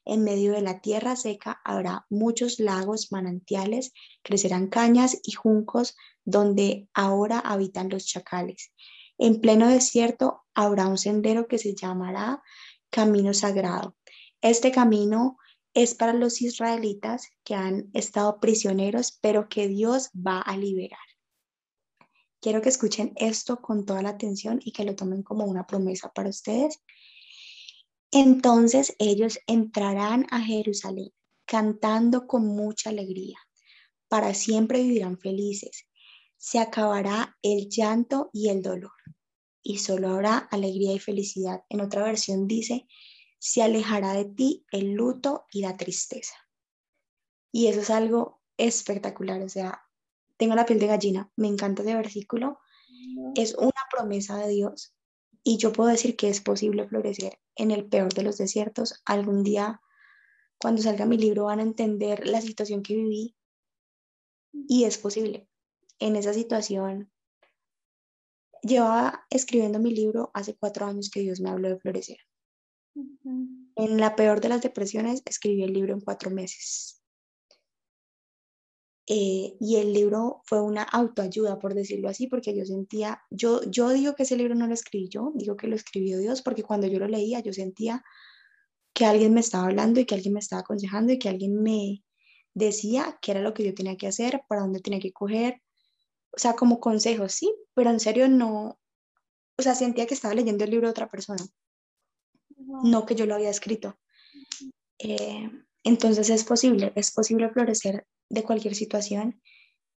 En 0.04 0.24
medio 0.24 0.52
de 0.52 0.62
la 0.62 0.82
tierra 0.82 1.16
seca 1.16 1.62
habrá 1.64 2.06
muchos 2.10 2.60
lagos, 2.60 3.12
manantiales, 3.12 3.94
crecerán 4.22 4.68
cañas 4.68 5.18
y 5.24 5.32
juncos 5.32 5.96
donde 6.26 6.90
ahora 6.94 7.40
habitan 7.40 7.90
los 7.90 8.06
chacales. 8.06 8.74
En 9.18 9.40
pleno 9.40 9.70
desierto 9.70 10.44
habrá 10.54 10.88
un 10.88 10.98
sendero 10.98 11.48
que 11.48 11.58
se 11.58 11.74
llamará 11.74 12.42
camino 12.90 13.34
sagrado. 13.34 13.96
Este 14.42 14.72
camino 14.72 15.38
es 15.74 15.96
para 15.96 16.14
los 16.14 16.42
israelitas 16.42 17.30
que 17.46 17.56
han 17.56 17.90
estado 17.94 18.40
prisioneros, 18.40 19.18
pero 19.22 19.48
que 19.48 19.68
Dios 19.70 20.10
va 20.16 20.42
a 20.42 20.58
liberar. 20.58 21.00
Quiero 22.42 22.62
que 22.62 22.70
escuchen 22.70 23.14
esto 23.16 23.62
con 23.62 23.86
toda 23.86 24.02
la 24.02 24.10
atención 24.10 24.60
y 24.64 24.72
que 24.72 24.84
lo 24.84 24.96
tomen 24.96 25.24
como 25.24 25.46
una 25.46 25.68
promesa 25.68 26.12
para 26.12 26.30
ustedes. 26.30 26.82
Entonces 28.12 28.96
ellos 29.00 29.40
entrarán 29.48 30.28
a 30.32 30.42
Jerusalén 30.42 31.14
cantando 31.46 32.28
con 32.28 32.46
mucha 32.46 32.90
alegría. 32.90 33.38
Para 34.10 34.34
siempre 34.34 34.82
vivirán 34.82 35.18
felices. 35.18 35.88
Se 36.38 36.60
acabará 36.60 37.38
el 37.42 37.70
llanto 37.70 38.30
y 38.34 38.50
el 38.50 38.62
dolor 38.62 38.92
y 39.64 39.78
solo 39.78 40.10
habrá 40.10 40.38
alegría 40.38 40.94
y 40.94 41.00
felicidad. 41.00 41.64
En 41.70 41.82
otra 41.82 42.04
versión 42.04 42.48
dice, 42.48 42.88
se 43.40 43.62
alejará 43.62 44.14
de 44.14 44.26
ti 44.26 44.66
el 44.72 44.94
luto 44.94 45.46
y 45.52 45.62
la 45.62 45.78
tristeza. 45.78 46.36
Y 47.52 47.68
eso 47.68 47.82
es 47.82 47.90
algo 47.90 48.42
espectacular, 48.58 49.42
o 49.42 49.50
sea, 49.50 49.84
tengo 50.42 50.56
la 50.56 50.66
piel 50.66 50.80
de 50.80 50.88
gallina, 50.88 51.32
me 51.36 51.48
encanta 51.48 51.84
ese 51.84 51.94
versículo, 51.94 52.58
es 53.36 53.54
una 53.54 53.84
promesa 53.92 54.38
de 54.38 54.48
Dios 54.48 54.92
y 55.44 55.58
yo 55.58 55.72
puedo 55.72 55.92
decir 55.92 56.16
que 56.16 56.30
es 56.30 56.42
posible 56.42 56.88
florecer 56.88 57.38
en 57.56 57.70
el 57.70 57.88
peor 57.88 58.12
de 58.16 58.24
los 58.24 58.40
desiertos. 58.40 59.04
Algún 59.06 59.44
día, 59.44 59.82
cuando 60.58 60.82
salga 60.82 61.06
mi 61.06 61.20
libro, 61.20 61.44
van 61.44 61.60
a 61.60 61.62
entender 61.62 62.26
la 62.28 62.42
situación 62.42 62.82
que 62.82 62.96
viví 62.96 63.36
y 64.52 64.86
es 64.86 64.98
posible. 64.98 65.48
En 66.00 66.16
esa 66.16 66.34
situación 66.34 67.12
llevaba 68.64 69.28
escribiendo 69.30 69.78
mi 69.78 69.94
libro 69.94 70.32
hace 70.34 70.56
cuatro 70.56 70.88
años 70.88 71.12
que 71.12 71.20
Dios 71.20 71.40
me 71.40 71.52
habló 71.52 71.70
de 71.70 71.78
florecer. 71.78 72.18
En 72.96 73.98
la 74.00 74.16
peor 74.16 74.42
de 74.42 74.50
las 74.50 74.64
depresiones 74.64 75.22
escribí 75.24 75.62
el 75.62 75.74
libro 75.74 75.94
en 75.94 76.02
cuatro 76.02 76.32
meses. 76.32 77.01
Eh, 79.14 79.58
y 79.60 79.76
el 79.76 79.92
libro 79.92 80.42
fue 80.46 80.62
una 80.62 80.84
autoayuda, 80.84 81.60
por 81.60 81.74
decirlo 81.74 82.08
así, 82.08 82.28
porque 82.28 82.56
yo 82.56 82.64
sentía, 82.64 83.22
yo, 83.30 83.60
yo 83.70 83.90
digo 83.90 84.16
que 84.16 84.24
ese 84.24 84.38
libro 84.38 84.56
no 84.56 84.68
lo 84.68 84.74
escribí 84.74 85.10
yo, 85.10 85.34
digo 85.36 85.58
que 85.58 85.68
lo 85.68 85.76
escribió 85.76 86.18
Dios, 86.18 86.42
porque 86.42 86.64
cuando 86.64 86.88
yo 86.88 86.98
lo 86.98 87.10
leía 87.10 87.42
yo 87.42 87.52
sentía 87.52 88.06
que 88.94 89.04
alguien 89.04 89.34
me 89.34 89.42
estaba 89.42 89.66
hablando 89.66 90.00
y 90.00 90.06
que 90.06 90.16
alguien 90.16 90.36
me 90.36 90.40
estaba 90.40 90.62
aconsejando 90.62 91.12
y 91.12 91.20
que 91.20 91.28
alguien 91.28 91.62
me 91.62 92.06
decía 92.54 93.20
qué 93.22 93.32
era 93.32 93.42
lo 93.42 93.54
que 93.54 93.66
yo 93.66 93.74
tenía 93.74 93.98
que 93.98 94.08
hacer, 94.08 94.44
para 94.48 94.62
dónde 94.62 94.80
tenía 94.80 95.02
que 95.02 95.12
coger, 95.12 95.62
o 96.32 96.40
sea, 96.40 96.54
como 96.54 96.80
consejos, 96.80 97.34
sí, 97.34 97.54
pero 97.74 97.90
en 97.90 98.00
serio 98.00 98.30
no, 98.30 98.80
o 99.58 99.62
sea, 99.62 99.76
sentía 99.76 100.06
que 100.06 100.14
estaba 100.14 100.36
leyendo 100.36 100.64
el 100.64 100.72
libro 100.72 100.88
de 100.88 100.92
otra 100.92 101.10
persona, 101.10 101.44
no 102.56 103.06
que 103.06 103.16
yo 103.16 103.26
lo 103.26 103.36
había 103.36 103.50
escrito. 103.50 104.00
Eh, 105.00 105.52
entonces 105.84 106.30
es 106.30 106.46
posible, 106.46 106.94
es 106.96 107.12
posible 107.12 107.50
florecer 107.50 108.08
de 108.32 108.44
cualquier 108.44 108.76
situación 108.76 109.42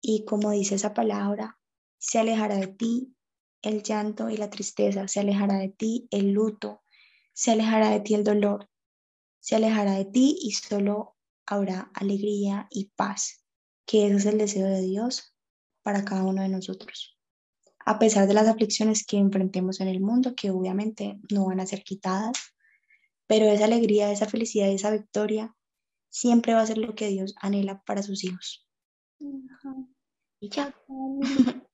y 0.00 0.24
como 0.24 0.50
dice 0.50 0.74
esa 0.74 0.92
palabra, 0.92 1.58
se 1.98 2.18
alejará 2.18 2.56
de 2.56 2.66
ti 2.66 3.14
el 3.62 3.82
llanto 3.82 4.28
y 4.28 4.36
la 4.36 4.50
tristeza, 4.50 5.08
se 5.08 5.20
alejará 5.20 5.58
de 5.58 5.70
ti 5.70 6.06
el 6.10 6.32
luto, 6.32 6.82
se 7.32 7.52
alejará 7.52 7.90
de 7.90 8.00
ti 8.00 8.14
el 8.14 8.24
dolor, 8.24 8.68
se 9.40 9.56
alejará 9.56 9.92
de 9.92 10.04
ti 10.04 10.36
y 10.42 10.52
solo 10.52 11.16
habrá 11.46 11.90
alegría 11.94 12.66
y 12.70 12.90
paz, 12.96 13.44
que 13.86 14.06
ese 14.06 14.16
es 14.16 14.26
el 14.26 14.38
deseo 14.38 14.66
de 14.66 14.82
Dios 14.82 15.34
para 15.82 16.04
cada 16.04 16.24
uno 16.24 16.42
de 16.42 16.48
nosotros. 16.48 17.18
A 17.86 17.98
pesar 17.98 18.26
de 18.26 18.34
las 18.34 18.48
aflicciones 18.48 19.06
que 19.06 19.16
enfrentemos 19.16 19.80
en 19.80 19.88
el 19.88 20.00
mundo, 20.00 20.34
que 20.34 20.50
obviamente 20.50 21.18
no 21.30 21.46
van 21.46 21.60
a 21.60 21.66
ser 21.66 21.82
quitadas, 21.82 22.54
pero 23.26 23.46
esa 23.46 23.66
alegría, 23.66 24.10
esa 24.10 24.26
felicidad, 24.26 24.68
esa 24.68 24.90
victoria 24.90 25.54
siempre 26.14 26.54
va 26.54 26.60
a 26.60 26.66
ser 26.66 26.78
lo 26.78 26.94
que 26.94 27.08
Dios 27.08 27.34
anhela 27.40 27.82
para 27.84 28.04
sus 28.04 28.22
hijos. 28.22 28.64
Y 30.40 30.48
ya. 30.48 30.74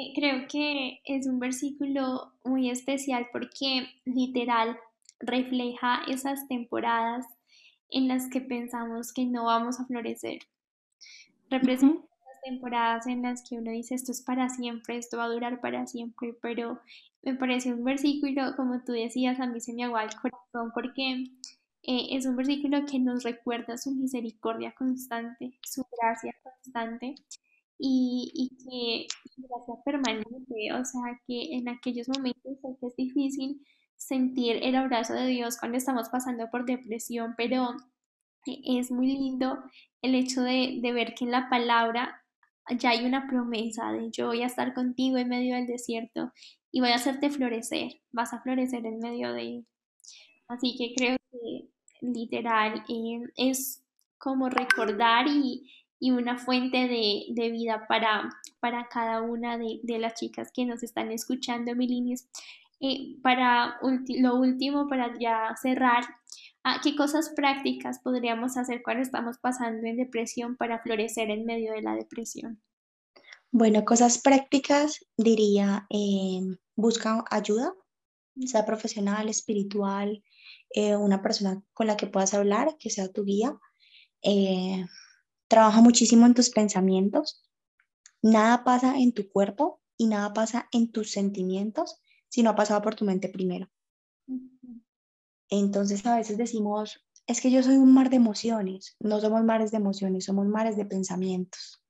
Eh, 0.00 0.12
creo 0.14 0.46
que 0.46 1.00
es 1.04 1.26
un 1.26 1.40
versículo 1.40 2.32
muy 2.44 2.70
especial 2.70 3.26
porque 3.32 3.88
literal 4.04 4.78
refleja 5.18 6.02
esas 6.06 6.46
temporadas 6.46 7.26
en 7.90 8.06
las 8.06 8.30
que 8.30 8.40
pensamos 8.40 9.12
que 9.12 9.26
no 9.26 9.46
vamos 9.46 9.80
a 9.80 9.86
florecer. 9.86 10.38
Representa 11.50 12.06
temporadas 12.44 13.08
en 13.08 13.22
las 13.22 13.42
que 13.42 13.56
uno 13.56 13.72
dice 13.72 13.96
esto 13.96 14.12
es 14.12 14.22
para 14.22 14.48
siempre, 14.50 14.98
esto 14.98 15.16
va 15.16 15.24
a 15.24 15.30
durar 15.30 15.60
para 15.60 15.88
siempre, 15.88 16.32
pero 16.40 16.80
me 17.22 17.34
parece 17.34 17.74
un 17.74 17.82
versículo, 17.82 18.54
como 18.54 18.80
tú 18.84 18.92
decías, 18.92 19.40
a 19.40 19.48
mí 19.48 19.60
se 19.60 19.72
me 19.72 19.82
agua 19.82 20.04
el 20.04 20.14
corazón 20.14 20.70
porque 20.72 21.24
eh, 21.88 22.08
es 22.18 22.26
un 22.26 22.36
versículo 22.36 22.84
que 22.84 22.98
nos 22.98 23.24
recuerda 23.24 23.78
su 23.78 23.92
misericordia 23.92 24.74
constante, 24.76 25.58
su 25.62 25.86
gracia 25.90 26.34
constante 26.42 27.14
y, 27.78 28.30
y 28.34 28.58
que 28.58 29.06
gracia 29.38 29.82
permanente, 29.86 30.72
o 30.74 30.84
sea 30.84 31.18
que 31.26 31.54
en 31.54 31.66
aquellos 31.70 32.06
momentos 32.10 32.58
sé 32.60 32.76
que 32.78 32.86
es 32.88 32.96
difícil 32.96 33.66
sentir 33.96 34.58
el 34.62 34.76
abrazo 34.76 35.14
de 35.14 35.28
Dios 35.28 35.56
cuando 35.58 35.78
estamos 35.78 36.10
pasando 36.10 36.50
por 36.50 36.66
depresión, 36.66 37.32
pero 37.38 37.70
es 38.44 38.90
muy 38.90 39.06
lindo 39.06 39.58
el 40.02 40.14
hecho 40.14 40.42
de, 40.42 40.80
de 40.82 40.92
ver 40.92 41.14
que 41.14 41.24
en 41.24 41.30
la 41.30 41.48
palabra 41.48 42.22
ya 42.78 42.90
hay 42.90 43.06
una 43.06 43.26
promesa 43.28 43.92
de 43.92 44.10
yo 44.10 44.26
voy 44.26 44.42
a 44.42 44.46
estar 44.46 44.74
contigo 44.74 45.16
en 45.16 45.30
medio 45.30 45.54
del 45.54 45.66
desierto 45.66 46.32
y 46.70 46.80
voy 46.80 46.90
a 46.90 46.96
hacerte 46.96 47.30
florecer, 47.30 48.02
vas 48.12 48.34
a 48.34 48.42
florecer 48.42 48.84
en 48.84 48.98
medio 48.98 49.32
de 49.32 49.42
él. 49.42 49.66
Así 50.48 50.76
que 50.76 50.94
creo 50.94 51.16
que 51.32 51.77
literal 52.00 52.84
eh, 52.88 53.20
es 53.36 53.82
como 54.18 54.48
recordar 54.48 55.26
y, 55.28 55.70
una 56.00 56.38
fuente 56.38 56.86
de, 56.86 57.50
vida 57.50 57.86
para, 57.88 58.30
para 58.60 58.88
cada 58.88 59.20
una 59.20 59.58
de, 59.58 59.98
las 59.98 60.14
chicas 60.14 60.50
que 60.54 60.64
nos 60.64 60.82
están 60.82 61.10
escuchando, 61.10 61.74
Milinies. 61.74 62.28
Eh, 62.80 63.16
para 63.20 63.80
lo 63.82 64.36
último, 64.36 64.86
para 64.86 65.18
ya 65.18 65.56
cerrar, 65.60 66.04
ah, 66.62 66.80
¿qué 66.84 66.94
cosas 66.94 67.32
prácticas 67.34 67.98
podríamos 67.98 68.56
hacer 68.56 68.82
cuando 68.84 69.02
estamos 69.02 69.38
pasando 69.38 69.88
en 69.88 69.96
depresión 69.96 70.56
para 70.56 70.78
florecer 70.78 71.30
en 71.30 71.44
medio 71.44 71.72
de 71.72 71.82
la 71.82 71.96
depresión? 71.96 72.62
Bueno, 73.50 73.84
cosas 73.84 74.18
prácticas 74.18 75.04
diría, 75.16 75.86
eh, 75.90 76.40
busca 76.76 77.24
ayuda, 77.30 77.74
sea 78.46 78.64
profesional, 78.64 79.28
espiritual, 79.28 80.22
eh, 80.70 80.96
una 80.96 81.22
persona 81.22 81.62
con 81.72 81.86
la 81.86 81.96
que 81.96 82.06
puedas 82.06 82.34
hablar, 82.34 82.76
que 82.78 82.90
sea 82.90 83.12
tu 83.12 83.24
guía. 83.24 83.58
Eh, 84.22 84.84
trabaja 85.48 85.80
muchísimo 85.80 86.26
en 86.26 86.34
tus 86.34 86.50
pensamientos. 86.50 87.48
Nada 88.22 88.64
pasa 88.64 88.98
en 88.98 89.12
tu 89.12 89.28
cuerpo 89.30 89.80
y 89.96 90.06
nada 90.06 90.32
pasa 90.32 90.68
en 90.72 90.90
tus 90.90 91.10
sentimientos 91.12 92.02
si 92.28 92.42
no 92.42 92.50
ha 92.50 92.56
pasado 92.56 92.82
por 92.82 92.94
tu 92.94 93.04
mente 93.04 93.28
primero. 93.28 93.68
Entonces 95.50 96.04
a 96.04 96.16
veces 96.16 96.36
decimos, 96.36 97.06
es 97.26 97.40
que 97.40 97.50
yo 97.50 97.62
soy 97.62 97.76
un 97.76 97.92
mar 97.92 98.10
de 98.10 98.16
emociones. 98.16 98.96
No 99.00 99.20
somos 99.20 99.44
mares 99.44 99.70
de 99.70 99.76
emociones, 99.78 100.24
somos 100.24 100.46
mares 100.46 100.76
de 100.76 100.84
pensamientos. 100.84 101.82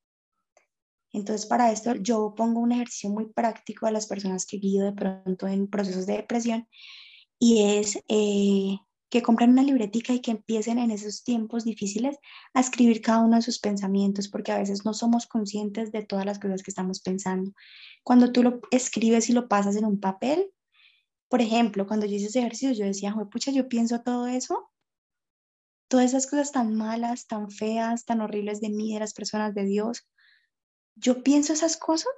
Entonces, 1.13 1.47
para 1.47 1.73
esto 1.73 1.95
yo 1.95 2.35
pongo 2.37 2.61
un 2.61 2.73
ejercicio 2.73 3.11
muy 3.11 3.33
práctico 3.33 3.87
a 3.87 3.91
las 3.91 4.07
personas 4.07 4.47
que 4.47 4.59
guío 4.59 4.85
de 4.85 4.93
pronto 4.93 5.47
en 5.47 5.69
procesos 5.69 6.07
de 6.07 6.15
depresión 6.15 6.69
y 7.39 7.63
es 7.79 7.99
eh, 8.09 8.79
que 9.11 9.23
compren 9.23 9.51
una 9.51 9.63
libretica 9.63 10.13
y 10.13 10.21
que 10.21 10.33
empiecen 10.33 10.79
en 10.79 10.91
esos 10.91 11.25
tiempos 11.25 11.65
difíciles 11.65 12.19
a 12.53 12.61
escribir 12.61 13.01
cada 13.01 13.21
uno 13.21 13.37
de 13.37 13.43
sus 13.43 13.59
pensamientos, 13.59 14.29
porque 14.29 14.53
a 14.53 14.59
veces 14.59 14.85
no 14.85 14.93
somos 14.93 15.27
conscientes 15.27 15.93
de 15.93 16.05
todas 16.05 16.27
las 16.27 16.39
cosas 16.39 16.63
que 16.63 16.71
estamos 16.71 17.01
pensando. 17.01 17.53
Cuando 18.03 18.33
tú 18.33 18.43
lo 18.43 18.61
escribes 18.71 19.31
y 19.31 19.33
lo 19.33 19.49
pasas 19.49 19.77
en 19.77 19.85
un 19.85 20.01
papel, 20.01 20.53
por 21.29 21.41
ejemplo, 21.41 21.87
cuando 21.87 22.07
yo 22.07 22.17
hice 22.17 22.27
ese 22.27 22.41
ejercicio, 22.41 22.73
yo 22.73 22.85
decía, 22.85 23.15
pucha, 23.31 23.51
yo 23.51 23.69
pienso 23.69 24.01
todo 24.01 24.27
eso, 24.27 24.71
todas 25.89 26.07
esas 26.07 26.27
cosas 26.27 26.53
tan 26.53 26.75
malas, 26.75 27.27
tan 27.27 27.51
feas, 27.51 28.05
tan 28.05 28.21
horribles 28.21 28.61
de 28.61 28.71
mí, 28.71 28.95
de 28.95 29.01
las 29.01 29.15
personas, 29.15 29.55
de 29.55 29.65
Dios, 29.65 30.07
yo 30.97 31.23
pienso 31.23 31.53
esas 31.53 31.77
cosas 31.77 32.13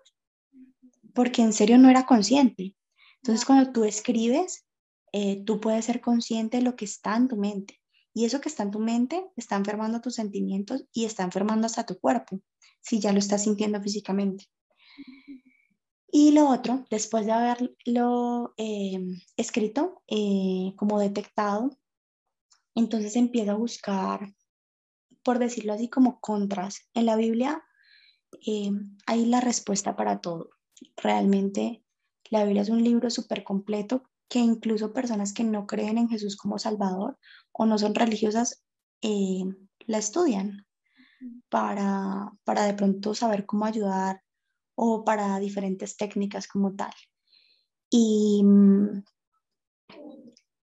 porque 1.14 1.42
en 1.42 1.52
serio 1.52 1.78
no 1.78 1.88
era 1.88 2.06
consciente. 2.06 2.74
Entonces, 3.16 3.44
cuando 3.44 3.72
tú 3.72 3.84
escribes, 3.84 4.64
eh, 5.12 5.42
tú 5.44 5.60
puedes 5.60 5.84
ser 5.84 6.00
consciente 6.00 6.58
de 6.58 6.62
lo 6.62 6.76
que 6.76 6.84
está 6.84 7.16
en 7.16 7.28
tu 7.28 7.36
mente. 7.36 7.80
Y 8.12 8.24
eso 8.24 8.40
que 8.40 8.48
está 8.48 8.62
en 8.64 8.70
tu 8.70 8.80
mente 8.80 9.24
está 9.36 9.56
enfermando 9.56 10.00
tus 10.00 10.16
sentimientos 10.16 10.84
y 10.92 11.04
está 11.04 11.22
enfermando 11.22 11.66
hasta 11.66 11.86
tu 11.86 11.98
cuerpo, 11.98 12.40
si 12.80 13.00
ya 13.00 13.12
lo 13.12 13.18
estás 13.18 13.44
sintiendo 13.44 13.80
físicamente. 13.80 14.46
Y 16.12 16.32
lo 16.32 16.48
otro, 16.48 16.84
después 16.90 17.26
de 17.26 17.32
haberlo 17.32 18.52
eh, 18.56 18.98
escrito, 19.36 20.02
eh, 20.08 20.74
como 20.76 20.98
detectado, 20.98 21.78
entonces 22.74 23.14
empieza 23.14 23.52
a 23.52 23.56
buscar, 23.56 24.34
por 25.22 25.38
decirlo 25.38 25.72
así, 25.72 25.88
como 25.88 26.20
contras. 26.20 26.88
En 26.94 27.06
la 27.06 27.16
Biblia 27.16 27.64
hay 29.06 29.26
la 29.26 29.40
respuesta 29.40 29.96
para 29.96 30.20
todo. 30.20 30.50
Realmente 30.96 31.84
la 32.28 32.44
Biblia 32.44 32.62
es 32.62 32.70
un 32.70 32.82
libro 32.82 33.10
súper 33.10 33.44
completo 33.44 34.10
que 34.30 34.38
incluso 34.38 34.92
personas 34.92 35.34
que 35.34 35.42
no 35.42 35.66
creen 35.66 35.98
en 35.98 36.08
Jesús 36.08 36.36
como 36.36 36.58
Salvador 36.58 37.18
o 37.52 37.66
no 37.66 37.76
son 37.78 37.94
religiosas 37.96 38.64
eh, 39.02 39.42
la 39.86 39.98
estudian 39.98 40.66
para, 41.48 42.30
para 42.44 42.64
de 42.64 42.74
pronto 42.74 43.12
saber 43.14 43.44
cómo 43.44 43.64
ayudar 43.64 44.22
o 44.76 45.04
para 45.04 45.40
diferentes 45.40 45.96
técnicas 45.96 46.46
como 46.46 46.76
tal. 46.76 46.92
Y, 47.90 48.44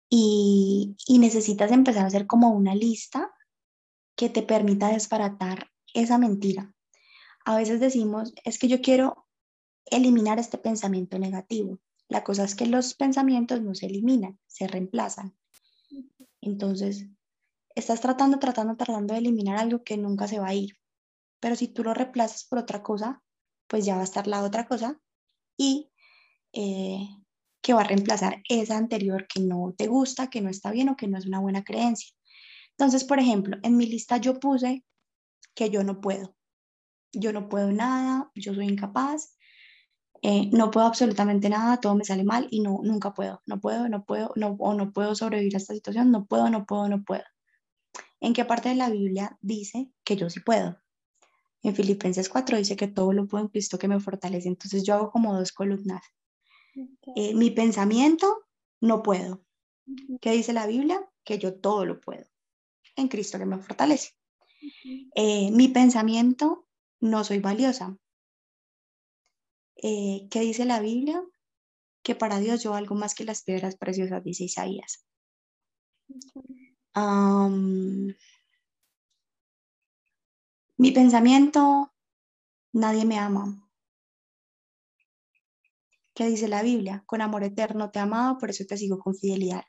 y, 0.08 0.96
y, 1.08 1.18
necesitas 1.18 1.72
empezar 1.72 2.04
a 2.04 2.06
hacer 2.06 2.28
como 2.28 2.50
una 2.52 2.74
lista 2.76 3.32
que 4.14 4.30
te 4.30 4.42
permita 4.42 4.92
desbaratar 4.92 5.70
esa 5.92 6.18
mentira. 6.18 6.72
A 7.44 7.56
veces 7.56 7.80
decimos, 7.80 8.32
es 8.44 8.60
que 8.60 8.68
yo 8.68 8.80
quiero 8.80 9.26
eliminar 9.86 10.38
este 10.38 10.56
pensamiento 10.56 11.18
negativo. 11.18 11.80
La 12.08 12.22
cosa 12.22 12.44
es 12.44 12.54
que 12.54 12.66
los 12.66 12.94
pensamientos 12.94 13.62
no 13.62 13.74
se 13.74 13.86
eliminan, 13.86 14.38
se 14.46 14.66
reemplazan. 14.66 15.36
Entonces, 16.40 17.06
estás 17.74 18.00
tratando, 18.00 18.38
tratando, 18.38 18.76
tratando 18.76 19.14
de 19.14 19.20
eliminar 19.20 19.58
algo 19.58 19.82
que 19.82 19.96
nunca 19.96 20.28
se 20.28 20.38
va 20.38 20.48
a 20.48 20.54
ir. 20.54 20.76
Pero 21.40 21.56
si 21.56 21.68
tú 21.68 21.82
lo 21.82 21.94
reemplazas 21.94 22.44
por 22.44 22.58
otra 22.58 22.82
cosa, 22.82 23.22
pues 23.66 23.84
ya 23.84 23.96
va 23.96 24.02
a 24.02 24.04
estar 24.04 24.26
la 24.26 24.42
otra 24.42 24.66
cosa 24.66 25.00
y 25.56 25.90
eh, 26.52 27.08
que 27.60 27.74
va 27.74 27.80
a 27.80 27.88
reemplazar 27.88 28.42
esa 28.48 28.76
anterior 28.76 29.26
que 29.26 29.40
no 29.40 29.74
te 29.76 29.88
gusta, 29.88 30.30
que 30.30 30.40
no 30.40 30.50
está 30.50 30.70
bien 30.70 30.88
o 30.88 30.96
que 30.96 31.08
no 31.08 31.18
es 31.18 31.26
una 31.26 31.40
buena 31.40 31.64
creencia. 31.64 32.14
Entonces, 32.78 33.04
por 33.04 33.18
ejemplo, 33.18 33.58
en 33.62 33.76
mi 33.76 33.86
lista 33.86 34.18
yo 34.18 34.38
puse 34.38 34.84
que 35.54 35.70
yo 35.70 35.82
no 35.82 36.00
puedo. 36.00 36.36
Yo 37.12 37.32
no 37.32 37.48
puedo 37.48 37.72
nada, 37.72 38.30
yo 38.34 38.54
soy 38.54 38.66
incapaz, 38.68 39.35
eh, 40.22 40.48
no 40.52 40.70
puedo 40.70 40.86
absolutamente 40.86 41.48
nada, 41.48 41.78
todo 41.78 41.94
me 41.94 42.04
sale 42.04 42.24
mal 42.24 42.48
y 42.50 42.60
no, 42.60 42.80
nunca 42.82 43.14
puedo, 43.14 43.42
no 43.46 43.60
puedo, 43.60 43.88
no 43.88 44.04
puedo, 44.04 44.32
no, 44.36 44.56
o 44.58 44.74
no 44.74 44.92
puedo 44.92 45.14
sobrevivir 45.14 45.54
a 45.54 45.58
esta 45.58 45.74
situación, 45.74 46.10
no 46.10 46.26
puedo, 46.26 46.48
no 46.50 46.66
puedo, 46.66 46.88
no 46.88 47.02
puedo. 47.04 47.24
¿En 48.20 48.32
qué 48.32 48.44
parte 48.44 48.70
de 48.70 48.76
la 48.76 48.90
Biblia 48.90 49.38
dice 49.40 49.90
que 50.04 50.16
yo 50.16 50.30
sí 50.30 50.40
puedo? 50.40 50.78
En 51.62 51.74
Filipenses 51.74 52.28
4 52.28 52.56
dice 52.56 52.76
que 52.76 52.88
todo 52.88 53.12
lo 53.12 53.26
puedo 53.26 53.44
en 53.44 53.50
Cristo 53.50 53.78
que 53.78 53.88
me 53.88 54.00
fortalece. 54.00 54.48
Entonces 54.48 54.84
yo 54.84 54.94
hago 54.94 55.10
como 55.10 55.36
dos 55.36 55.52
columnas. 55.52 56.02
Eh, 57.14 57.34
mi 57.34 57.50
pensamiento, 57.50 58.44
no 58.80 59.02
puedo. 59.02 59.42
¿Qué 60.20 60.32
dice 60.32 60.52
la 60.52 60.66
Biblia? 60.66 61.00
Que 61.24 61.38
yo 61.38 61.54
todo 61.58 61.84
lo 61.84 62.00
puedo 62.00 62.26
en 62.96 63.08
Cristo 63.08 63.38
que 63.38 63.46
me 63.46 63.58
fortalece. 63.58 64.12
Eh, 65.14 65.50
mi 65.52 65.68
pensamiento, 65.68 66.66
no 67.00 67.24
soy 67.24 67.38
valiosa. 67.38 67.96
Eh, 69.76 70.28
¿qué 70.30 70.40
dice 70.40 70.64
la 70.64 70.80
Biblia? 70.80 71.22
Que 72.02 72.14
para 72.14 72.38
Dios 72.38 72.62
yo 72.62 72.74
algo 72.74 72.94
más 72.94 73.14
que 73.14 73.24
las 73.24 73.42
piedras 73.42 73.76
preciosas, 73.76 74.22
dice 74.24 74.44
Isaías. 74.44 75.06
mi 80.78 80.92
pensamiento, 80.92 81.92
nadie 82.72 83.04
me 83.04 83.18
ama. 83.18 83.68
¿Qué 86.14 86.26
dice 86.28 86.48
la 86.48 86.62
Biblia? 86.62 87.02
Con 87.06 87.20
amor 87.20 87.44
eterno 87.44 87.90
te 87.90 87.98
amado, 87.98 88.38
por 88.38 88.50
eso 88.50 88.64
te 88.66 88.78
sigo 88.78 88.98
con 88.98 89.14
fidelidad. 89.14 89.64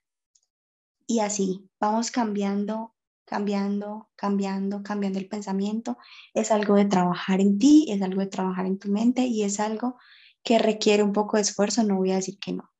Y 1.05 1.19
así, 1.19 1.69
vamos 1.79 2.11
cambiando 2.11 2.96
cambiando, 3.27 4.09
cambiando, 4.15 4.81
cambiando 4.81 5.19
el 5.19 5.27
pensamiento. 5.27 5.97
Es 6.33 6.49
algo 6.49 6.75
de 6.75 6.85
trabajar 6.85 7.41
en 7.41 7.59
ti, 7.59 7.85
es 7.89 8.01
algo 8.01 8.21
de 8.21 8.27
trabajar 8.27 8.65
en 8.65 8.79
tu 8.79 8.89
mente 8.89 9.25
y 9.25 9.43
es 9.43 9.59
algo 9.59 9.97
que 10.43 10.57
requiere 10.57 11.03
un 11.03 11.11
poco 11.11 11.35
de 11.35 11.41
esfuerzo, 11.41 11.83
no 11.83 11.97
voy 11.97 12.11
a 12.11 12.15
decir 12.15 12.39
que 12.39 12.53
no. 12.53 12.71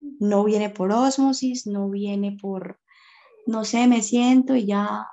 No 0.00 0.44
viene 0.44 0.70
por 0.70 0.92
osmosis, 0.92 1.66
no 1.66 1.90
viene 1.90 2.36
por, 2.40 2.80
no 3.46 3.64
sé, 3.64 3.88
me 3.88 4.02
siento 4.02 4.54
y 4.54 4.66
ya 4.66 5.08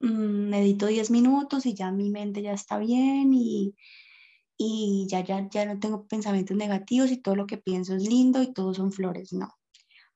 mm, 0.00 0.48
medito 0.50 0.86
10 0.86 1.10
minutos 1.12 1.64
y 1.64 1.74
ya 1.74 1.92
mi 1.92 2.10
mente 2.10 2.42
ya 2.42 2.52
está 2.52 2.78
bien 2.78 3.32
y, 3.32 3.76
y 4.58 5.06
ya, 5.08 5.20
ya, 5.22 5.48
ya 5.48 5.64
no 5.64 5.78
tengo 5.78 6.08
pensamientos 6.08 6.56
negativos 6.56 7.12
y 7.12 7.18
todo 7.18 7.36
lo 7.36 7.46
que 7.46 7.58
pienso 7.58 7.94
es 7.94 8.02
lindo 8.02 8.42
y 8.42 8.52
todos 8.52 8.78
son 8.78 8.90
flores. 8.90 9.32
No, 9.32 9.48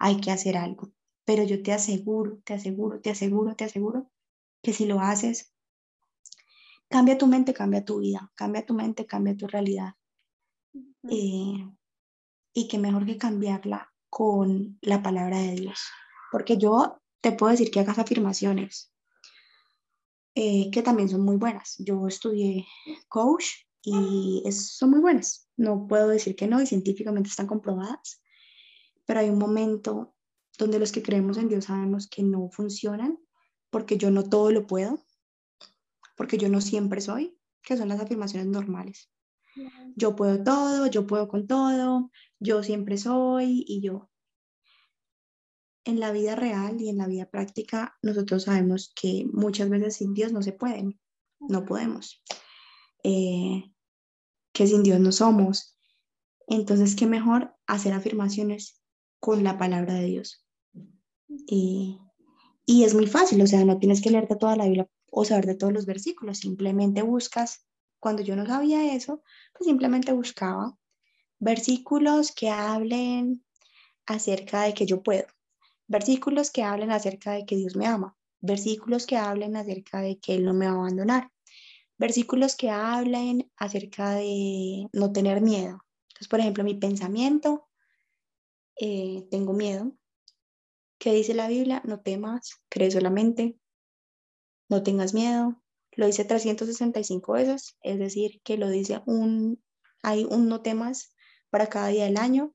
hay 0.01 0.21
que 0.21 0.33
hacer 0.33 0.57
algo 0.57 0.91
pero 1.29 1.45
yo 1.45 1.62
te 1.62 1.74
aseguro, 1.74 2.39
te 2.43 2.55
aseguro, 2.55 3.03
te 3.03 3.11
aseguro, 3.11 3.55
te 3.55 3.64
aseguro 3.64 4.11
que 4.62 4.72
si 4.72 4.87
lo 4.87 4.99
haces, 4.99 5.53
cambia 6.89 7.18
tu 7.18 7.26
mente, 7.26 7.53
cambia 7.53 7.85
tu 7.85 7.99
vida, 7.99 8.33
cambia 8.35 8.64
tu 8.64 8.72
mente, 8.72 9.05
cambia 9.05 9.37
tu 9.37 9.47
realidad. 9.47 9.93
Eh, 11.11 11.68
y 12.55 12.66
que 12.66 12.79
mejor 12.79 13.05
que 13.05 13.18
cambiarla 13.18 13.93
con 14.09 14.79
la 14.81 15.03
palabra 15.03 15.37
de 15.39 15.53
Dios. 15.53 15.79
Porque 16.33 16.57
yo 16.57 16.99
te 17.20 17.33
puedo 17.33 17.51
decir 17.51 17.70
que 17.70 17.81
hagas 17.81 17.99
afirmaciones 17.99 18.91
eh, 20.35 20.70
que 20.70 20.81
también 20.81 21.11
son 21.11 21.26
muy 21.26 21.37
buenas. 21.37 21.76
Yo 21.79 22.09
estudié 22.09 22.66
coach 23.09 23.45
y 23.83 24.43
son 24.51 24.93
muy 24.93 25.01
buenas. 25.01 25.47
No 25.59 25.87
puedo 25.87 26.09
decir 26.09 26.35
que 26.35 26.47
no 26.47 26.62
y 26.62 26.66
científicamente 26.66 27.29
están 27.29 27.47
comprobadas, 27.47 28.22
pero 29.05 29.20
hay 29.20 29.29
un 29.29 29.39
momento 29.39 30.14
donde 30.59 30.80
los 30.80 30.92
que 30.92 31.02
creemos 31.02 31.38
en 31.38 31.48
Dios 31.48 31.66
sabemos 31.66 32.09
que 32.09 32.22
no 32.22 32.50
funcionan, 32.50 33.18
porque 33.70 33.96
yo 33.96 34.11
no 34.11 34.24
todo 34.24 34.50
lo 34.50 34.66
puedo, 34.66 35.02
porque 36.16 36.36
yo 36.36 36.48
no 36.48 36.61
siempre 36.61 37.00
soy, 37.00 37.38
que 37.62 37.76
son 37.76 37.88
las 37.88 38.00
afirmaciones 38.00 38.48
normales. 38.48 39.11
Yo 39.96 40.14
puedo 40.14 40.42
todo, 40.42 40.86
yo 40.86 41.06
puedo 41.06 41.28
con 41.28 41.46
todo, 41.46 42.11
yo 42.38 42.62
siempre 42.62 42.96
soy 42.98 43.64
y 43.66 43.80
yo. 43.80 44.11
En 45.84 46.00
la 46.00 46.12
vida 46.12 46.36
real 46.36 46.80
y 46.80 46.88
en 46.88 46.98
la 46.98 47.06
vida 47.06 47.30
práctica, 47.30 47.96
nosotros 48.02 48.44
sabemos 48.44 48.92
que 49.00 49.26
muchas 49.32 49.70
veces 49.70 49.96
sin 49.96 50.12
Dios 50.12 50.32
no 50.32 50.42
se 50.42 50.52
pueden, 50.52 51.00
no 51.40 51.64
podemos. 51.64 52.22
Eh, 53.04 53.72
que 54.52 54.66
sin 54.66 54.82
Dios 54.82 55.00
no 55.00 55.12
somos. 55.12 55.78
Entonces, 56.46 56.94
qué 56.94 57.06
mejor 57.06 57.54
hacer 57.66 57.92
afirmaciones 57.92 58.80
con 59.20 59.44
la 59.44 59.59
palabra 59.59 59.94
de 59.94 60.04
Dios. 60.04 60.47
Y, 61.29 61.99
y 62.66 62.85
es 62.85 62.95
muy 62.95 63.07
fácil, 63.07 63.41
o 63.43 63.47
sea, 63.47 63.64
no 63.64 63.79
tienes 63.79 64.01
que 64.01 64.11
leerte 64.11 64.37
toda 64.37 64.57
la 64.57 64.64
Biblia 64.64 64.89
o 65.11 65.24
saber 65.24 65.47
de 65.47 65.55
todos 65.55 65.72
los 65.72 65.87
versículos, 65.87 66.39
simplemente 66.39 67.03
buscas, 67.03 67.66
cuando 68.01 68.22
yo 68.22 68.37
no 68.37 68.47
sabía 68.47 68.95
eso, 68.95 69.22
pues 69.53 69.66
simplemente 69.66 70.12
buscaba 70.12 70.76
versículos 71.41 72.33
que 72.33 72.51
hablen 72.51 73.45
acerca 74.07 74.62
de 74.62 74.74
que 74.74 74.87
yo 74.87 75.03
puedo, 75.03 75.26
versículos 75.87 76.51
que 76.51 76.62
hablen 76.62 76.91
acerca 76.91 77.33
de 77.33 77.45
que 77.45 77.57
Dios 77.57 77.76
me 77.76 77.87
ama, 77.87 78.16
versículos 78.41 79.07
que 79.07 79.16
hablen 79.16 79.57
acerca 79.57 80.01
de 80.01 80.18
que 80.18 80.35
Él 80.35 80.45
no 80.45 80.55
me 80.55 80.66
va 80.66 80.72
a 80.72 80.76
abandonar, 80.76 81.31
versículos 81.97 82.57
que 82.57 82.70
hablen 82.70 83.51
acerca 83.57 84.14
de 84.14 84.89
no 84.93 85.12
tener 85.12 85.41
miedo. 85.41 85.81
Entonces, 86.09 86.29
por 86.29 86.41
ejemplo, 86.41 86.64
mi 86.64 86.74
pensamiento, 86.74 87.68
eh, 88.81 89.26
tengo 89.31 89.53
miedo, 89.53 89.93
¿Qué 90.99 91.12
dice 91.12 91.34
la 91.34 91.49
Biblia? 91.49 91.80
No 91.84 92.01
temas, 92.01 92.51
cree 92.68 92.90
solamente, 92.90 93.57
no 94.68 94.82
tengas 94.82 95.14
miedo. 95.14 95.62
Lo 95.92 96.07
dice 96.07 96.24
365 96.24 97.32
veces, 97.32 97.76
es 97.82 97.99
decir, 97.99 98.40
que 98.42 98.57
lo 98.57 98.68
dice 98.68 99.01
un, 99.07 99.62
hay 100.03 100.24
un 100.24 100.49
no 100.49 100.61
temas 100.61 101.14
para 101.51 101.68
cada 101.68 101.88
día 101.88 102.05
del 102.05 102.18
año 102.18 102.55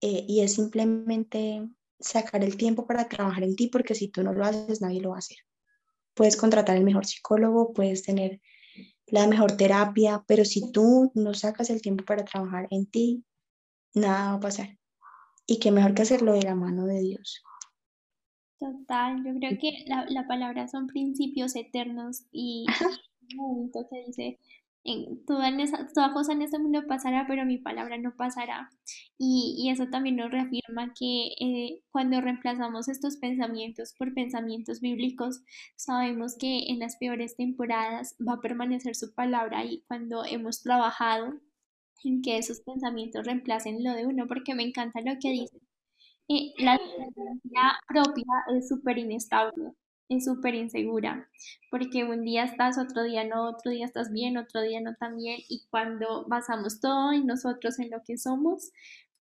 eh, 0.00 0.24
y 0.28 0.40
es 0.40 0.54
simplemente 0.54 1.68
sacar 1.98 2.44
el 2.44 2.56
tiempo 2.56 2.86
para 2.86 3.08
trabajar 3.08 3.44
en 3.44 3.56
ti, 3.56 3.68
porque 3.68 3.94
si 3.94 4.08
tú 4.08 4.22
no 4.22 4.32
lo 4.32 4.44
haces, 4.44 4.80
nadie 4.80 5.00
lo 5.00 5.10
va 5.10 5.16
a 5.16 5.18
hacer. 5.18 5.38
Puedes 6.14 6.36
contratar 6.36 6.76
el 6.76 6.84
mejor 6.84 7.06
psicólogo, 7.06 7.72
puedes 7.72 8.02
tener 8.02 8.40
la 9.06 9.26
mejor 9.26 9.56
terapia, 9.56 10.24
pero 10.26 10.44
si 10.44 10.72
tú 10.72 11.12
no 11.14 11.34
sacas 11.34 11.70
el 11.70 11.82
tiempo 11.82 12.04
para 12.04 12.24
trabajar 12.24 12.66
en 12.70 12.86
ti, 12.86 13.24
nada 13.94 14.30
va 14.30 14.34
a 14.34 14.40
pasar. 14.40 14.78
Y 15.46 15.58
qué 15.60 15.70
mejor 15.70 15.94
que 15.94 16.02
hacerlo 16.02 16.32
de 16.32 16.42
la 16.42 16.54
mano 16.54 16.86
de 16.86 17.00
Dios. 17.00 17.44
Total, 18.58 19.22
yo 19.24 19.34
creo 19.38 19.58
que 19.60 19.84
la, 19.86 20.06
la 20.08 20.26
palabra 20.26 20.66
son 20.68 20.86
principios 20.86 21.54
eternos 21.56 22.22
y 22.32 22.66
un 23.32 23.36
momento 23.36 23.86
que 23.90 24.04
dice, 24.06 24.38
en 24.84 25.24
toda, 25.26 25.50
toda 25.94 26.12
cosa 26.14 26.32
en 26.32 26.42
este 26.42 26.58
mundo 26.58 26.86
pasará, 26.88 27.26
pero 27.28 27.44
mi 27.44 27.58
palabra 27.58 27.98
no 27.98 28.14
pasará. 28.16 28.70
Y, 29.18 29.56
y 29.58 29.70
eso 29.70 29.88
también 29.88 30.16
nos 30.16 30.30
reafirma 30.30 30.94
que 30.98 31.28
eh, 31.40 31.82
cuando 31.90 32.20
reemplazamos 32.20 32.88
estos 32.88 33.16
pensamientos 33.18 33.94
por 33.98 34.14
pensamientos 34.14 34.80
bíblicos, 34.80 35.42
sabemos 35.76 36.36
que 36.38 36.68
en 36.68 36.78
las 36.78 36.96
peores 36.96 37.36
temporadas 37.36 38.16
va 38.26 38.34
a 38.34 38.40
permanecer 38.40 38.94
su 38.96 39.12
palabra 39.14 39.64
y 39.66 39.82
cuando 39.88 40.24
hemos 40.24 40.62
trabajado 40.62 41.34
en 42.04 42.22
que 42.22 42.38
esos 42.38 42.60
pensamientos 42.60 43.26
reemplacen 43.26 43.84
lo 43.84 43.92
de 43.94 44.06
uno, 44.06 44.26
porque 44.28 44.54
me 44.54 44.62
encanta 44.64 45.00
lo 45.02 45.18
que 45.20 45.30
dice. 45.32 45.60
Eh, 46.28 46.52
la 46.58 46.78
propia 47.88 48.24
es 48.56 48.68
súper 48.68 48.98
inestable 48.98 49.72
es 50.08 50.24
súper 50.24 50.54
insegura, 50.54 51.28
porque 51.70 52.04
un 52.04 52.24
día 52.24 52.44
estás, 52.44 52.78
otro 52.78 53.02
día 53.02 53.24
no, 53.24 53.48
otro 53.48 53.70
día 53.70 53.86
estás 53.86 54.12
bien, 54.12 54.36
otro 54.36 54.62
día 54.62 54.80
no 54.80 54.94
tan 54.94 55.16
bien, 55.16 55.38
y 55.48 55.66
cuando 55.70 56.24
basamos 56.28 56.80
todo 56.80 57.12
en 57.12 57.26
nosotros, 57.26 57.78
en 57.78 57.90
lo 57.90 58.02
que 58.04 58.16
somos, 58.16 58.70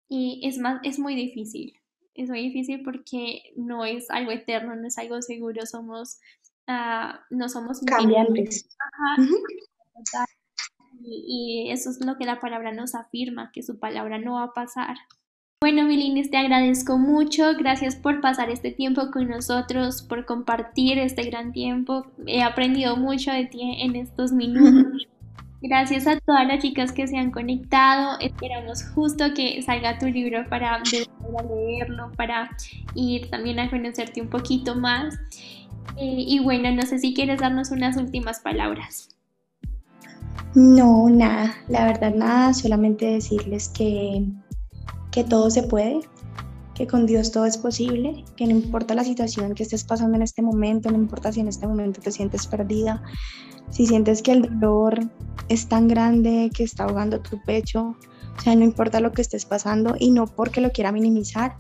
y 0.08 0.42
es, 0.44 0.58
más, 0.58 0.80
es 0.84 1.00
muy 1.00 1.16
difícil, 1.16 1.74
es 2.14 2.30
muy 2.30 2.42
difícil 2.42 2.82
porque 2.84 3.44
no 3.56 3.86
es 3.86 4.10
algo 4.10 4.32
eterno, 4.32 4.76
no 4.76 4.88
es 4.88 4.98
algo 4.98 5.22
seguro, 5.22 5.66
somos, 5.66 6.20
uh, 6.68 7.18
no 7.30 7.50
somos 7.50 7.82
cambiantes. 7.82 8.70
y, 11.02 11.68
y 11.68 11.72
eso 11.72 11.90
es 11.90 12.04
lo 12.06 12.18
que 12.18 12.26
la 12.26 12.40
palabra 12.40 12.72
nos 12.72 12.96
afirma, 12.96 13.52
que 13.54 13.64
su 13.64 13.80
palabra 13.80 14.18
no 14.18 14.36
va 14.36 14.44
a 14.46 14.54
pasar. 14.54 14.96
Bueno, 15.62 15.84
Milinis, 15.84 16.32
te 16.32 16.38
agradezco 16.38 16.98
mucho. 16.98 17.54
Gracias 17.58 17.98
por 17.98 18.22
pasar 18.22 18.50
este 18.50 18.72
tiempo 18.72 19.12
con 19.12 19.28
nosotros, 19.28 20.02
por 20.02 20.26
compartir 20.26 20.98
este 20.98 21.24
gran 21.24 21.52
tiempo. 21.52 22.06
He 22.26 22.42
aprendido 22.42 22.96
mucho 22.96 23.34
de 23.34 23.46
ti 23.46 23.60
en 23.82 23.98
estos 23.98 24.32
minutos. 24.32 25.06
Gracias 25.62 26.08
a 26.08 26.18
todas 26.22 26.48
las 26.48 26.62
chicas 26.62 26.94
que 26.94 27.08
se 27.08 27.18
han 27.18 27.32
conectado. 27.32 28.18
Esperamos 28.22 28.86
justo 28.96 29.34
que 29.36 29.62
salga 29.62 30.00
tu 30.00 30.06
libro 30.06 30.48
para 30.48 30.82
leerlo, 30.82 32.10
para 32.16 32.52
ir 32.96 33.30
también 33.30 33.60
a 33.60 33.70
conocerte 33.70 34.22
un 34.22 34.30
poquito 34.30 34.76
más. 34.76 35.20
Eh, 35.98 36.24
y 36.26 36.40
bueno, 36.40 36.72
no 36.72 36.84
sé 36.84 37.00
si 37.00 37.14
quieres 37.14 37.42
darnos 37.42 37.72
unas 37.72 37.98
últimas 37.98 38.40
palabras. 38.40 39.10
No, 40.56 41.10
nada, 41.10 41.54
la 41.68 41.84
verdad 41.84 42.16
nada, 42.16 42.54
solamente 42.54 43.08
decirles 43.08 43.68
que 43.68 44.24
que 45.12 45.24
todo 45.24 45.50
se 45.50 45.64
puede, 45.64 46.02
que 46.76 46.88
con 46.88 47.06
Dios 47.06 47.32
todo 47.32 47.46
es 47.46 47.58
posible, 47.58 48.24
que 48.38 48.46
no 48.46 48.52
importa 48.52 48.96
la 48.96 49.04
situación 49.04 49.54
que 49.54 49.64
estés 49.64 49.84
pasando 49.84 50.16
en 50.16 50.22
este 50.22 50.42
momento, 50.42 50.90
no 50.90 50.98
importa 50.98 51.32
si 51.32 51.42
en 51.42 51.48
este 51.48 51.68
momento 51.68 52.00
te 52.02 52.12
sientes 52.12 52.48
perdida, 52.48 53.04
si 53.70 53.86
sientes 53.86 54.22
que 54.22 54.32
el 54.32 54.60
dolor 54.60 55.00
es 55.50 55.68
tan 55.68 55.88
grande 55.88 56.50
que 56.54 56.64
está 56.64 56.86
ahogando 56.86 57.20
tu 57.20 57.42
pecho, 57.44 57.96
o 58.38 58.42
sea, 58.42 58.56
no 58.56 58.64
importa 58.64 59.02
lo 59.02 59.12
que 59.12 59.22
estés 59.22 59.46
pasando 59.46 59.96
y 60.00 60.12
no 60.12 60.26
porque 60.26 60.62
lo 60.62 60.72
quiera 60.72 60.92
minimizar, 60.92 61.58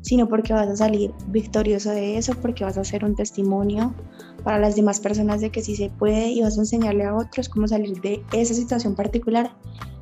sino 0.00 0.28
porque 0.28 0.52
vas 0.52 0.68
a 0.68 0.76
salir 0.76 1.12
victorioso 1.28 1.90
de 1.90 2.16
eso, 2.16 2.34
porque 2.40 2.64
vas 2.64 2.78
a 2.78 2.80
hacer 2.80 3.04
un 3.04 3.14
testimonio 3.14 3.94
para 4.42 4.58
las 4.58 4.74
demás 4.74 5.00
personas 5.00 5.40
de 5.40 5.50
que 5.50 5.62
sí 5.62 5.76
se 5.76 5.90
puede 5.90 6.28
y 6.28 6.42
vas 6.42 6.56
a 6.56 6.62
enseñarle 6.62 7.04
a 7.04 7.14
otros 7.14 7.48
cómo 7.48 7.68
salir 7.68 8.00
de 8.00 8.22
esa 8.32 8.54
situación 8.54 8.94
particular 8.94 9.54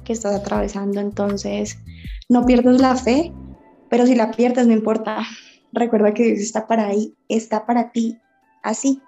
que 0.04 0.12
estás 0.12 0.34
atravesando. 0.34 1.00
Entonces, 1.00 1.78
no 2.30 2.46
pierdas 2.46 2.80
la 2.80 2.94
fe, 2.94 3.32
pero 3.90 4.06
si 4.06 4.14
la 4.14 4.30
pierdes 4.30 4.66
no 4.66 4.72
importa. 4.72 5.26
Recuerda 5.72 6.14
que 6.14 6.24
Dios 6.24 6.38
está 6.38 6.66
para 6.66 6.86
ahí, 6.86 7.14
está 7.28 7.66
para 7.66 7.90
ti, 7.90 8.18
así, 8.62 9.02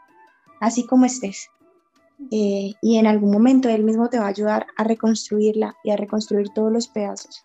así 0.61 0.85
como 0.87 1.07
estés. 1.07 1.49
Eh, 2.31 2.75
y 2.83 2.99
en 2.99 3.07
algún 3.07 3.31
momento 3.31 3.69
Él 3.69 3.85
mismo 3.85 4.09
te 4.11 4.19
va 4.19 4.27
a 4.27 4.31
ayudar 4.31 4.67
a 4.77 4.85
reconstruirla 4.85 5.77
y 5.85 5.91
a 5.91 5.97
reconstruir 5.97 6.49
todos 6.51 6.73
los 6.73 6.89
pedazos. 6.89 7.45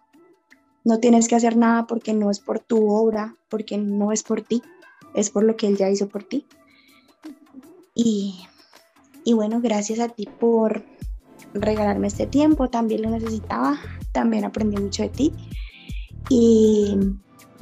No 0.84 0.99
tienes 0.99 1.28
que 1.28 1.36
hacer 1.36 1.55
nada 1.55 1.86
porque 1.86 2.13
no 2.13 2.32
es 2.32 2.39
por 2.39 2.59
tu 2.59 2.89
obra, 2.89 3.36
porque 3.47 3.78
no 3.78 4.11
es 4.11 4.23
por 4.23 4.41
ti, 4.41 4.63
es 5.13 5.30
por 5.30 5.43
lo 5.43 5.57
que 5.57 5.67
Él 5.67 5.78
ya 5.78 5.89
hizo 5.91 6.07
por 6.07 6.23
ti. 6.23 6.47
Y, 7.93 8.39
y 9.23 9.34
bueno, 9.34 9.61
gracias 9.61 9.99
a 9.99 10.09
ti 10.09 10.28
por 10.39 10.84
regalarme 11.53 12.07
este 12.07 12.25
tiempo, 12.25 12.67
también 12.67 13.03
lo 13.03 13.11
necesitaba, 13.11 13.80
también 14.11 14.43
aprendí 14.43 14.78
mucho 14.78 15.03
de 15.03 15.09
ti 15.09 15.34
y, 16.30 16.95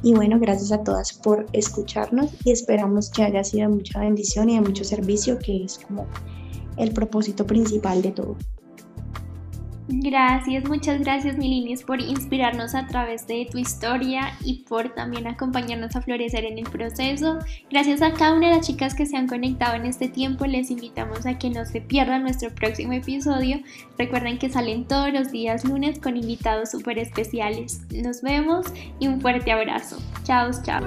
bueno, 0.02 0.38
gracias 0.38 0.72
a 0.72 0.82
todas 0.82 1.12
por 1.12 1.46
escucharnos 1.52 2.30
y 2.44 2.52
esperamos 2.52 3.10
que 3.10 3.22
haya 3.22 3.44
sido 3.44 3.70
mucha 3.70 4.00
bendición 4.00 4.50
y 4.50 4.54
de 4.54 4.60
mucho 4.60 4.84
servicio, 4.84 5.38
que 5.38 5.64
es 5.64 5.78
como 5.78 6.06
el 6.76 6.92
propósito 6.92 7.46
principal 7.46 8.02
de 8.02 8.12
todo. 8.12 8.36
Gracias, 9.88 10.68
muchas 10.68 11.00
gracias 11.00 11.36
Milinis 11.36 11.84
por 11.84 12.00
inspirarnos 12.00 12.74
a 12.74 12.88
través 12.88 13.26
de 13.28 13.46
tu 13.50 13.58
historia 13.58 14.36
y 14.44 14.64
por 14.64 14.94
también 14.94 15.28
acompañarnos 15.28 15.94
a 15.94 16.02
florecer 16.02 16.44
en 16.44 16.58
el 16.58 16.64
proceso. 16.64 17.38
Gracias 17.70 18.02
a 18.02 18.12
cada 18.12 18.34
una 18.34 18.48
de 18.48 18.56
las 18.56 18.66
chicas 18.66 18.94
que 18.94 19.06
se 19.06 19.16
han 19.16 19.28
conectado 19.28 19.76
en 19.76 19.86
este 19.86 20.08
tiempo, 20.08 20.44
les 20.44 20.72
invitamos 20.72 21.24
a 21.24 21.38
que 21.38 21.50
no 21.50 21.64
se 21.64 21.80
pierdan 21.80 22.22
nuestro 22.22 22.52
próximo 22.52 22.94
episodio. 22.94 23.60
Recuerden 23.96 24.38
que 24.38 24.50
salen 24.50 24.86
todos 24.86 25.12
los 25.12 25.30
días 25.30 25.64
lunes 25.64 26.00
con 26.00 26.16
invitados 26.16 26.72
súper 26.72 26.98
especiales. 26.98 27.80
Nos 27.92 28.22
vemos 28.22 28.66
y 28.98 29.06
un 29.06 29.20
fuerte 29.20 29.52
abrazo. 29.52 29.98
Chao, 30.24 30.50
chao. 30.64 30.82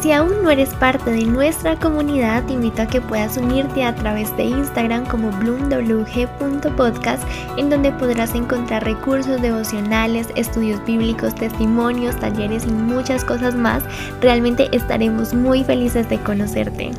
Si 0.00 0.12
aún 0.12 0.42
no 0.42 0.48
eres 0.50 0.70
parte 0.70 1.10
de 1.10 1.26
nuestra 1.26 1.76
comunidad, 1.76 2.46
te 2.46 2.54
invito 2.54 2.80
a 2.80 2.86
que 2.86 3.02
puedas 3.02 3.36
unirte 3.36 3.84
a 3.84 3.94
través 3.94 4.34
de 4.38 4.44
Instagram 4.44 5.04
como 5.04 5.30
bloomwg.podcast, 5.30 7.22
en 7.58 7.68
donde 7.68 7.92
podrás 7.92 8.34
encontrar 8.34 8.82
recursos 8.82 9.42
devocionales, 9.42 10.28
estudios 10.36 10.82
bíblicos, 10.86 11.34
testimonios, 11.34 12.18
talleres 12.18 12.64
y 12.64 12.70
muchas 12.70 13.26
cosas 13.26 13.54
más. 13.54 13.82
Realmente 14.22 14.74
estaremos 14.74 15.34
muy 15.34 15.64
felices 15.64 16.08
de 16.08 16.18
conocerte. 16.20 16.92